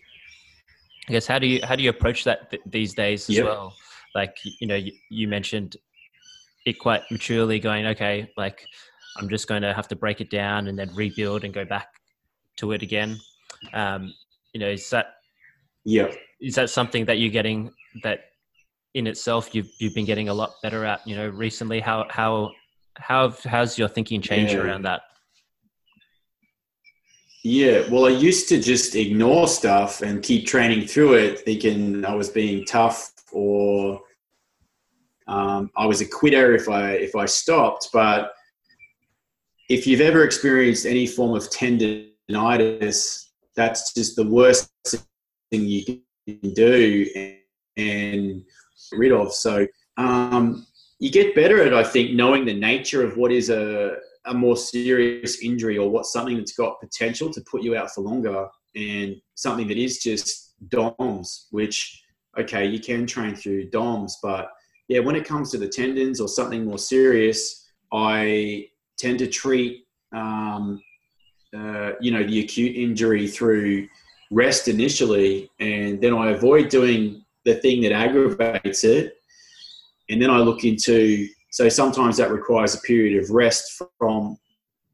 I 1.07 1.13
guess 1.13 1.27
how 1.27 1.39
do 1.39 1.47
you 1.47 1.61
how 1.63 1.75
do 1.75 1.83
you 1.83 1.89
approach 1.89 2.23
that 2.25 2.51
th- 2.51 2.63
these 2.65 2.93
days 2.93 3.29
as 3.29 3.37
yep. 3.37 3.45
well? 3.45 3.73
Like 4.15 4.37
you 4.59 4.67
know 4.67 4.75
you, 4.75 4.91
you 5.09 5.27
mentioned 5.27 5.77
it 6.65 6.77
quite 6.77 7.01
maturely 7.09 7.57
going 7.57 7.85
okay 7.85 8.29
like 8.35 8.65
I'm 9.17 9.29
just 9.29 9.47
going 9.47 9.61
to 9.61 9.73
have 9.73 9.87
to 9.87 9.95
break 9.95 10.21
it 10.21 10.29
down 10.29 10.67
and 10.67 10.77
then 10.77 10.93
rebuild 10.93 11.43
and 11.43 11.53
go 11.53 11.65
back 11.65 11.87
to 12.57 12.73
it 12.73 12.81
again. 12.81 13.19
Um, 13.73 14.13
you 14.53 14.59
know, 14.59 14.69
is 14.69 14.89
that 14.89 15.15
yeah 15.85 16.11
is 16.41 16.55
that 16.55 16.69
something 16.69 17.05
that 17.05 17.19
you're 17.19 17.31
getting 17.31 17.71
that 18.03 18.19
in 18.93 19.07
itself 19.07 19.53
you've 19.53 19.69
you've 19.79 19.95
been 19.95 20.05
getting 20.05 20.29
a 20.29 20.33
lot 20.33 20.51
better 20.61 20.83
at 20.85 21.05
you 21.07 21.15
know 21.15 21.27
recently 21.29 21.79
how 21.79 22.05
how 22.09 22.51
how 22.99 23.33
how's 23.45 23.77
your 23.77 23.87
thinking 23.87 24.21
changed 24.21 24.53
yeah. 24.53 24.59
around 24.59 24.83
that 24.83 25.01
yeah 27.43 27.87
well 27.89 28.05
i 28.05 28.09
used 28.09 28.49
to 28.49 28.59
just 28.59 28.95
ignore 28.95 29.47
stuff 29.47 30.01
and 30.01 30.21
keep 30.21 30.45
training 30.45 30.85
through 30.85 31.13
it 31.13 31.39
thinking 31.39 32.03
i 32.05 32.13
was 32.13 32.29
being 32.29 32.65
tough 32.65 33.11
or 33.31 34.01
um, 35.27 35.69
i 35.77 35.85
was 35.85 36.01
a 36.01 36.05
quitter 36.05 36.53
if 36.53 36.67
i 36.67 36.91
if 36.91 37.15
i 37.15 37.25
stopped 37.25 37.89
but 37.93 38.33
if 39.69 39.85
you've 39.85 40.01
ever 40.01 40.23
experienced 40.23 40.85
any 40.85 41.07
form 41.07 41.35
of 41.35 41.43
tendonitis 41.49 43.29
that's 43.55 43.93
just 43.93 44.15
the 44.15 44.25
worst 44.25 44.69
thing 45.51 45.65
you 45.65 45.83
can 45.85 46.53
do 46.53 47.05
and, 47.15 47.35
and 47.77 48.43
rid 48.91 49.11
of. 49.11 49.33
So 49.33 49.67
um, 49.97 50.65
you 50.99 51.09
get 51.09 51.35
better 51.35 51.63
at, 51.63 51.73
I 51.73 51.83
think, 51.83 52.11
knowing 52.11 52.45
the 52.45 52.53
nature 52.53 53.03
of 53.03 53.17
what 53.17 53.31
is 53.31 53.49
a, 53.49 53.95
a 54.25 54.33
more 54.33 54.57
serious 54.57 55.41
injury 55.41 55.77
or 55.77 55.89
what's 55.89 56.11
something 56.11 56.37
that's 56.37 56.51
got 56.51 56.79
potential 56.81 57.31
to 57.31 57.41
put 57.49 57.63
you 57.63 57.75
out 57.75 57.91
for 57.91 58.01
longer 58.01 58.47
and 58.75 59.15
something 59.35 59.67
that 59.67 59.77
is 59.77 59.99
just 59.99 60.53
DOMS, 60.67 61.47
which, 61.51 62.03
okay, 62.37 62.65
you 62.65 62.79
can 62.79 63.07
train 63.07 63.35
through 63.35 63.69
DOMS, 63.69 64.17
but 64.21 64.49
yeah, 64.89 64.99
when 64.99 65.15
it 65.15 65.25
comes 65.25 65.51
to 65.51 65.57
the 65.57 65.69
tendons 65.69 66.19
or 66.19 66.27
something 66.27 66.65
more 66.65 66.77
serious, 66.77 67.65
I 67.93 68.67
tend 68.97 69.19
to 69.19 69.27
treat, 69.27 69.85
um, 70.11 70.81
uh, 71.55 71.93
you 72.01 72.11
know, 72.11 72.23
the 72.23 72.41
acute 72.41 72.75
injury 72.75 73.27
through 73.27 73.87
rest 74.31 74.67
initially, 74.67 75.49
and 75.59 76.01
then 76.01 76.13
I 76.13 76.31
avoid 76.31 76.69
doing 76.69 77.23
the 77.45 77.55
thing 77.55 77.81
that 77.81 77.91
aggravates 77.91 78.83
it. 78.83 79.18
And 80.09 80.21
then 80.21 80.29
I 80.29 80.37
look 80.37 80.63
into, 80.63 81.27
so 81.51 81.69
sometimes 81.69 82.17
that 82.17 82.31
requires 82.31 82.75
a 82.75 82.81
period 82.81 83.21
of 83.21 83.29
rest 83.29 83.81
from 83.97 84.37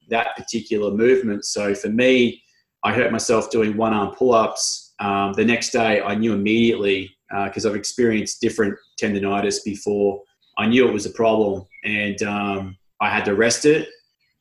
that 0.10 0.36
particular 0.36 0.92
movement. 0.92 1.46
So 1.46 1.74
for 1.74 1.90
me, 1.90 2.42
I 2.84 2.94
hurt 2.94 3.12
myself 3.12 3.50
doing 3.50 3.76
one 3.76 3.94
arm 3.94 4.14
pull 4.16 4.34
ups. 4.34 4.94
Um, 5.00 5.34
the 5.34 5.46
next 5.46 5.72
day, 5.72 6.02
I 6.02 6.16
knew 6.16 6.34
immediately 6.34 7.16
because 7.46 7.66
uh, 7.66 7.70
I've 7.70 7.76
experienced 7.76 8.42
different 8.42 8.76
tendonitis 9.02 9.64
before. 9.64 10.22
I 10.58 10.68
knew 10.68 10.88
it 10.88 10.94
was 10.94 11.06
a 11.06 11.12
problem 11.12 11.66
and 11.84 12.22
um, 12.24 12.78
I 13.02 13.10
had 13.10 13.26
to 13.26 13.36
rest 13.36 13.66
it. 13.66 13.90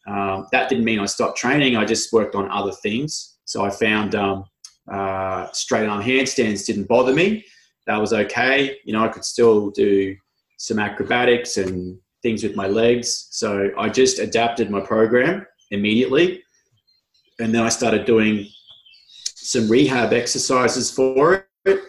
Um, 0.07 0.47
that 0.53 0.69
didn't 0.69 0.85
mean 0.85 1.01
I 1.01 1.07
stopped 1.07 1.39
training, 1.39 1.77
I 1.77 1.85
just 1.87 2.13
worked 2.13 2.35
on 2.35 2.51
other 2.51 2.73
things. 2.73 3.39
So 3.47 3.65
I 3.65 3.71
found 3.71 4.15
um, 4.15 4.45
uh, 4.93 5.49
straight 5.53 5.89
arm 5.89 6.03
handstands 6.03 6.67
didn't 6.67 6.89
bother 6.89 7.15
me 7.15 7.45
that 7.87 8.01
was 8.01 8.13
okay. 8.13 8.79
You 8.85 8.93
know, 8.93 9.05
I 9.05 9.09
could 9.09 9.25
still 9.25 9.71
do 9.71 10.17
some 10.57 10.79
acrobatics 10.79 11.57
and 11.57 11.99
things 12.23 12.43
with 12.43 12.57
my 12.57 12.67
legs. 12.67 13.29
So 13.31 13.71
I 13.79 13.89
just 13.89 14.19
adapted 14.19 14.71
my 14.71 14.81
program 14.81 15.47
immediately. 15.71 16.43
And 17.39 17.55
then 17.55 17.63
I 17.63 17.69
started 17.69 18.05
doing 18.05 18.47
some 19.25 19.69
rehab 19.69 20.13
exercises 20.13 20.91
for 20.91 21.47
it. 21.65 21.81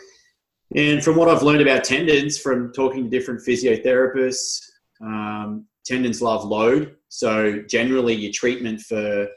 And 0.75 1.03
from 1.03 1.15
what 1.15 1.29
I've 1.29 1.43
learned 1.43 1.61
about 1.61 1.83
tendons 1.83 2.37
from 2.37 2.73
talking 2.73 3.03
to 3.05 3.09
different 3.09 3.41
physiotherapists, 3.47 4.61
um, 5.01 5.65
tendons 5.85 6.21
love 6.21 6.43
load. 6.43 6.95
So 7.07 7.61
generally, 7.69 8.13
your 8.13 8.33
treatment 8.33 8.81
for 8.81 9.27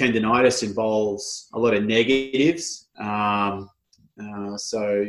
tendonitis 0.00 0.62
involves 0.62 1.48
a 1.52 1.58
lot 1.58 1.74
of 1.74 1.84
negatives. 1.84 2.88
Um, 2.98 3.68
uh, 4.22 4.56
so 4.56 5.06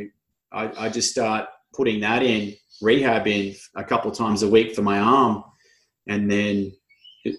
I, 0.52 0.86
I 0.86 0.88
just 0.88 1.10
start 1.10 1.48
putting 1.74 2.00
that 2.00 2.22
in 2.22 2.54
rehab 2.80 3.26
in 3.26 3.54
a 3.76 3.84
couple 3.84 4.10
times 4.10 4.42
a 4.42 4.48
week 4.48 4.74
for 4.74 4.82
my 4.82 4.98
arm, 4.98 5.44
and 6.08 6.30
then 6.30 6.72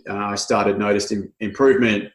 uh, 0.09 0.13
I 0.13 0.35
started 0.35 0.77
noticing 0.77 1.31
improvement 1.39 2.11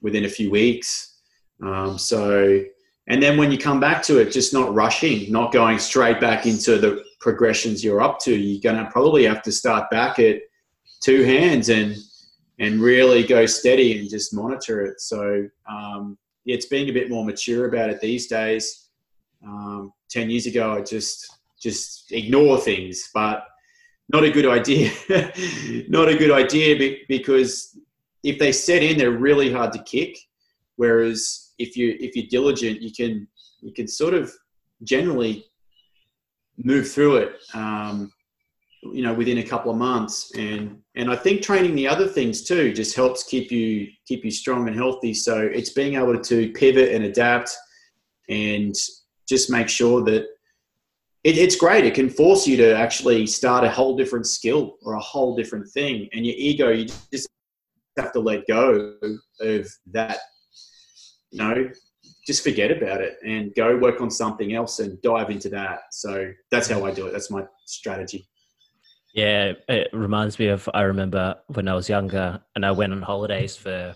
within 0.00 0.24
a 0.24 0.28
few 0.28 0.50
weeks. 0.50 1.20
Um, 1.62 1.98
so, 1.98 2.62
and 3.08 3.22
then 3.22 3.36
when 3.36 3.50
you 3.50 3.58
come 3.58 3.80
back 3.80 4.02
to 4.04 4.18
it, 4.18 4.32
just 4.32 4.52
not 4.52 4.74
rushing, 4.74 5.30
not 5.30 5.52
going 5.52 5.78
straight 5.78 6.20
back 6.20 6.46
into 6.46 6.78
the 6.78 7.04
progressions 7.20 7.82
you're 7.82 8.00
up 8.00 8.18
to. 8.20 8.34
You're 8.34 8.72
to 8.72 8.90
probably 8.90 9.24
have 9.24 9.42
to 9.42 9.52
start 9.52 9.90
back 9.90 10.18
at 10.18 10.40
two 11.00 11.24
hands 11.24 11.68
and 11.68 11.96
and 12.60 12.80
really 12.80 13.24
go 13.24 13.46
steady 13.46 14.00
and 14.00 14.10
just 14.10 14.34
monitor 14.34 14.84
it. 14.84 15.00
So 15.00 15.46
um, 15.70 16.18
it's 16.44 16.66
being 16.66 16.90
a 16.90 16.92
bit 16.92 17.08
more 17.08 17.24
mature 17.24 17.68
about 17.68 17.90
it 17.90 18.00
these 18.00 18.26
days. 18.26 18.88
Um, 19.44 19.92
Ten 20.10 20.30
years 20.30 20.46
ago, 20.46 20.72
I 20.72 20.80
just 20.80 21.37
just 21.60 22.12
ignore 22.12 22.58
things, 22.58 23.10
but 23.12 23.44
not 24.12 24.24
a 24.24 24.30
good 24.30 24.46
idea. 24.46 24.90
not 25.88 26.08
a 26.08 26.16
good 26.16 26.30
idea 26.30 26.96
because 27.08 27.78
if 28.22 28.38
they 28.38 28.52
set 28.52 28.82
in, 28.82 28.98
they're 28.98 29.10
really 29.12 29.52
hard 29.52 29.72
to 29.72 29.82
kick. 29.82 30.16
Whereas 30.76 31.52
if 31.58 31.76
you 31.76 31.96
if 32.00 32.16
you're 32.16 32.26
diligent, 32.30 32.80
you 32.80 32.92
can 32.92 33.26
you 33.60 33.72
can 33.72 33.88
sort 33.88 34.14
of 34.14 34.32
generally 34.84 35.44
move 36.56 36.90
through 36.90 37.16
it. 37.16 37.36
Um, 37.54 38.12
you 38.82 39.02
know, 39.02 39.12
within 39.12 39.38
a 39.38 39.42
couple 39.42 39.72
of 39.72 39.76
months, 39.76 40.32
and 40.36 40.78
and 40.94 41.10
I 41.10 41.16
think 41.16 41.42
training 41.42 41.74
the 41.74 41.88
other 41.88 42.06
things 42.06 42.44
too 42.44 42.72
just 42.72 42.94
helps 42.94 43.24
keep 43.24 43.50
you 43.50 43.88
keep 44.06 44.24
you 44.24 44.30
strong 44.30 44.68
and 44.68 44.76
healthy. 44.76 45.14
So 45.14 45.40
it's 45.40 45.70
being 45.70 45.96
able 45.96 46.18
to 46.18 46.52
pivot 46.52 46.94
and 46.94 47.04
adapt, 47.04 47.54
and 48.28 48.74
just 49.28 49.50
make 49.50 49.68
sure 49.68 50.02
that 50.04 50.26
it, 51.28 51.36
it's 51.36 51.56
great. 51.56 51.84
It 51.84 51.94
can 51.94 52.08
force 52.08 52.46
you 52.46 52.56
to 52.56 52.74
actually 52.74 53.26
start 53.26 53.62
a 53.64 53.70
whole 53.70 53.96
different 53.96 54.26
skill 54.26 54.78
or 54.82 54.94
a 54.94 55.00
whole 55.00 55.36
different 55.36 55.68
thing. 55.70 56.08
And 56.12 56.24
your 56.24 56.34
ego, 56.38 56.70
you 56.70 56.86
just 57.12 57.28
have 57.98 58.12
to 58.12 58.20
let 58.20 58.46
go 58.46 58.94
of 59.40 59.68
that, 59.92 60.18
you 61.30 61.38
know, 61.38 61.70
just 62.26 62.42
forget 62.42 62.70
about 62.70 63.00
it 63.02 63.16
and 63.26 63.54
go 63.54 63.76
work 63.76 64.00
on 64.00 64.10
something 64.10 64.54
else 64.54 64.78
and 64.78 65.00
dive 65.02 65.30
into 65.30 65.48
that. 65.50 65.80
So 65.92 66.32
that's 66.50 66.68
how 66.68 66.84
I 66.84 66.92
do 66.92 67.06
it. 67.06 67.12
That's 67.12 67.30
my 67.30 67.44
strategy. 67.66 68.26
Yeah, 69.14 69.52
it 69.68 69.88
reminds 69.92 70.38
me 70.38 70.48
of 70.48 70.68
I 70.72 70.82
remember 70.82 71.36
when 71.48 71.68
I 71.68 71.74
was 71.74 71.88
younger 71.88 72.40
and 72.54 72.64
I 72.64 72.70
went 72.70 72.92
on 72.92 73.02
holidays 73.02 73.56
for 73.56 73.94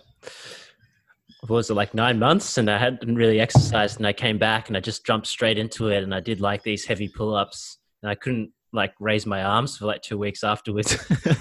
was 1.49 1.71
it 1.71 1.75
like 1.75 1.93
nine 1.93 2.19
months 2.19 2.57
and 2.57 2.71
I 2.71 2.79
hadn't 2.79 3.17
really 3.17 3.41
exercised 3.41 3.99
and 3.99 4.07
I 4.07 4.13
came 4.13 4.39
back 4.39 4.69
and 4.69 4.77
I 4.77 4.81
just 4.81 5.05
jumped 5.05 5.27
straight 5.27 5.59
into 5.59 5.89
it 5.89 6.03
and 6.05 6.15
I 6.15 6.21
did 6.21 6.41
like 6.41 6.63
these 6.63 6.85
heavy 6.85 7.09
pull 7.09 7.35
ups 7.35 7.79
and 8.03 8.11
I 8.11 8.15
couldn't 8.15 8.53
like 8.73 8.95
raise 9.01 9.27
my 9.27 9.43
arms 9.43 9.77
for 9.77 9.87
like 9.87 10.03
two 10.03 10.19
weeks 10.19 10.45
afterwards. 10.45 10.97
but 11.09 11.35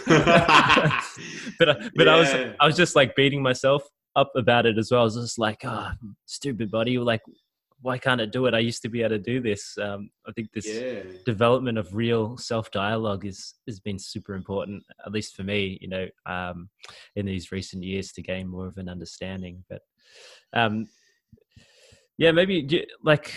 but 1.59 2.07
yeah. 2.07 2.13
I 2.13 2.17
was 2.17 2.33
I 2.59 2.65
was 2.65 2.75
just 2.75 2.95
like 2.95 3.15
beating 3.15 3.41
myself 3.41 3.83
up 4.15 4.31
about 4.35 4.65
it 4.65 4.77
as 4.77 4.91
well. 4.91 5.01
I 5.01 5.03
was 5.05 5.15
just 5.15 5.39
like, 5.39 5.61
oh, 5.63 5.91
stupid 6.25 6.69
body. 6.71 6.97
Like, 6.97 7.21
why 7.81 7.97
can't 7.97 8.21
I 8.21 8.25
do 8.25 8.45
it? 8.45 8.53
I 8.53 8.59
used 8.59 8.81
to 8.83 8.89
be 8.89 9.01
able 9.01 9.11
to 9.11 9.19
do 9.19 9.41
this. 9.41 9.77
Um, 9.81 10.09
I 10.27 10.31
think 10.33 10.49
this 10.53 10.67
yeah. 10.67 11.03
development 11.25 11.77
of 11.77 11.95
real 11.95 12.37
self 12.37 12.69
dialogue 12.71 13.25
is 13.25 13.55
has 13.67 13.79
been 13.79 13.97
super 13.97 14.35
important, 14.35 14.83
at 15.05 15.11
least 15.11 15.35
for 15.35 15.43
me. 15.43 15.77
You 15.81 15.87
know, 15.87 16.07
um, 16.25 16.69
in 17.15 17.25
these 17.25 17.51
recent 17.51 17.83
years 17.83 18.11
to 18.13 18.21
gain 18.21 18.47
more 18.47 18.67
of 18.67 18.77
an 18.77 18.89
understanding. 18.89 19.63
But 19.69 19.81
um, 20.53 20.87
yeah, 22.17 22.31
maybe 22.31 22.85
like 23.03 23.33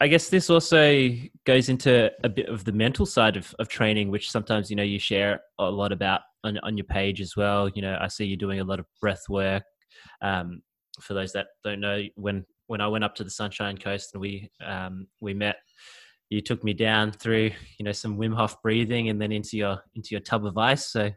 I 0.00 0.06
guess 0.06 0.28
this 0.28 0.48
also 0.48 1.10
goes 1.44 1.68
into 1.68 2.10
a 2.22 2.28
bit 2.28 2.48
of 2.48 2.64
the 2.64 2.72
mental 2.72 3.04
side 3.04 3.36
of, 3.36 3.54
of 3.58 3.68
training, 3.68 4.10
which 4.10 4.30
sometimes 4.30 4.70
you 4.70 4.76
know 4.76 4.82
you 4.82 4.98
share 4.98 5.40
a 5.58 5.70
lot 5.70 5.92
about 5.92 6.20
on, 6.44 6.58
on 6.58 6.76
your 6.76 6.84
page 6.84 7.20
as 7.20 7.36
well. 7.36 7.68
You 7.68 7.82
know, 7.82 7.98
I 8.00 8.08
see 8.08 8.24
you 8.24 8.36
doing 8.36 8.60
a 8.60 8.64
lot 8.64 8.78
of 8.78 8.86
breath 9.00 9.24
work. 9.28 9.64
Um, 10.22 10.62
for 11.00 11.14
those 11.14 11.32
that 11.32 11.46
don't 11.64 11.80
know, 11.80 12.02
when 12.14 12.44
when 12.68 12.80
I 12.80 12.86
went 12.86 13.04
up 13.04 13.14
to 13.16 13.24
the 13.24 13.30
Sunshine 13.30 13.76
Coast 13.76 14.10
and 14.14 14.20
we 14.20 14.50
um, 14.64 15.08
we 15.20 15.34
met, 15.34 15.56
you 16.30 16.42
took 16.42 16.62
me 16.62 16.74
down 16.74 17.10
through 17.10 17.50
you 17.78 17.84
know 17.84 17.92
some 17.92 18.18
Wim 18.18 18.34
Hof 18.34 18.60
breathing 18.62 19.08
and 19.08 19.20
then 19.20 19.32
into 19.32 19.56
your 19.56 19.82
into 19.96 20.10
your 20.12 20.20
tub 20.20 20.46
of 20.46 20.58
ice. 20.58 20.92
So 20.92 21.10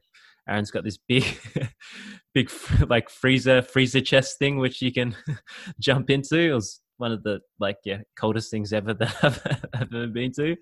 Aaron's 0.48 0.72
got 0.72 0.84
this 0.84 0.98
big, 1.08 1.26
big 2.34 2.52
like 2.90 3.10
freezer 3.10 3.62
freezer 3.62 4.02
chest 4.02 4.40
thing 4.40 4.58
which 4.58 4.82
you 4.82 4.92
can 4.92 5.16
jump 5.80 6.10
into. 6.10 6.38
It 6.38 6.54
was 6.54 6.82
one 6.98 7.12
of 7.12 7.24
the 7.24 7.40
like 7.60 7.78
yeah 7.84 8.00
coldest 8.18 8.52
things 8.52 8.74
ever 8.74 8.94
that 8.94 9.16
I've, 9.24 9.66
ever 9.82 10.08
been 10.08 10.32
to. 10.34 10.56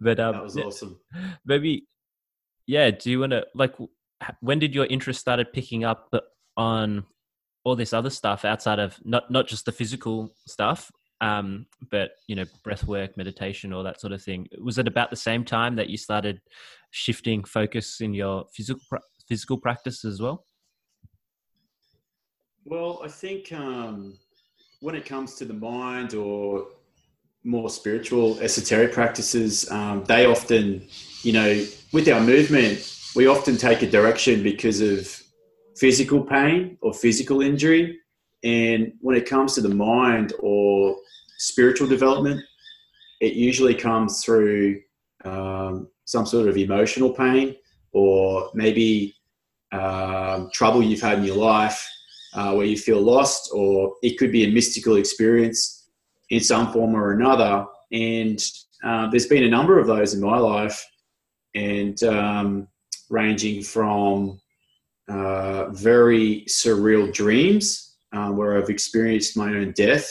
But 0.00 0.18
um, 0.18 0.34
that 0.34 0.42
was 0.42 0.56
awesome. 0.56 0.98
Maybe 1.44 1.86
yeah. 2.66 2.90
Do 2.90 3.10
you 3.10 3.20
want 3.20 3.32
to 3.32 3.46
like? 3.54 3.74
When 4.40 4.58
did 4.58 4.74
your 4.74 4.86
interest 4.86 5.20
started 5.20 5.52
picking 5.52 5.84
up 5.84 6.12
on 6.56 7.04
all 7.64 7.76
this 7.76 7.92
other 7.92 8.10
stuff 8.10 8.44
outside 8.44 8.78
of 8.78 8.98
not 9.04 9.30
not 9.30 9.46
just 9.46 9.66
the 9.66 9.72
physical 9.72 10.34
stuff, 10.46 10.90
um, 11.20 11.66
but 11.90 12.10
you 12.26 12.34
know, 12.34 12.44
breath 12.64 12.84
work, 12.84 13.16
meditation, 13.16 13.72
all 13.72 13.84
that 13.84 14.00
sort 14.00 14.12
of 14.12 14.22
thing. 14.22 14.48
Was 14.60 14.78
it 14.78 14.88
about 14.88 15.10
the 15.10 15.16
same 15.16 15.44
time 15.44 15.76
that 15.76 15.88
you 15.88 15.96
started 15.96 16.40
shifting 16.92 17.42
focus 17.42 18.00
in 18.00 18.14
your 18.14 18.44
physical 18.54 18.80
physical 19.28 19.58
practice 19.58 20.04
as 20.04 20.20
well? 20.20 20.46
Well, 22.64 23.00
I 23.02 23.08
think 23.08 23.50
um, 23.52 24.18
when 24.80 24.94
it 24.94 25.04
comes 25.04 25.34
to 25.36 25.44
the 25.44 25.54
mind 25.54 26.14
or 26.14 26.66
more 27.44 27.70
spiritual 27.70 28.38
esoteric 28.38 28.92
practices, 28.92 29.68
um, 29.70 30.04
they 30.04 30.26
often, 30.26 30.86
you 31.22 31.32
know, 31.32 31.66
with 31.92 32.08
our 32.08 32.20
movement, 32.20 32.88
we 33.16 33.26
often 33.26 33.56
take 33.56 33.82
a 33.82 33.90
direction 33.90 34.42
because 34.42 34.80
of 34.80 35.20
physical 35.76 36.22
pain 36.22 36.78
or 36.82 36.92
physical 36.92 37.42
injury. 37.42 37.98
And 38.44 38.92
when 39.00 39.16
it 39.16 39.28
comes 39.28 39.54
to 39.54 39.60
the 39.60 39.74
mind 39.74 40.34
or 40.38 40.96
spiritual 41.38 41.88
development, 41.88 42.40
it 43.20 43.32
usually 43.32 43.74
comes 43.74 44.24
through 44.24 44.80
um, 45.24 45.88
some 46.04 46.26
sort 46.26 46.48
of 46.48 46.56
emotional 46.56 47.10
pain 47.10 47.56
or 47.92 48.50
maybe 48.54 49.14
um, 49.72 50.50
trouble 50.52 50.82
you've 50.82 51.00
had 51.00 51.18
in 51.18 51.24
your 51.24 51.36
life 51.36 51.88
uh, 52.34 52.52
where 52.54 52.66
you 52.66 52.76
feel 52.76 53.00
lost, 53.00 53.50
or 53.52 53.94
it 54.02 54.18
could 54.18 54.32
be 54.32 54.44
a 54.44 54.50
mystical 54.50 54.96
experience 54.96 55.88
in 56.30 56.40
some 56.40 56.72
form 56.72 56.94
or 56.94 57.12
another. 57.12 57.66
And 57.92 58.42
uh, 58.84 59.10
there's 59.10 59.26
been 59.26 59.44
a 59.44 59.48
number 59.48 59.78
of 59.78 59.86
those 59.86 60.14
in 60.14 60.20
my 60.20 60.38
life, 60.38 60.84
and 61.54 62.02
um, 62.04 62.68
ranging 63.10 63.62
from 63.62 64.40
uh, 65.08 65.68
very 65.70 66.44
surreal 66.48 67.12
dreams 67.12 67.96
uh, 68.12 68.30
where 68.30 68.56
I've 68.56 68.70
experienced 68.70 69.36
my 69.36 69.48
own 69.48 69.72
death 69.72 70.10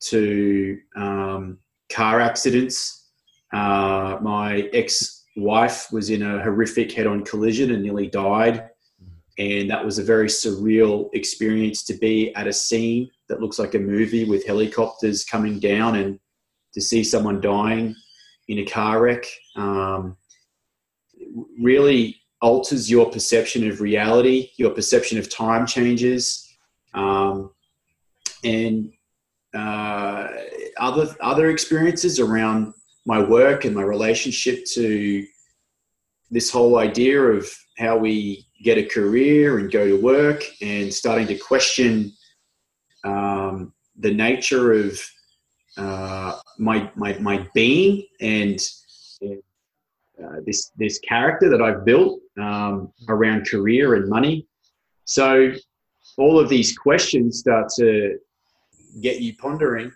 to 0.00 0.78
um, 0.96 1.58
car 1.90 2.20
accidents. 2.20 3.01
Uh, 3.52 4.18
my 4.20 4.68
ex 4.72 5.24
wife 5.36 5.90
was 5.92 6.10
in 6.10 6.22
a 6.22 6.42
horrific 6.42 6.92
head 6.92 7.06
on 7.06 7.24
collision 7.24 7.70
and 7.70 7.82
nearly 7.82 8.06
died. 8.06 8.68
And 9.38 9.70
that 9.70 9.84
was 9.84 9.98
a 9.98 10.04
very 10.04 10.28
surreal 10.28 11.08
experience 11.14 11.84
to 11.84 11.94
be 11.94 12.34
at 12.34 12.46
a 12.46 12.52
scene 12.52 13.10
that 13.28 13.40
looks 13.40 13.58
like 13.58 13.74
a 13.74 13.78
movie 13.78 14.24
with 14.24 14.46
helicopters 14.46 15.24
coming 15.24 15.58
down 15.58 15.96
and 15.96 16.20
to 16.74 16.80
see 16.80 17.02
someone 17.02 17.40
dying 17.40 17.94
in 18.48 18.58
a 18.58 18.64
car 18.64 19.00
wreck. 19.00 19.24
Um, 19.56 20.16
really 21.58 22.20
alters 22.42 22.90
your 22.90 23.08
perception 23.10 23.68
of 23.68 23.80
reality, 23.80 24.50
your 24.56 24.70
perception 24.70 25.18
of 25.18 25.30
time 25.30 25.66
changes, 25.66 26.48
um, 26.92 27.52
and 28.44 28.92
uh, 29.54 30.28
other 30.78 31.14
other 31.20 31.50
experiences 31.50 32.18
around 32.18 32.74
my 33.06 33.20
work 33.20 33.64
and 33.64 33.74
my 33.74 33.82
relationship 33.82 34.64
to 34.64 35.26
this 36.30 36.50
whole 36.50 36.78
idea 36.78 37.20
of 37.20 37.48
how 37.78 37.96
we 37.96 38.46
get 38.62 38.78
a 38.78 38.84
career 38.84 39.58
and 39.58 39.70
go 39.70 39.86
to 39.86 40.00
work 40.00 40.44
and 40.60 40.92
starting 40.92 41.26
to 41.26 41.36
question 41.36 42.12
um, 43.04 43.72
the 43.98 44.12
nature 44.12 44.72
of 44.72 45.00
uh, 45.76 46.38
my, 46.58 46.90
my, 46.94 47.18
my 47.18 47.46
being 47.54 48.06
and, 48.20 48.60
uh, 49.22 50.40
this, 50.46 50.70
this 50.76 50.98
character 51.00 51.50
that 51.50 51.60
I've 51.60 51.84
built 51.84 52.20
um, 52.40 52.92
around 53.08 53.48
career 53.48 53.94
and 53.96 54.08
money. 54.08 54.46
So 55.04 55.52
all 56.16 56.38
of 56.38 56.48
these 56.48 56.76
questions 56.76 57.40
start 57.40 57.68
to 57.78 58.18
get 59.00 59.20
you 59.20 59.34
pondering 59.36 59.90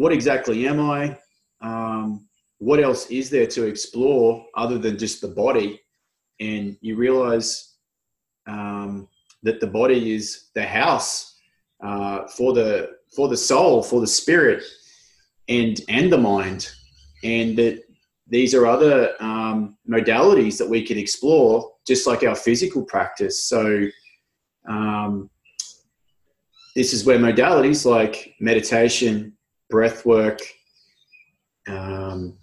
what 0.00 0.12
exactly 0.12 0.66
am 0.66 0.80
I? 0.80 1.18
Um, 1.60 2.26
what 2.58 2.80
else 2.80 3.10
is 3.10 3.30
there 3.30 3.46
to 3.46 3.66
explore 3.66 4.44
other 4.54 4.78
than 4.78 4.98
just 4.98 5.20
the 5.20 5.28
body? 5.28 5.80
And 6.40 6.76
you 6.80 6.96
realize 6.96 7.76
um, 8.46 9.08
that 9.42 9.60
the 9.60 9.66
body 9.66 10.14
is 10.14 10.50
the 10.54 10.62
house 10.62 11.36
uh, 11.82 12.26
for 12.28 12.52
the 12.52 12.90
for 13.14 13.28
the 13.28 13.36
soul, 13.36 13.82
for 13.82 14.00
the 14.00 14.06
spirit, 14.06 14.62
and 15.48 15.80
and 15.88 16.12
the 16.12 16.18
mind, 16.18 16.70
and 17.24 17.56
that 17.56 17.82
these 18.28 18.54
are 18.54 18.66
other 18.66 19.14
um, 19.20 19.76
modalities 19.88 20.56
that 20.58 20.68
we 20.68 20.84
can 20.84 20.98
explore, 20.98 21.72
just 21.86 22.06
like 22.06 22.22
our 22.22 22.36
physical 22.36 22.84
practice. 22.84 23.44
So, 23.44 23.86
um, 24.68 25.30
this 26.76 26.92
is 26.92 27.04
where 27.04 27.18
modalities 27.18 27.84
like 27.84 28.34
meditation, 28.38 29.36
breath 29.68 30.06
work 30.06 30.40
um, 31.70 32.36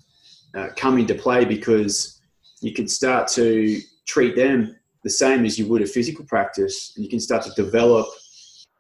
uh, 0.56 0.70
come 0.76 0.98
into 0.98 1.16
play 1.16 1.46
because 1.46 2.20
you 2.62 2.74
can 2.74 2.88
start 2.88 3.28
to 3.28 3.80
treat 4.06 4.36
them 4.36 4.76
the 5.04 5.10
same 5.10 5.46
as 5.46 5.58
you 5.58 5.68
would 5.68 5.82
a 5.82 5.86
physical 5.86 6.26
practice, 6.26 6.94
you 6.98 7.08
can 7.08 7.20
start 7.20 7.44
to 7.44 7.52
develop 7.52 8.08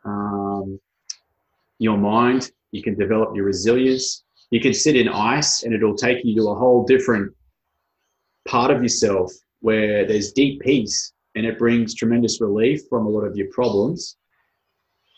um, 0.04 0.80
your 1.80 1.98
mind. 1.98 2.52
You 2.72 2.84
can 2.84 2.95
develop 2.98 3.36
your 3.36 3.45
resilience. 3.45 4.26
You 4.52 4.60
can 4.60 4.74
sit 4.74 4.95
in 4.95 5.08
ice, 5.08 5.64
and 5.64 5.74
it'll 5.74 5.95
take 5.95 6.24
you 6.24 6.36
to 6.36 6.50
a 6.50 6.56
whole 6.56 6.86
different 6.86 7.34
part 8.48 8.72
of 8.72 8.82
yourself 8.82 9.32
where 9.60 10.06
there's 10.06 10.32
deep 10.32 10.62
peace, 10.62 11.14
and 11.36 11.45
it 11.45 11.58
brings 11.58 11.95
tremendous 11.95 12.41
relief 12.41 12.82
from 12.89 13.06
a 13.06 13.10
lot 13.10 13.22
of 13.22 13.36
your 13.36 13.48
problems, 13.52 14.18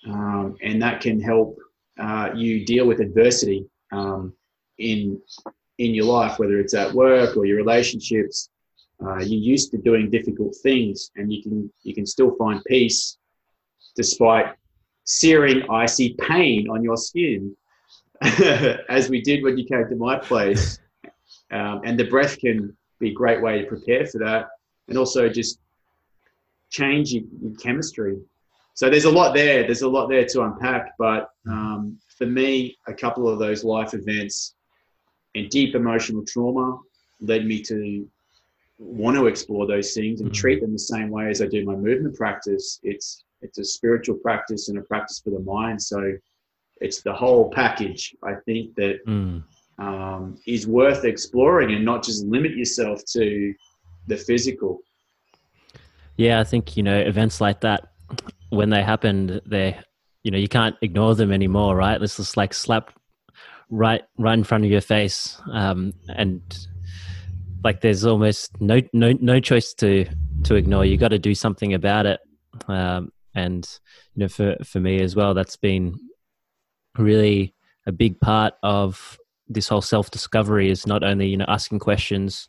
um, 0.07 0.57
and 0.61 0.81
that 0.81 1.01
can 1.01 1.19
help 1.19 1.57
uh, 1.99 2.29
you 2.35 2.65
deal 2.65 2.85
with 2.85 2.99
adversity 2.99 3.65
um, 3.91 4.33
in 4.79 5.21
in 5.77 5.93
your 5.93 6.05
life, 6.05 6.39
whether 6.39 6.59
it's 6.59 6.73
at 6.73 6.93
work 6.93 7.37
or 7.37 7.45
your 7.45 7.57
relationships. 7.57 8.49
Uh, 9.01 9.19
you're 9.19 9.39
used 9.39 9.71
to 9.71 9.77
doing 9.77 10.09
difficult 10.09 10.53
things, 10.61 11.11
and 11.15 11.31
you 11.31 11.41
can 11.41 11.71
you 11.83 11.93
can 11.93 12.05
still 12.05 12.35
find 12.35 12.61
peace 12.65 13.17
despite 13.95 14.55
searing, 15.03 15.69
icy 15.69 16.15
pain 16.19 16.69
on 16.69 16.83
your 16.83 16.97
skin, 16.97 17.55
as 18.89 19.09
we 19.09 19.21
did 19.21 19.43
when 19.43 19.57
you 19.57 19.65
came 19.65 19.87
to 19.89 19.95
my 19.95 20.17
place. 20.17 20.79
Um, 21.51 21.81
and 21.83 21.99
the 21.99 22.03
breath 22.03 22.37
can 22.37 22.77
be 22.99 23.09
a 23.09 23.13
great 23.13 23.41
way 23.41 23.61
to 23.61 23.67
prepare 23.67 24.05
for 24.05 24.19
that, 24.19 24.49
and 24.87 24.97
also 24.97 25.29
just 25.29 25.59
change 26.69 27.11
your, 27.13 27.23
your 27.41 27.55
chemistry 27.55 28.19
so 28.79 28.89
there's 28.89 29.03
a 29.03 29.11
lot 29.11 29.33
there. 29.33 29.63
There's 29.63 29.81
a 29.81 29.89
lot 29.89 30.07
there 30.07 30.23
to 30.23 30.43
unpack. 30.43 30.93
But 30.97 31.31
um, 31.45 31.99
for 32.17 32.25
me, 32.25 32.77
a 32.87 32.93
couple 32.93 33.27
of 33.27 33.37
those 33.37 33.65
life 33.65 33.93
events 33.93 34.55
and 35.39 35.49
deep 35.49 35.75
emotional 35.75 36.23
trauma 36.25 36.77
led 37.21 37.45
me 37.45 37.61
to 37.63 38.07
want 38.77 39.17
to 39.17 39.27
explore 39.27 39.67
those 39.67 39.93
things 39.93 40.21
and 40.21 40.29
mm-hmm. 40.29 40.39
treat 40.39 40.61
them 40.61 40.71
the 40.71 40.79
same 40.79 41.09
way 41.09 41.29
as 41.29 41.41
I 41.41 41.47
do 41.47 41.65
my 41.65 41.75
movement 41.75 42.15
practice. 42.15 42.79
It's 42.83 43.23
it's 43.41 43.57
a 43.57 43.63
spiritual 43.63 44.17
practice 44.17 44.67
and 44.69 44.77
a 44.77 44.81
practice 44.81 45.21
for 45.23 45.29
the 45.29 45.39
mind. 45.39 45.81
So 45.81 46.13
it's 46.81 47.01
the 47.01 47.13
whole 47.13 47.49
package. 47.51 48.15
I 48.23 48.33
think 48.45 48.75
that 48.75 49.05
mm. 49.07 49.43
um, 49.77 50.37
is 50.45 50.67
worth 50.67 51.05
exploring 51.05 51.73
and 51.73 51.85
not 51.85 52.03
just 52.03 52.25
limit 52.25 52.51
yourself 52.51 53.01
to 53.13 53.53
the 54.07 54.17
physical. 54.17 54.81
Yeah, 56.17 56.41
I 56.41 56.43
think 56.43 56.75
you 56.75 56.83
know 56.83 56.99
events 56.99 57.39
like 57.39 57.61
that 57.61 57.89
when 58.49 58.69
they 58.69 58.83
happened, 58.83 59.41
they, 59.45 59.77
you 60.23 60.31
know, 60.31 60.37
you 60.37 60.47
can't 60.47 60.75
ignore 60.81 61.15
them 61.15 61.31
anymore, 61.31 61.75
right? 61.75 62.01
It's 62.01 62.17
just 62.17 62.37
like 62.37 62.53
slapped 62.53 62.93
right, 63.69 64.01
right 64.17 64.37
in 64.37 64.43
front 64.43 64.65
of 64.65 64.71
your 64.71 64.81
face, 64.81 65.39
um, 65.51 65.93
and 66.09 66.41
like 67.63 67.81
there's 67.81 68.05
almost 68.05 68.59
no, 68.61 68.81
no, 68.93 69.13
no 69.19 69.39
choice 69.39 69.73
to 69.75 70.05
to 70.43 70.55
ignore. 70.55 70.85
You 70.85 70.97
got 70.97 71.09
to 71.09 71.19
do 71.19 71.35
something 71.35 71.73
about 71.73 72.05
it, 72.05 72.19
um, 72.67 73.11
and 73.35 73.67
you 74.15 74.21
know, 74.21 74.27
for 74.29 74.55
for 74.63 74.79
me 74.79 75.01
as 75.01 75.15
well, 75.15 75.33
that's 75.33 75.57
been 75.57 75.95
really 76.97 77.53
a 77.85 77.91
big 77.91 78.19
part 78.19 78.53
of 78.63 79.17
this 79.47 79.67
whole 79.67 79.81
self 79.81 80.11
discovery. 80.11 80.69
Is 80.69 80.87
not 80.87 81.03
only 81.03 81.27
you 81.27 81.37
know 81.37 81.45
asking 81.47 81.79
questions, 81.79 82.47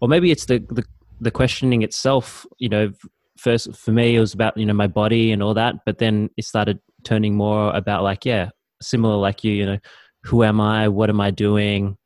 or 0.00 0.08
maybe 0.08 0.30
it's 0.30 0.46
the 0.46 0.58
the 0.70 0.84
the 1.20 1.30
questioning 1.30 1.82
itself 1.82 2.46
you 2.58 2.68
know 2.68 2.92
first 3.36 3.74
for 3.76 3.92
me 3.92 4.16
it 4.16 4.20
was 4.20 4.34
about 4.34 4.56
you 4.56 4.66
know 4.66 4.72
my 4.72 4.86
body 4.86 5.32
and 5.32 5.42
all 5.42 5.54
that 5.54 5.76
but 5.86 5.98
then 5.98 6.28
it 6.36 6.44
started 6.44 6.78
turning 7.04 7.34
more 7.34 7.74
about 7.74 8.02
like 8.02 8.24
yeah 8.24 8.50
similar 8.82 9.16
like 9.16 9.44
you 9.44 9.52
you 9.52 9.66
know 9.66 9.78
who 10.24 10.44
am 10.44 10.60
I? 10.60 10.88
What 10.88 11.10
am 11.10 11.20
I 11.20 11.30
doing? 11.30 11.96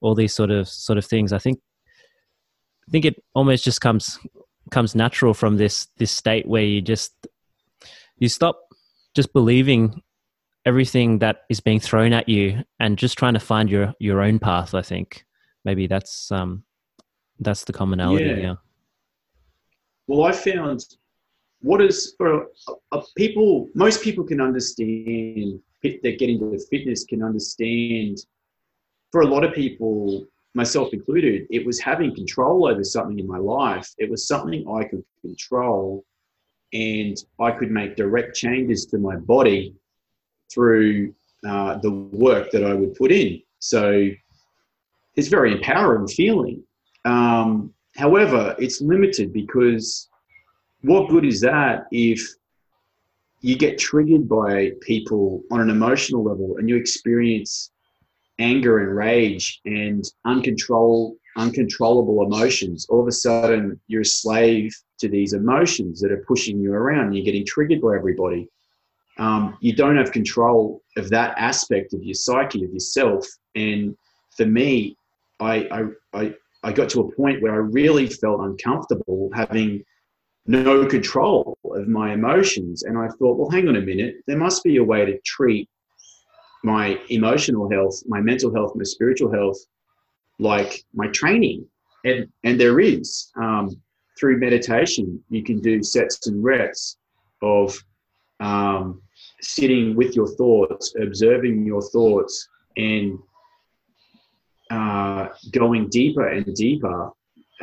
All 0.00 0.14
these 0.14 0.34
sort 0.34 0.50
of 0.50 0.68
sort 0.68 0.98
of 0.98 1.04
things. 1.04 1.32
I 1.32 1.38
think 1.38 1.60
I 2.88 2.90
think 2.90 3.04
it 3.04 3.22
almost 3.34 3.64
just 3.64 3.80
comes 3.80 4.18
comes 4.70 4.94
natural 4.94 5.34
from 5.34 5.56
this 5.56 5.88
this 5.98 6.10
state 6.10 6.46
where 6.46 6.62
you 6.62 6.80
just 6.80 7.26
you 8.18 8.28
stop 8.28 8.60
just 9.14 9.32
believing 9.32 10.02
everything 10.66 11.18
that 11.18 11.42
is 11.50 11.60
being 11.60 11.80
thrown 11.80 12.12
at 12.12 12.28
you 12.28 12.62
and 12.80 12.98
just 12.98 13.18
trying 13.18 13.34
to 13.34 13.40
find 13.40 13.68
your 13.68 13.94
your 13.98 14.22
own 14.22 14.38
path 14.38 14.74
i 14.74 14.82
think 14.82 15.26
maybe 15.64 15.86
that's 15.86 16.32
um 16.32 16.64
that's 17.40 17.64
the 17.64 17.72
commonality 17.72 18.24
yeah, 18.24 18.36
yeah. 18.36 18.54
well 20.06 20.24
i 20.24 20.32
found 20.32 20.84
what 21.60 21.82
is 21.82 22.14
for 22.16 22.42
a, 22.42 22.72
a 22.92 23.02
people 23.16 23.68
most 23.74 24.02
people 24.02 24.24
can 24.24 24.40
understand 24.40 25.60
that 26.02 26.18
get 26.18 26.30
into 26.30 26.50
the 26.50 26.66
fitness 26.70 27.04
can 27.04 27.22
understand 27.22 28.18
for 29.12 29.20
a 29.20 29.26
lot 29.26 29.44
of 29.44 29.52
people 29.54 30.26
myself 30.54 30.92
included 30.92 31.46
it 31.50 31.64
was 31.64 31.78
having 31.80 32.14
control 32.14 32.66
over 32.66 32.82
something 32.82 33.18
in 33.18 33.26
my 33.26 33.38
life 33.38 33.92
it 33.98 34.10
was 34.10 34.26
something 34.26 34.66
i 34.68 34.84
could 34.84 35.04
control 35.20 36.04
and 36.72 37.24
i 37.40 37.50
could 37.50 37.70
make 37.70 37.96
direct 37.96 38.34
changes 38.34 38.86
to 38.86 38.98
my 38.98 39.16
body 39.16 39.74
through 40.52 41.14
uh, 41.46 41.78
the 41.78 41.90
work 41.90 42.50
that 42.52 42.64
I 42.64 42.74
would 42.74 42.94
put 42.94 43.12
in. 43.12 43.42
So 43.58 44.10
it's 45.16 45.28
very 45.28 45.52
empowering 45.52 46.08
feeling. 46.08 46.62
Um, 47.04 47.72
however, 47.96 48.54
it's 48.58 48.80
limited 48.80 49.32
because 49.32 50.08
what 50.82 51.10
good 51.10 51.24
is 51.24 51.40
that 51.40 51.86
if 51.90 52.20
you 53.44 53.56
get 53.56 53.78
triggered 53.78 54.28
by 54.28 54.72
people 54.80 55.42
on 55.50 55.60
an 55.60 55.70
emotional 55.70 56.24
level 56.24 56.56
and 56.56 56.68
you 56.68 56.76
experience 56.76 57.70
anger 58.38 58.78
and 58.78 58.96
rage 58.96 59.60
and 59.64 60.04
uncontrol, 60.26 61.16
uncontrollable 61.36 62.24
emotions? 62.24 62.86
All 62.88 63.00
of 63.00 63.08
a 63.08 63.12
sudden, 63.12 63.80
you're 63.86 64.02
a 64.02 64.06
slave 64.06 64.74
to 64.98 65.08
these 65.08 65.34
emotions 65.34 66.00
that 66.00 66.10
are 66.10 66.24
pushing 66.26 66.58
you 66.58 66.72
around. 66.72 67.06
And 67.06 67.16
you're 67.16 67.24
getting 67.24 67.44
triggered 67.46 67.82
by 67.82 67.96
everybody. 67.96 68.48
Um, 69.18 69.56
you 69.60 69.74
don't 69.74 69.96
have 69.96 70.10
control 70.10 70.82
of 70.96 71.10
that 71.10 71.34
aspect 71.36 71.92
of 71.92 72.02
your 72.02 72.14
psyche 72.14 72.64
of 72.64 72.72
yourself. 72.72 73.26
And 73.54 73.96
for 74.36 74.46
me 74.46 74.96
I, 75.40 75.68
I, 75.70 76.18
I, 76.18 76.34
I 76.62 76.72
got 76.72 76.88
to 76.90 77.00
a 77.00 77.12
point 77.14 77.42
where 77.42 77.52
i 77.52 77.56
really 77.56 78.06
felt 78.06 78.40
uncomfortable 78.40 79.30
having 79.34 79.84
no 80.46 80.86
control 80.86 81.56
of 81.64 81.88
my 81.88 82.12
emotions 82.12 82.82
and 82.82 82.98
i 82.98 83.08
thought 83.08 83.38
well 83.38 83.50
hang 83.50 83.68
on 83.68 83.76
a 83.76 83.80
minute 83.80 84.16
there 84.26 84.36
must 84.36 84.62
be 84.62 84.76
a 84.76 84.84
way 84.84 85.04
to 85.04 85.18
treat 85.24 85.68
my 86.62 86.98
emotional 87.08 87.70
health 87.70 88.02
my 88.06 88.20
mental 88.20 88.52
health 88.54 88.72
my 88.74 88.84
spiritual 88.84 89.32
health 89.32 89.58
like 90.38 90.84
my 90.94 91.08
training 91.08 91.66
and 92.04 92.28
and 92.42 92.60
there 92.60 92.80
is 92.80 93.30
um, 93.36 93.70
through 94.18 94.38
meditation 94.38 95.22
you 95.30 95.42
can 95.42 95.60
do 95.60 95.82
sets 95.82 96.26
and 96.26 96.44
reps 96.44 96.98
of 97.42 97.76
um, 98.40 99.00
sitting 99.40 99.94
with 99.94 100.16
your 100.16 100.26
thoughts, 100.26 100.94
observing 101.00 101.64
your 101.64 101.82
thoughts, 101.82 102.48
and 102.76 103.18
uh, 104.70 105.28
going 105.52 105.88
deeper 105.88 106.28
and 106.28 106.54
deeper. 106.54 107.10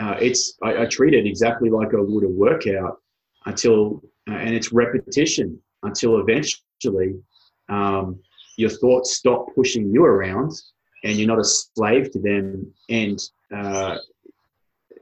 Uh, 0.01 0.17
it's 0.19 0.57
I, 0.63 0.83
I, 0.83 0.85
treat 0.85 1.13
it 1.13 1.27
exactly 1.27 1.69
like 1.69 1.93
I 1.93 1.99
would 1.99 2.23
a 2.23 2.27
workout 2.27 3.01
until, 3.45 4.01
uh, 4.27 4.33
and 4.33 4.55
it's 4.55 4.71
repetition 4.71 5.61
until 5.83 6.19
eventually 6.19 7.21
um, 7.69 8.19
your 8.57 8.71
thoughts 8.71 9.15
stop 9.15 9.53
pushing 9.53 9.91
you 9.93 10.03
around, 10.03 10.51
and 11.03 11.17
you're 11.17 11.27
not 11.27 11.39
a 11.39 11.43
slave 11.43 12.11
to 12.13 12.19
them, 12.19 12.73
and 12.89 13.19
uh, 13.55 13.97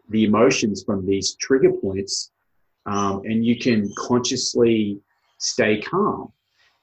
the 0.10 0.26
emotions 0.26 0.84
from 0.84 1.06
these 1.06 1.36
trigger 1.36 1.72
points, 1.72 2.32
um, 2.86 3.22
and 3.24 3.46
you 3.46 3.58
can 3.58 3.90
consciously 3.98 5.00
stay 5.38 5.80
calm. 5.82 6.32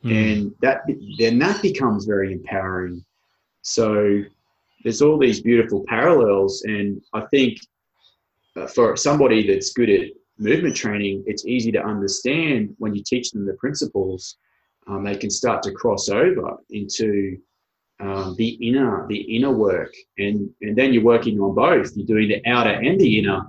Mm. 0.05 0.33
and 0.33 0.55
that 0.61 0.83
then 1.19 1.39
that 1.39 1.61
becomes 1.63 2.05
very 2.05 2.33
empowering. 2.33 3.05
So 3.63 4.23
there's 4.87 5.03
all 5.03 5.19
these 5.19 5.41
beautiful 5.41 5.85
parallels 5.89 6.63
and 6.63 7.03
i 7.13 7.21
think 7.33 7.59
for 8.75 8.97
somebody 8.97 9.47
that's 9.47 9.73
good 9.73 9.91
at 9.91 10.09
movement 10.39 10.77
training 10.77 11.23
it's 11.27 11.47
easy 11.47 11.73
to 11.73 11.83
understand 11.83 12.75
when 12.79 12.95
you 12.95 13.03
teach 13.03 13.31
them 13.31 13.47
the 13.47 13.55
principles 13.55 14.37
um, 14.87 15.05
they 15.05 15.17
can 15.17 15.31
start 15.31 15.63
to 15.63 15.73
cross 15.73 16.09
over 16.09 16.57
into 16.71 17.39
um, 18.01 18.35
the 18.37 18.49
inner 18.61 19.07
the 19.09 19.37
inner 19.37 19.51
work. 19.51 19.93
And 20.19 20.51
and 20.61 20.77
then 20.77 20.93
you're 20.93 21.03
working 21.03 21.41
on 21.41 21.55
both. 21.55 21.97
You're 21.97 22.07
doing 22.07 22.29
the 22.29 22.47
outer 22.49 22.71
and 22.71 23.01
the 23.01 23.19
inner 23.19 23.43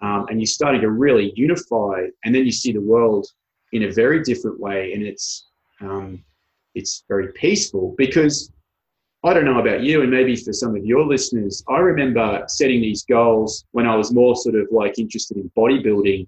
um, 0.00 0.26
and 0.28 0.40
you're 0.40 0.46
starting 0.46 0.80
to 0.82 0.90
really 0.90 1.32
unify 1.36 2.06
and 2.24 2.34
then 2.34 2.44
you 2.44 2.52
see 2.52 2.72
the 2.72 2.80
world 2.80 3.26
in 3.72 3.84
a 3.84 3.92
very 3.92 4.22
different 4.22 4.58
way. 4.58 4.92
And 4.94 5.02
it's 5.02 5.48
um, 5.80 6.24
it's 6.74 7.04
very 7.08 7.32
peaceful 7.32 7.94
because 7.98 8.52
I 9.28 9.34
don't 9.34 9.44
know 9.44 9.60
about 9.60 9.82
you, 9.82 10.00
and 10.00 10.10
maybe 10.10 10.36
for 10.36 10.54
some 10.54 10.74
of 10.74 10.86
your 10.86 11.04
listeners, 11.04 11.62
I 11.68 11.80
remember 11.80 12.44
setting 12.48 12.80
these 12.80 13.04
goals 13.04 13.66
when 13.72 13.86
I 13.86 13.94
was 13.94 14.10
more 14.10 14.34
sort 14.34 14.54
of 14.54 14.68
like 14.70 14.98
interested 14.98 15.36
in 15.36 15.50
bodybuilding, 15.54 16.26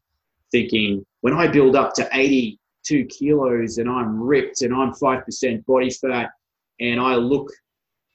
thinking 0.53 1.07
when 1.23 1.33
I 1.33 1.49
build 1.49 1.77
up 1.77 1.95
to 1.95 2.07
82 2.13 3.07
kilos 3.07 3.79
and 3.79 3.89
I'm 3.89 4.21
ripped 4.21 4.61
and 4.61 4.75
I'm 4.75 4.93
5% 4.93 5.65
body 5.65 5.89
fat 5.89 6.29
and 6.79 7.01
I 7.01 7.15
look 7.15 7.51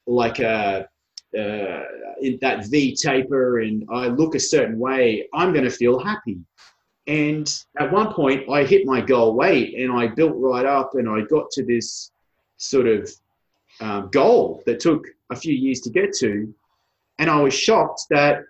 like 0.06 0.38
a, 0.38 0.88
uh, 1.36 1.84
in 2.22 2.38
that 2.42 2.68
V 2.68 2.96
taper 2.96 3.62
and 3.62 3.88
I 3.92 4.10
look 4.10 4.36
a 4.36 4.40
certain 4.40 4.78
way, 4.78 5.28
I'm 5.34 5.52
going 5.52 5.66
to 5.66 5.72
feel 5.72 5.98
happy. 5.98 6.38
And 7.08 7.52
at 7.80 7.92
one 7.92 8.14
point, 8.14 8.48
I 8.52 8.64
hit 8.64 8.86
my 8.86 9.02
goal 9.02 9.34
weight 9.34 9.74
and 9.80 9.92
I 9.92 10.10
built 10.10 10.36
right 10.36 10.66
up 10.66 10.92
and 10.94 11.10
I 11.10 11.22
got 11.22 11.50
to 11.54 11.66
this 11.66 12.12
sort 12.58 12.86
of 12.86 13.12
um, 13.82 14.10
goal 14.12 14.64
that 14.66 14.80
took 14.80 15.06
a 15.32 15.36
few 15.36 15.54
years 15.54 15.82
to 15.82 15.90
get 15.90 16.14
to. 16.18 16.54
And 17.20 17.30
I 17.30 17.42
was 17.42 17.54
shocked 17.54 18.04
that 18.10 18.44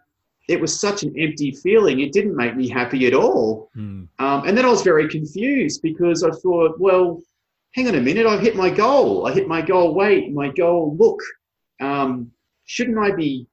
it 0.48 0.60
was 0.60 0.80
such 0.80 1.04
an 1.04 1.14
empty 1.20 1.52
feeling. 1.52 2.00
It 2.00 2.12
didn't 2.12 2.36
make 2.36 2.56
me 2.56 2.68
happy 2.68 3.08
at 3.08 3.14
all. 3.14 3.70
Mm. 3.76 4.08
Um, 4.20 4.48
and 4.48 4.58
then 4.58 4.66
I 4.66 4.70
was 4.70 4.84
very 4.84 5.08
confused 5.10 5.82
because 5.82 6.24
I 6.24 6.30
thought, 6.32 6.80
well, 6.80 7.22
hang 7.74 7.88
on 7.88 7.96
a 7.96 8.02
minute, 8.02 8.26
I've 8.26 8.42
hit 8.42 8.56
my 8.56 8.70
goal. 8.70 9.28
I 9.28 9.34
hit 9.34 9.48
my 9.48 9.62
goal 9.62 9.94
weight, 9.94 10.32
my 10.32 10.50
goal 10.50 10.96
look. 10.98 11.20
Um, 11.82 12.32
shouldn't 12.66 12.98
I 12.98 13.12
be 13.12 13.48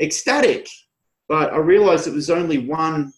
ecstatic? 0.00 0.68
But 1.28 1.52
I 1.52 1.58
realized 1.58 2.06
it 2.06 2.14
was 2.14 2.30
only 2.30 2.58
one 2.58 3.12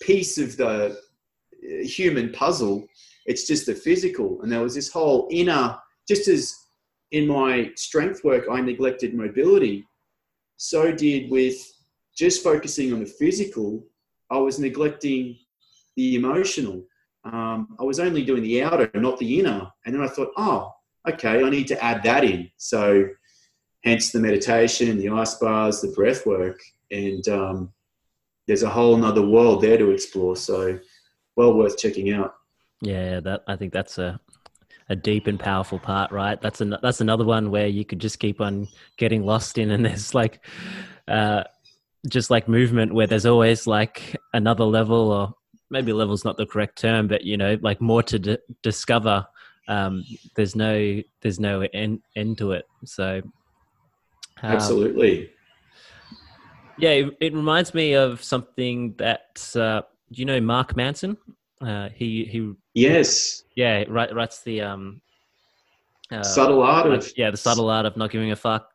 piece 0.00 0.38
of 0.38 0.56
the 0.56 0.96
uh, 0.96 1.84
human 1.84 2.32
puzzle. 2.32 2.86
It's 3.26 3.46
just 3.46 3.66
the 3.66 3.74
physical. 3.74 4.40
And 4.42 4.50
there 4.50 4.62
was 4.62 4.74
this 4.74 4.90
whole 4.90 5.28
inner, 5.30 5.76
just 6.08 6.28
as 6.28 6.61
in 7.12 7.26
my 7.26 7.70
strength 7.76 8.24
work, 8.24 8.44
I 8.50 8.60
neglected 8.60 9.14
mobility, 9.14 9.86
so 10.56 10.92
did 10.92 11.30
with 11.30 11.56
just 12.16 12.42
focusing 12.42 12.92
on 12.92 13.00
the 13.00 13.06
physical, 13.06 13.84
I 14.30 14.38
was 14.38 14.58
neglecting 14.58 15.36
the 15.96 16.16
emotional. 16.16 16.84
Um, 17.24 17.76
I 17.78 17.84
was 17.84 18.00
only 18.00 18.24
doing 18.24 18.42
the 18.42 18.62
outer, 18.62 18.90
not 18.94 19.18
the 19.18 19.38
inner. 19.38 19.70
And 19.84 19.94
then 19.94 20.02
I 20.02 20.08
thought, 20.08 20.32
oh, 20.36 20.72
okay, 21.08 21.42
I 21.42 21.50
need 21.50 21.68
to 21.68 21.82
add 21.82 22.02
that 22.02 22.24
in. 22.24 22.50
So, 22.56 23.08
hence 23.84 24.10
the 24.10 24.20
meditation, 24.20 24.98
the 24.98 25.10
ice 25.10 25.34
bars, 25.34 25.80
the 25.80 25.88
breath 25.88 26.26
work. 26.26 26.60
And 26.90 27.26
um, 27.28 27.72
there's 28.46 28.62
a 28.62 28.70
whole 28.70 28.96
nother 28.96 29.22
world 29.26 29.62
there 29.62 29.78
to 29.78 29.90
explore. 29.90 30.36
So 30.36 30.78
well 31.36 31.54
worth 31.54 31.78
checking 31.78 32.12
out. 32.12 32.34
Yeah, 32.80 33.20
that 33.20 33.42
I 33.46 33.56
think 33.56 33.72
that's 33.72 33.98
a 33.98 34.20
a 34.88 34.96
deep 34.96 35.26
and 35.26 35.38
powerful 35.38 35.78
part, 35.78 36.10
right? 36.12 36.40
That's 36.40 36.60
an 36.60 36.76
that's 36.82 37.00
another 37.00 37.24
one 37.24 37.50
where 37.50 37.66
you 37.66 37.84
could 37.84 38.00
just 38.00 38.18
keep 38.18 38.40
on 38.40 38.68
getting 38.96 39.24
lost 39.24 39.58
in, 39.58 39.70
and 39.70 39.84
there's 39.84 40.14
like, 40.14 40.44
uh, 41.08 41.44
just 42.08 42.30
like 42.30 42.48
movement 42.48 42.94
where 42.94 43.06
there's 43.06 43.26
always 43.26 43.66
like 43.66 44.16
another 44.32 44.64
level, 44.64 45.10
or 45.12 45.34
maybe 45.70 45.92
level's 45.92 46.24
not 46.24 46.36
the 46.36 46.46
correct 46.46 46.78
term, 46.78 47.08
but 47.08 47.24
you 47.24 47.36
know, 47.36 47.58
like 47.62 47.80
more 47.80 48.02
to 48.02 48.18
d- 48.18 48.38
discover. 48.62 49.26
Um, 49.68 50.04
there's 50.34 50.56
no 50.56 51.00
there's 51.20 51.40
no 51.40 51.62
end 51.72 52.02
end 52.16 52.38
to 52.38 52.52
it. 52.52 52.66
So 52.84 53.22
um, 54.42 54.50
absolutely, 54.50 55.30
yeah, 56.78 56.90
it, 56.90 57.16
it 57.20 57.34
reminds 57.34 57.74
me 57.74 57.94
of 57.94 58.22
something 58.22 58.94
that 58.98 59.50
uh, 59.54 59.82
do 60.10 60.20
you 60.20 60.24
know 60.24 60.40
Mark 60.40 60.76
Manson? 60.76 61.16
Uh, 61.64 61.88
he 61.94 62.24
he. 62.24 62.52
Yes. 62.74 63.44
Yeah, 63.54 63.84
right. 63.88 64.12
Writes 64.14 64.42
the 64.42 64.62
um. 64.62 65.00
Uh, 66.10 66.22
subtle 66.22 66.62
art 66.62 66.92
of 66.92 67.10
yeah, 67.16 67.30
the 67.30 67.36
subtle 67.38 67.70
art 67.70 67.86
of 67.86 67.96
not 67.96 68.10
giving 68.10 68.32
a 68.32 68.36
fuck, 68.36 68.68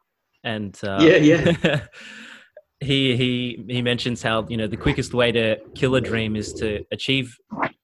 and 0.44 0.80
uh, 0.84 0.98
yeah, 1.00 1.18
yeah. 1.18 1.86
he 2.80 3.16
he 3.16 3.66
he 3.68 3.82
mentions 3.82 4.22
how 4.22 4.46
you 4.50 4.58
know 4.58 4.68
the 4.68 4.78
quickest 4.78 5.14
way 5.14 5.32
to 5.32 5.58
kill 5.76 5.96
a 5.96 6.02
dream 6.02 6.36
is 6.36 6.54
to 6.54 6.84
achieve 6.92 7.36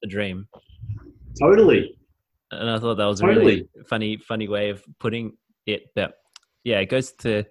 a 0.03 0.07
dream. 0.07 0.47
Totally. 1.39 1.97
And 2.51 2.69
I 2.69 2.79
thought 2.79 2.95
that 2.95 3.05
was 3.05 3.21
a 3.21 3.27
really 3.27 3.67
funny 3.87 4.17
funny 4.17 4.47
way 4.47 4.69
of 4.69 4.83
putting 4.99 5.33
it. 5.65 5.83
But 5.95 6.13
yeah, 6.63 6.79
it 6.79 6.89
goes 6.89 7.11
to 7.19 7.43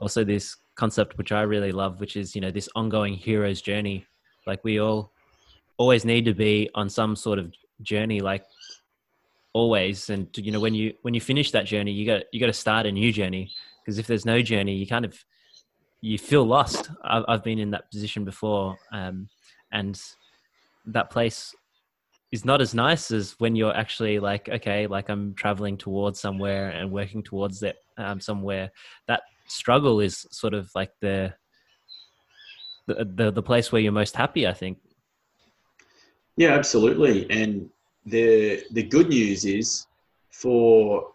also 0.00 0.24
this 0.24 0.56
concept 0.74 1.18
which 1.18 1.32
I 1.32 1.42
really 1.42 1.72
love, 1.72 2.00
which 2.00 2.16
is 2.16 2.34
you 2.34 2.40
know 2.40 2.50
this 2.50 2.68
ongoing 2.74 3.14
hero's 3.14 3.62
journey. 3.62 4.04
Like 4.46 4.64
we 4.64 4.80
all 4.80 5.12
always 5.78 6.04
need 6.04 6.26
to 6.26 6.34
be 6.34 6.68
on 6.74 6.90
some 6.90 7.16
sort 7.16 7.38
of 7.38 7.54
journey, 7.80 8.20
like 8.20 8.44
always. 9.54 10.10
And 10.10 10.28
you 10.36 10.52
know 10.52 10.60
when 10.60 10.74
you 10.74 10.94
when 11.02 11.14
you 11.14 11.20
finish 11.20 11.50
that 11.52 11.64
journey, 11.64 11.92
you 11.92 12.04
got 12.04 12.22
you 12.32 12.40
got 12.40 12.46
to 12.46 12.52
start 12.52 12.86
a 12.86 12.92
new 12.92 13.12
journey 13.12 13.50
because 13.80 13.98
if 13.98 14.06
there's 14.06 14.26
no 14.26 14.42
journey, 14.42 14.74
you 14.74 14.86
kind 14.86 15.04
of 15.04 15.16
you 16.00 16.18
feel 16.18 16.44
lost. 16.44 16.90
I've, 17.02 17.24
I've 17.26 17.44
been 17.44 17.58
in 17.58 17.70
that 17.70 17.90
position 17.90 18.24
before, 18.24 18.76
um, 18.92 19.28
and 19.72 20.00
that 20.86 21.10
place 21.10 21.54
is 22.30 22.44
not 22.44 22.60
as 22.60 22.74
nice 22.74 23.10
as 23.10 23.34
when 23.38 23.56
you're 23.56 23.74
actually 23.74 24.18
like 24.18 24.48
okay 24.48 24.86
like 24.86 25.08
i'm 25.08 25.34
traveling 25.34 25.76
towards 25.76 26.20
somewhere 26.20 26.70
and 26.70 26.90
working 26.90 27.22
towards 27.22 27.60
that 27.60 27.76
um, 27.96 28.20
somewhere 28.20 28.70
that 29.06 29.22
struggle 29.46 30.00
is 30.00 30.26
sort 30.30 30.52
of 30.52 30.70
like 30.74 30.90
the, 31.00 31.32
the 32.86 33.04
the 33.16 33.30
the 33.30 33.42
place 33.42 33.72
where 33.72 33.80
you're 33.80 33.92
most 33.92 34.14
happy 34.14 34.46
i 34.46 34.52
think 34.52 34.78
yeah 36.38 36.54
absolutely 36.54 37.30
and 37.30 37.68
the 38.06 38.62
the 38.72 38.82
good 38.82 39.08
news 39.08 39.44
is 39.44 39.86
for 40.30 41.12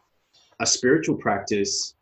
a 0.59 0.65
spiritual 0.65 1.15
practice 1.15 1.95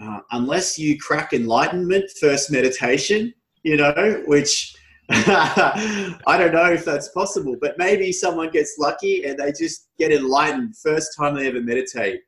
uh, 0.00 0.20
unless 0.32 0.78
you 0.78 0.98
crack 0.98 1.32
enlightenment 1.32 2.10
first 2.18 2.50
meditation 2.50 3.32
you 3.62 3.76
know 3.76 4.22
which 4.26 4.74
I 5.12 6.36
don't 6.38 6.52
know 6.52 6.70
if 6.70 6.84
that's 6.84 7.08
possible, 7.08 7.56
but 7.60 7.76
maybe 7.76 8.12
someone 8.12 8.48
gets 8.50 8.78
lucky 8.78 9.24
and 9.24 9.36
they 9.36 9.50
just 9.50 9.88
get 9.98 10.12
enlightened 10.12 10.76
first 10.76 11.16
time 11.18 11.34
they 11.34 11.48
ever 11.48 11.60
meditate. 11.60 12.20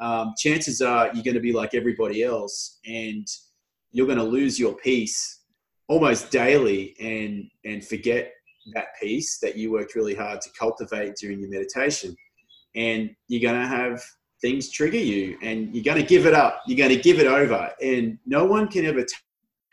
Um, 0.00 0.34
chances 0.36 0.82
are 0.82 1.06
you're 1.14 1.24
going 1.24 1.36
to 1.36 1.40
be 1.40 1.54
like 1.54 1.74
everybody 1.74 2.22
else 2.22 2.78
and 2.84 3.26
you're 3.92 4.04
going 4.04 4.18
to 4.18 4.24
lose 4.24 4.58
your 4.60 4.74
peace 4.74 5.40
almost 5.88 6.30
daily 6.30 6.94
and 7.00 7.48
and 7.64 7.82
forget 7.82 8.32
that 8.74 8.88
peace 9.00 9.38
that 9.38 9.56
you 9.56 9.72
worked 9.72 9.94
really 9.94 10.14
hard 10.14 10.40
to 10.40 10.50
cultivate 10.58 11.14
during 11.16 11.40
your 11.40 11.50
meditation 11.50 12.16
and 12.74 13.10
you're 13.28 13.42
going 13.42 13.60
to 13.60 13.66
have 13.66 14.02
things 14.40 14.70
trigger 14.70 14.98
you 14.98 15.38
and 15.42 15.74
you're 15.74 15.84
going 15.84 16.00
to 16.00 16.06
give 16.06 16.26
it 16.26 16.34
up 16.34 16.60
you're 16.66 16.76
going 16.76 16.94
to 16.94 17.02
give 17.02 17.18
it 17.18 17.26
over 17.26 17.70
and 17.80 18.18
no 18.26 18.44
one 18.44 18.68
can 18.68 18.84
ever 18.84 19.04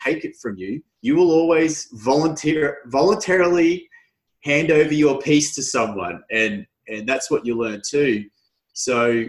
take 0.04 0.24
it 0.24 0.36
from 0.40 0.56
you. 0.56 0.82
You 1.02 1.16
will 1.16 1.30
always 1.30 1.88
volunteer 1.92 2.78
voluntarily 2.86 3.88
hand 4.44 4.70
over 4.70 4.92
your 4.92 5.18
peace 5.20 5.54
to 5.54 5.62
someone, 5.62 6.22
and 6.30 6.66
and 6.88 7.08
that's 7.08 7.30
what 7.30 7.46
you 7.46 7.56
learn 7.56 7.80
too. 7.88 8.24
So 8.74 9.24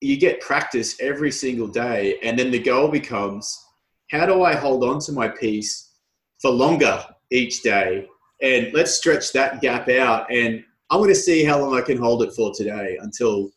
you 0.00 0.16
get 0.16 0.40
practice 0.40 0.96
every 1.00 1.30
single 1.30 1.68
day, 1.68 2.18
and 2.22 2.38
then 2.38 2.50
the 2.50 2.58
goal 2.58 2.88
becomes 2.88 3.56
how 4.10 4.26
do 4.26 4.42
I 4.42 4.54
hold 4.54 4.84
on 4.84 5.00
to 5.00 5.12
my 5.12 5.28
peace 5.28 5.92
for 6.40 6.50
longer 6.50 7.04
each 7.30 7.62
day? 7.62 8.06
And 8.40 8.72
let's 8.72 8.92
stretch 8.94 9.32
that 9.32 9.60
gap 9.60 9.88
out. 9.88 10.30
And 10.30 10.64
I'm 10.90 11.00
going 11.00 11.10
to 11.10 11.14
see 11.14 11.44
how 11.44 11.60
long 11.60 11.76
I 11.76 11.80
can 11.80 11.98
hold 11.98 12.22
it 12.22 12.32
for 12.32 12.52
today 12.54 12.98
until, 13.00 13.50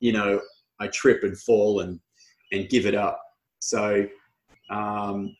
you 0.00 0.12
know, 0.12 0.40
I 0.80 0.88
trip 0.88 1.22
and 1.22 1.38
fall 1.38 1.80
and 1.80 2.00
and 2.52 2.68
give 2.68 2.86
it 2.86 2.94
up. 2.94 3.20
So 3.60 4.06
um, 4.70 5.34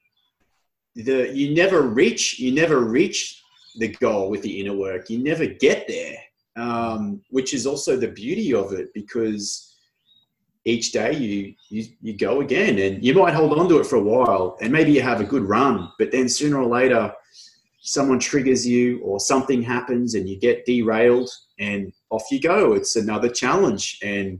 the 0.94 1.30
you 1.34 1.54
never 1.54 1.82
reach 1.82 2.38
you 2.38 2.52
never 2.52 2.80
reach 2.80 3.42
the 3.76 3.88
goal 3.88 4.30
with 4.30 4.42
the 4.42 4.60
inner 4.60 4.74
work. 4.74 5.08
You 5.08 5.18
never 5.18 5.46
get 5.46 5.88
there, 5.88 6.16
um, 6.56 7.22
which 7.30 7.54
is 7.54 7.66
also 7.66 7.96
the 7.96 8.08
beauty 8.08 8.54
of 8.54 8.72
it 8.72 8.92
because 8.94 9.76
each 10.64 10.92
day 10.92 11.12
you, 11.14 11.54
you 11.70 11.86
you 12.00 12.16
go 12.16 12.40
again 12.40 12.78
and 12.78 13.04
you 13.04 13.14
might 13.14 13.34
hold 13.34 13.58
on 13.58 13.68
to 13.68 13.78
it 13.78 13.86
for 13.86 13.96
a 13.96 14.02
while 14.02 14.56
and 14.60 14.72
maybe 14.72 14.92
you 14.92 15.02
have 15.02 15.20
a 15.20 15.24
good 15.24 15.42
run, 15.42 15.90
but 15.98 16.12
then 16.12 16.28
sooner 16.28 16.58
or 16.58 16.66
later 16.66 17.12
someone 17.82 18.18
triggers 18.18 18.66
you 18.66 19.00
or 19.00 19.20
something 19.20 19.62
happens 19.62 20.14
and 20.14 20.28
you 20.28 20.38
get 20.38 20.64
derailed 20.64 21.28
and 21.58 21.92
off 22.10 22.24
you 22.30 22.40
go. 22.40 22.72
It's 22.72 22.96
another 22.96 23.28
challenge 23.28 23.98
and 24.02 24.38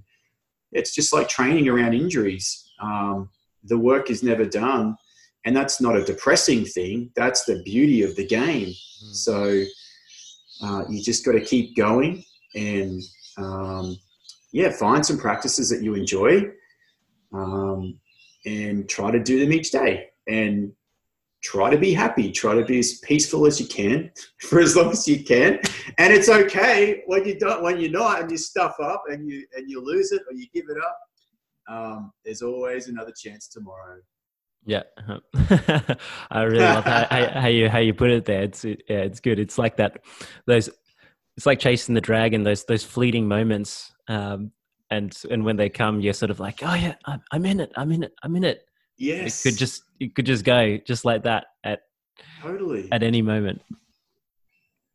it's 0.71 0.95
just 0.95 1.13
like 1.13 1.29
training 1.29 1.69
around 1.69 1.95
injuries. 1.95 2.71
Um, 2.81 3.29
the 3.65 3.79
work 3.79 4.11
is 4.11 4.23
never 4.23 4.45
done 4.45 4.97
and 5.45 5.57
that's 5.57 5.81
not 5.81 5.97
a 5.97 6.05
depressing 6.05 6.65
thing 6.65 7.11
that's 7.17 7.45
the 7.45 7.63
beauty 7.63 8.03
of 8.03 8.15
the 8.17 8.27
game 8.27 8.69
mm. 8.69 9.15
so 9.15 9.63
uh, 10.63 10.85
you 10.89 11.03
just 11.03 11.25
got 11.25 11.33
to 11.33 11.41
keep 11.41 11.77
going 11.77 12.25
and 12.55 13.03
um, 13.39 13.97
yeah 14.53 14.71
find 14.71 15.05
some 15.05 15.19
practices 15.19 15.71
that 15.71 15.83
you 15.83 15.95
enjoy 15.95 16.43
um, 17.33 17.99
and 18.47 18.89
try 18.89 19.11
to 19.11 19.23
do 19.23 19.41
them 19.41 19.53
each 19.53 19.71
day 19.71 20.09
and 20.29 20.73
try 21.43 21.71
to 21.71 21.79
be 21.79 21.93
happy 21.93 22.31
try 22.31 22.55
to 22.55 22.65
be 22.65 22.79
as 22.79 22.99
peaceful 22.99 23.47
as 23.47 23.61
you 23.61 23.67
can 23.67 24.11
for 24.41 24.61
as 24.61 24.77
long 24.77 24.91
as 24.91 25.07
you 25.09 25.23
can 25.25 25.59
and 25.99 26.13
it's 26.13 26.29
okay 26.29 27.03
when 27.07 27.25
you 27.25 27.39
don't 27.39 27.63
when 27.63 27.81
you're 27.81 27.91
not 27.91 28.21
and 28.21 28.31
you 28.31 28.39
stuff 28.39 28.77
up 28.83 29.03
and 29.09 29.29
you 29.29 29.45
and 29.57 29.69
you 29.69 29.85
lose 29.85 30.13
it 30.13 30.23
or 30.29 30.35
you 30.35 30.47
give 30.55 30.65
it 30.69 30.79
up 30.79 30.99
um, 31.69 32.13
there's 32.25 32.43
always 32.43 32.89
another 32.89 33.13
chance 33.17 33.49
tomorrow 33.49 33.99
yeah, 34.65 34.83
I 36.31 36.43
really 36.43 36.61
love 36.61 36.85
how, 36.85 37.41
how, 37.41 37.49
you 37.49 37.69
how 37.69 37.79
you 37.79 37.93
put 37.95 38.11
it 38.11 38.25
there. 38.25 38.43
It's 38.43 38.65
yeah, 38.65 38.77
it's 38.89 39.19
good. 39.19 39.41
It's 39.41 39.59
like 39.59 39.77
that. 39.79 40.05
Those 40.47 40.71
it's 41.37 41.47
like 41.47 41.59
chasing 41.59 41.95
the 41.95 42.01
dragon. 42.01 42.45
Those 42.45 42.65
those 42.65 42.85
fleeting 42.85 43.27
moments. 43.27 43.93
Um, 44.09 44.53
and 44.91 45.17
and 45.31 45.45
when 45.45 45.57
they 45.57 45.69
come, 45.69 46.01
you're 46.01 46.13
sort 46.13 46.31
of 46.31 46.39
like, 46.39 46.61
oh 46.63 46.75
yeah, 46.75 46.95
I'm, 47.07 47.21
I'm 47.33 47.45
in 47.45 47.61
it. 47.61 47.73
I'm 47.77 47.91
in 47.91 48.05
it. 48.05 48.13
I'm 48.23 48.37
in 48.37 48.45
it. 48.45 48.65
Yes. 49.03 49.45
It 49.45 49.51
could 49.51 49.59
just 49.59 49.83
it 50.01 50.15
could 50.15 50.27
just 50.27 50.45
go 50.45 50.79
just 50.79 51.05
like 51.05 51.25
that 51.25 51.47
at 51.65 51.83
totally 52.41 52.89
at 52.93 53.03
any 53.03 53.23
moment. 53.23 53.61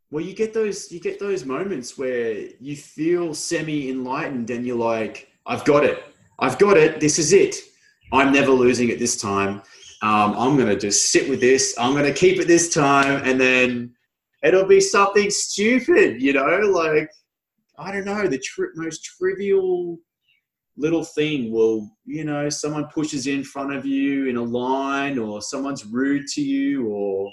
Well, 0.09 0.23
you 0.23 0.33
get 0.33 0.53
those 0.53 0.91
you 0.91 0.99
get 0.99 1.19
those 1.19 1.45
moments 1.45 1.97
where 1.97 2.47
you 2.59 2.75
feel 2.75 3.33
semi 3.33 3.89
enlightened, 3.89 4.49
and 4.49 4.65
you're 4.65 4.77
like, 4.77 5.29
I've 5.45 5.65
got 5.65 5.83
it. 5.83 6.03
I've 6.39 6.57
got 6.57 6.77
it. 6.77 6.99
This 6.99 7.19
is 7.19 7.33
it 7.33 7.55
I'm 8.11 8.31
never 8.31 8.51
losing 8.51 8.89
it 8.89 8.99
this 8.99 9.19
time. 9.19 9.61
Um, 10.01 10.35
I'm 10.37 10.55
going 10.55 10.69
to 10.69 10.77
just 10.77 11.11
sit 11.11 11.29
with 11.29 11.41
this. 11.41 11.75
I'm 11.77 11.93
going 11.93 12.05
to 12.05 12.13
keep 12.13 12.39
it 12.39 12.47
this 12.47 12.73
time. 12.73 13.21
And 13.25 13.39
then 13.39 13.93
it'll 14.43 14.65
be 14.67 14.79
something 14.79 15.29
stupid, 15.29 16.21
you 16.21 16.33
know, 16.33 16.45
like, 16.71 17.09
I 17.77 17.91
don't 17.91 18.05
know, 18.05 18.27
the 18.27 18.39
tri- 18.39 18.67
most 18.75 19.03
trivial 19.03 19.99
little 20.77 21.03
thing 21.03 21.51
will, 21.51 21.89
you 22.05 22.23
know, 22.23 22.49
someone 22.49 22.87
pushes 22.87 23.27
in 23.27 23.43
front 23.43 23.73
of 23.73 23.85
you 23.85 24.27
in 24.27 24.37
a 24.37 24.43
line 24.43 25.17
or 25.17 25.41
someone's 25.41 25.85
rude 25.85 26.27
to 26.27 26.41
you 26.41 26.87
or, 26.87 27.31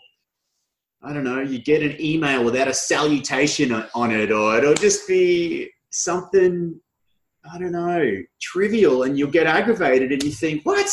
I 1.03 1.13
don't 1.13 1.25
know, 1.25 1.41
you 1.41 1.59
get 1.59 1.83
an 1.83 2.01
email 2.01 2.43
without 2.45 2.69
a 2.69 2.75
salutation 2.75 3.73
on 3.95 4.11
it 4.11 4.33
or 4.33 4.57
it'll 4.57 4.75
just 4.75 5.07
be 5.07 5.71
something 5.91 6.81
I 7.53 7.59
don't 7.59 7.73
know, 7.73 8.23
trivial, 8.41 9.03
and 9.03 9.19
you'll 9.19 9.31
get 9.31 9.47
aggravated 9.47 10.13
and 10.13 10.23
you 10.23 10.31
think, 10.31 10.65
what? 10.65 10.91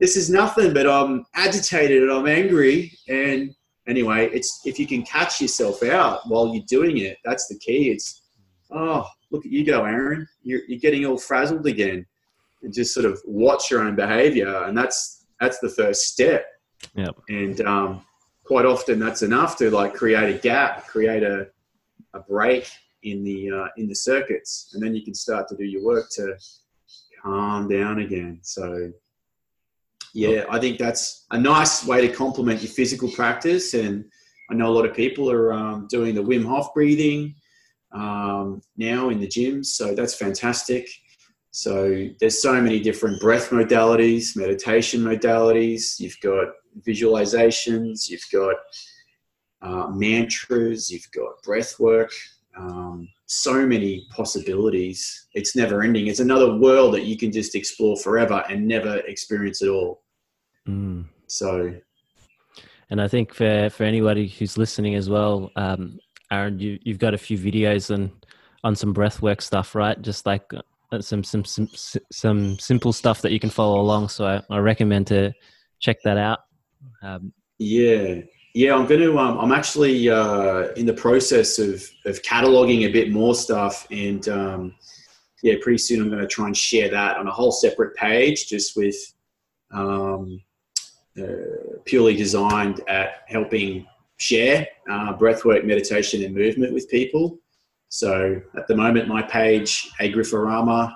This 0.00 0.16
is 0.16 0.30
nothing, 0.30 0.72
but 0.72 0.88
I'm 0.88 1.26
agitated 1.34 2.02
and 2.02 2.10
I'm 2.10 2.26
angry. 2.26 2.90
And 3.08 3.54
anyway, 3.86 4.30
it's 4.32 4.62
if 4.64 4.78
you 4.78 4.86
can 4.86 5.02
catch 5.02 5.40
yourself 5.40 5.82
out 5.82 6.20
while 6.26 6.54
you're 6.54 6.64
doing 6.66 6.98
it, 6.98 7.18
that's 7.24 7.46
the 7.48 7.58
key. 7.58 7.90
It's, 7.90 8.19
oh, 8.72 9.06
look 9.30 9.44
at 9.44 9.52
you 9.52 9.64
go, 9.64 9.84
Aaron. 9.84 10.26
You're, 10.42 10.60
you're 10.68 10.80
getting 10.80 11.06
all 11.06 11.18
frazzled 11.18 11.66
again. 11.66 12.06
And 12.62 12.74
just 12.74 12.92
sort 12.92 13.06
of 13.06 13.18
watch 13.24 13.70
your 13.70 13.82
own 13.82 13.96
behavior. 13.96 14.64
And 14.64 14.76
that's, 14.76 15.24
that's 15.40 15.60
the 15.60 15.70
first 15.70 16.02
step. 16.02 16.44
Yep. 16.94 17.16
And 17.28 17.60
um, 17.62 18.04
quite 18.44 18.66
often 18.66 18.98
that's 18.98 19.22
enough 19.22 19.56
to 19.58 19.70
like 19.70 19.94
create 19.94 20.34
a 20.34 20.38
gap, 20.38 20.86
create 20.86 21.22
a, 21.22 21.46
a 22.14 22.20
break 22.20 22.68
in 23.02 23.24
the 23.24 23.50
uh, 23.50 23.68
in 23.76 23.88
the 23.88 23.94
circuits, 23.94 24.72
and 24.74 24.82
then 24.82 24.94
you 24.94 25.02
can 25.02 25.14
start 25.14 25.48
to 25.48 25.56
do 25.56 25.64
your 25.64 25.82
work 25.82 26.10
to 26.10 26.34
calm 27.22 27.68
down 27.68 28.00
again. 28.00 28.40
So, 28.42 28.92
yeah, 30.12 30.44
I 30.50 30.58
think 30.58 30.78
that's 30.78 31.26
a 31.30 31.38
nice 31.38 31.86
way 31.86 32.06
to 32.06 32.12
complement 32.12 32.60
your 32.60 32.72
physical 32.72 33.08
practice. 33.10 33.74
And 33.74 34.04
I 34.50 34.54
know 34.54 34.66
a 34.66 34.74
lot 34.74 34.84
of 34.84 34.94
people 34.94 35.30
are 35.30 35.52
um, 35.52 35.86
doing 35.88 36.14
the 36.14 36.22
Wim 36.22 36.44
Hof 36.44 36.74
breathing 36.74 37.34
um, 37.92 38.62
now 38.76 39.08
in 39.08 39.20
the 39.20 39.26
gym. 39.26 39.64
so 39.64 39.94
that's 39.94 40.14
fantastic. 40.14 40.88
So 41.52 42.08
there's 42.20 42.40
so 42.40 42.60
many 42.60 42.78
different 42.80 43.20
breath 43.20 43.50
modalities, 43.50 44.36
meditation 44.36 45.00
modalities. 45.00 45.98
You've 45.98 46.20
got 46.22 46.48
visualizations, 46.86 48.08
you've 48.08 48.26
got 48.32 48.54
uh, 49.62 49.88
mantras, 49.88 50.90
you've 50.90 51.10
got 51.12 51.42
breath 51.42 51.78
work 51.80 52.12
um, 52.56 53.08
so 53.26 53.66
many 53.66 54.06
possibilities. 54.14 55.28
It's 55.34 55.54
never 55.54 55.82
ending. 55.82 56.08
It's 56.08 56.20
another 56.20 56.56
world 56.56 56.94
that 56.94 57.04
you 57.04 57.16
can 57.16 57.32
just 57.32 57.54
explore 57.54 57.96
forever 57.96 58.42
and 58.48 58.66
never 58.66 58.98
experience 58.98 59.62
it 59.62 59.68
all. 59.68 60.02
Mm. 60.68 61.06
So, 61.26 61.74
and 62.90 63.00
I 63.00 63.08
think 63.08 63.32
for 63.34 63.70
for 63.70 63.84
anybody 63.84 64.28
who's 64.28 64.58
listening 64.58 64.94
as 64.94 65.08
well, 65.08 65.50
um, 65.56 65.98
Aaron, 66.30 66.58
you 66.58 66.78
you've 66.82 66.98
got 66.98 67.14
a 67.14 67.18
few 67.18 67.38
videos 67.38 67.90
and 67.90 68.10
on 68.62 68.76
some 68.76 68.94
breathwork 68.94 69.40
stuff, 69.40 69.74
right? 69.74 70.00
Just 70.02 70.26
like 70.26 70.44
uh, 70.92 71.00
some 71.00 71.24
some 71.24 71.44
some 71.44 71.68
some 72.12 72.58
simple 72.58 72.92
stuff 72.92 73.22
that 73.22 73.32
you 73.32 73.40
can 73.40 73.50
follow 73.50 73.80
along. 73.80 74.08
So 74.08 74.26
I, 74.26 74.42
I 74.50 74.58
recommend 74.58 75.06
to 75.08 75.32
check 75.78 75.98
that 76.04 76.18
out. 76.18 76.40
Um, 77.02 77.32
yeah, 77.58 78.20
yeah, 78.54 78.74
I'm 78.74 78.86
to. 78.86 79.18
Um, 79.18 79.38
I'm 79.38 79.52
actually 79.52 80.08
uh, 80.08 80.68
in 80.76 80.86
the 80.86 80.94
process 80.94 81.58
of 81.58 81.88
of 82.06 82.22
cataloging 82.22 82.86
a 82.86 82.92
bit 82.92 83.10
more 83.10 83.34
stuff, 83.34 83.86
and 83.90 84.28
um, 84.28 84.74
yeah, 85.42 85.54
pretty 85.62 85.78
soon 85.78 86.00
I'm 86.00 86.10
going 86.10 86.20
to 86.20 86.26
try 86.26 86.46
and 86.46 86.56
share 86.56 86.90
that 86.90 87.16
on 87.16 87.26
a 87.26 87.32
whole 87.32 87.52
separate 87.52 87.94
page, 87.96 88.48
just 88.48 88.76
with 88.76 88.96
um, 89.72 90.42
uh, 91.20 91.78
purely 91.84 92.16
designed 92.16 92.80
at 92.88 93.22
helping 93.28 93.86
share 94.20 94.66
uh, 94.88 95.16
breathwork, 95.16 95.64
meditation, 95.64 96.22
and 96.22 96.34
movement 96.34 96.74
with 96.74 96.88
people. 96.90 97.38
So 97.88 98.40
at 98.56 98.68
the 98.68 98.76
moment, 98.76 99.08
my 99.08 99.22
page, 99.22 99.90
Agrifforama, 100.00 100.94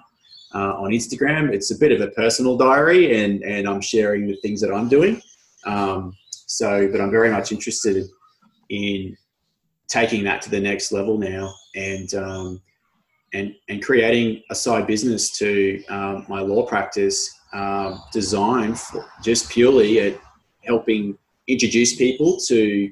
uh, 0.54 0.74
on 0.74 0.90
Instagram, 0.90 1.52
it's 1.52 1.72
a 1.72 1.78
bit 1.78 1.90
of 1.90 2.00
a 2.00 2.08
personal 2.12 2.56
diary, 2.56 3.20
and 3.20 3.42
and 3.42 3.66
I'm 3.66 3.80
sharing 3.80 4.28
the 4.28 4.36
things 4.36 4.60
that 4.60 4.72
I'm 4.72 4.88
doing. 4.88 5.20
Um, 5.66 6.14
so, 6.30 6.88
but 6.92 7.00
I'm 7.00 7.10
very 7.10 7.30
much 7.30 7.50
interested 7.50 8.06
in 8.68 9.16
taking 9.88 10.22
that 10.24 10.42
to 10.42 10.50
the 10.50 10.60
next 10.60 10.92
level 10.92 11.18
now, 11.18 11.52
and 11.74 12.14
um, 12.14 12.62
and 13.32 13.54
and 13.68 13.82
creating 13.82 14.42
a 14.50 14.54
side 14.54 14.86
business 14.86 15.36
to 15.38 15.82
um, 15.88 16.26
my 16.28 16.40
law 16.40 16.64
practice, 16.66 17.34
um, 17.52 18.00
designed 18.12 18.78
for 18.78 19.04
just 19.22 19.50
purely 19.50 20.00
at 20.00 20.20
helping 20.62 21.18
introduce 21.48 21.96
people 21.96 22.38
to 22.46 22.90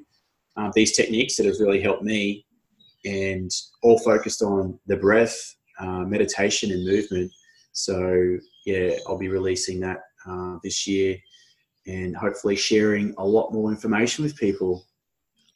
um, 0.57 0.72
these 0.74 0.96
techniques 0.96 1.36
that 1.36 1.46
have 1.46 1.61
really 1.61 1.80
helped 1.80 2.03
me 2.03 2.46
and 3.05 3.50
all 3.82 3.98
focused 3.98 4.42
on 4.42 4.78
the 4.86 4.96
breath, 4.96 5.36
uh, 5.80 6.05
meditation, 6.05 6.70
and 6.70 6.86
movement. 6.86 7.30
So, 7.72 8.38
yeah, 8.66 8.96
I'll 9.07 9.18
be 9.18 9.28
releasing 9.28 9.80
that 9.80 10.00
uh, 10.28 10.59
this 10.62 10.86
year 10.86 11.16
and 11.86 12.16
hopefully 12.16 12.55
sharing 12.55 13.14
a 13.18 13.26
lot 13.26 13.53
more 13.53 13.70
information 13.70 14.24
with 14.24 14.36
people. 14.36 14.86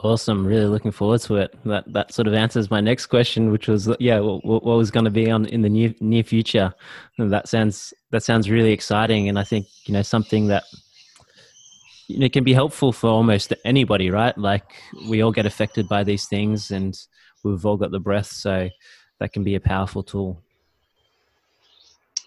Awesome! 0.00 0.46
Really 0.46 0.66
looking 0.66 0.90
forward 0.90 1.22
to 1.22 1.36
it. 1.36 1.54
That 1.64 1.90
that 1.94 2.12
sort 2.12 2.28
of 2.28 2.34
answers 2.34 2.70
my 2.70 2.82
next 2.82 3.06
question, 3.06 3.50
which 3.50 3.66
was, 3.66 3.88
yeah, 3.98 4.20
what, 4.20 4.44
what 4.44 4.76
was 4.76 4.90
going 4.90 5.06
to 5.06 5.10
be 5.10 5.30
on 5.30 5.46
in 5.46 5.62
the 5.62 5.70
near 5.70 5.94
near 6.00 6.22
future. 6.22 6.74
And 7.16 7.32
that 7.32 7.48
sounds 7.48 7.94
that 8.10 8.22
sounds 8.22 8.50
really 8.50 8.72
exciting, 8.72 9.30
and 9.30 9.38
I 9.38 9.44
think 9.44 9.66
you 9.86 9.94
know 9.94 10.02
something 10.02 10.48
that 10.48 10.64
know 12.08 12.28
can 12.28 12.44
be 12.44 12.52
helpful 12.52 12.92
for 12.92 13.08
almost 13.10 13.52
anybody, 13.64 14.10
right? 14.10 14.36
Like 14.36 14.82
we 15.08 15.22
all 15.22 15.32
get 15.32 15.46
affected 15.46 15.88
by 15.88 16.04
these 16.04 16.26
things, 16.26 16.70
and 16.70 16.96
we've 17.42 17.64
all 17.66 17.76
got 17.76 17.90
the 17.90 18.00
breath, 18.00 18.26
so 18.26 18.68
that 19.20 19.32
can 19.32 19.44
be 19.44 19.54
a 19.54 19.60
powerful 19.60 20.02
tool. 20.02 20.42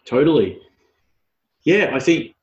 Totally. 0.05 0.59
Yeah, 1.63 1.91
I 1.93 1.99
think 1.99 2.36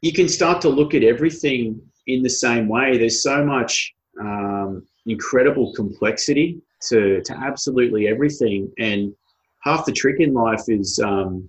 you 0.00 0.12
can 0.12 0.28
start 0.28 0.60
to 0.62 0.68
look 0.68 0.94
at 0.94 1.02
everything 1.02 1.80
in 2.06 2.22
the 2.22 2.30
same 2.30 2.68
way. 2.68 2.98
There's 2.98 3.22
so 3.22 3.44
much 3.44 3.94
um, 4.20 4.86
incredible 5.06 5.72
complexity 5.74 6.60
to, 6.88 7.22
to 7.22 7.32
absolutely 7.36 8.08
everything, 8.08 8.72
and 8.78 9.14
half 9.62 9.84
the 9.84 9.92
trick 9.92 10.20
in 10.20 10.34
life 10.34 10.64
is 10.68 10.98
um, 10.98 11.48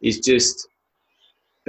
is 0.00 0.20
just 0.20 0.68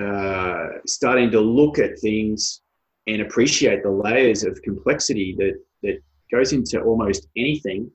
uh, 0.02 0.68
starting 0.86 1.32
to 1.32 1.40
look 1.40 1.80
at 1.80 2.00
things 2.00 2.62
and 3.08 3.22
appreciate 3.22 3.84
the 3.84 3.90
layers 3.90 4.44
of 4.44 4.62
complexity 4.62 5.36
that 5.38 5.54
that 5.84 6.02
goes 6.32 6.54
into 6.54 6.82
almost 6.82 7.28
anything. 7.38 7.90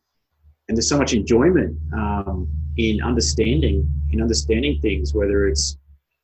And 0.68 0.76
there's 0.76 0.88
so 0.88 0.98
much 0.98 1.14
enjoyment 1.14 1.76
um, 1.92 2.48
in 2.76 3.02
understanding 3.02 3.90
in 4.12 4.22
understanding 4.22 4.80
things, 4.80 5.14
whether 5.14 5.46
it's 5.46 5.76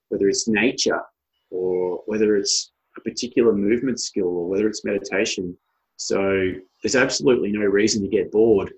whether 0.09 0.29
it's 0.29 0.49
nature 0.49 1.03
or 1.51 2.03
whether 2.07 2.37
it's 2.37 2.73
a 2.97 3.01
particular 3.01 3.53
movement 3.53 4.01
skill 4.01 4.29
or 4.29 4.49
whether 4.49 4.69
it's 4.69 4.85
meditation. 4.85 5.57
So 5.97 6.53
there's 6.83 6.97
absolutely 6.97 7.53
no 7.53 7.65
reason 7.65 8.03
to 8.03 8.09
get 8.09 8.33
bored. 8.33 8.73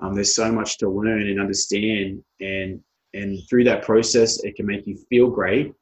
Um, 0.00 0.14
there's 0.14 0.34
so 0.34 0.50
much 0.50 0.78
to 0.78 0.88
learn 0.88 1.28
and 1.28 1.40
understand, 1.40 2.22
and 2.40 2.80
and 3.14 3.38
through 3.48 3.64
that 3.64 3.82
process, 3.82 4.42
it 4.42 4.56
can 4.56 4.66
make 4.66 4.86
you 4.86 4.98
feel 5.08 5.30
great 5.30 5.72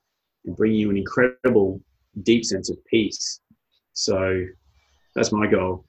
and 0.44 0.56
bring 0.56 0.72
you 0.72 0.90
an 0.90 0.96
incredible 0.96 1.80
deep 2.22 2.44
sense 2.44 2.70
of 2.70 2.76
peace. 2.86 3.40
So 3.94 4.44
that's 5.14 5.32
my 5.32 5.46
goal. 5.46 5.84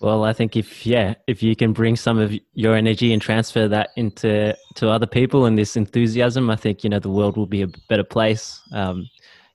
Well, 0.00 0.24
I 0.24 0.32
think 0.32 0.56
if 0.56 0.86
yeah, 0.86 1.14
if 1.26 1.42
you 1.42 1.56
can 1.56 1.72
bring 1.72 1.96
some 1.96 2.18
of 2.18 2.34
your 2.52 2.74
energy 2.74 3.12
and 3.12 3.22
transfer 3.22 3.68
that 3.68 3.90
into 3.96 4.56
to 4.74 4.90
other 4.90 5.06
people 5.06 5.46
and 5.46 5.58
this 5.58 5.76
enthusiasm, 5.76 6.50
I 6.50 6.56
think 6.56 6.84
you 6.84 6.90
know 6.90 6.98
the 6.98 7.10
world 7.10 7.36
will 7.36 7.46
be 7.46 7.62
a 7.62 7.68
better 7.88 8.04
place. 8.04 8.60
Um, 8.72 9.08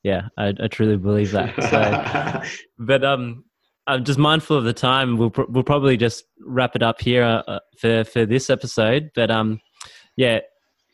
yeah, 0.03 0.29
I, 0.37 0.53
I, 0.59 0.67
truly 0.67 0.97
believe 0.97 1.31
that. 1.31 1.53
So, 1.69 2.63
but 2.79 3.03
um, 3.03 3.43
I'm 3.85 4.03
just 4.03 4.17
mindful 4.17 4.57
of 4.57 4.63
the 4.63 4.73
time. 4.73 5.17
We'll 5.17 5.29
pr- 5.29 5.49
we'll 5.49 5.63
probably 5.63 5.97
just 5.97 6.25
wrap 6.43 6.75
it 6.75 6.81
up 6.81 6.99
here 6.99 7.23
uh, 7.23 7.59
for 7.77 8.03
for 8.03 8.25
this 8.25 8.49
episode. 8.49 9.11
But 9.13 9.29
um, 9.29 9.59
yeah, 10.15 10.39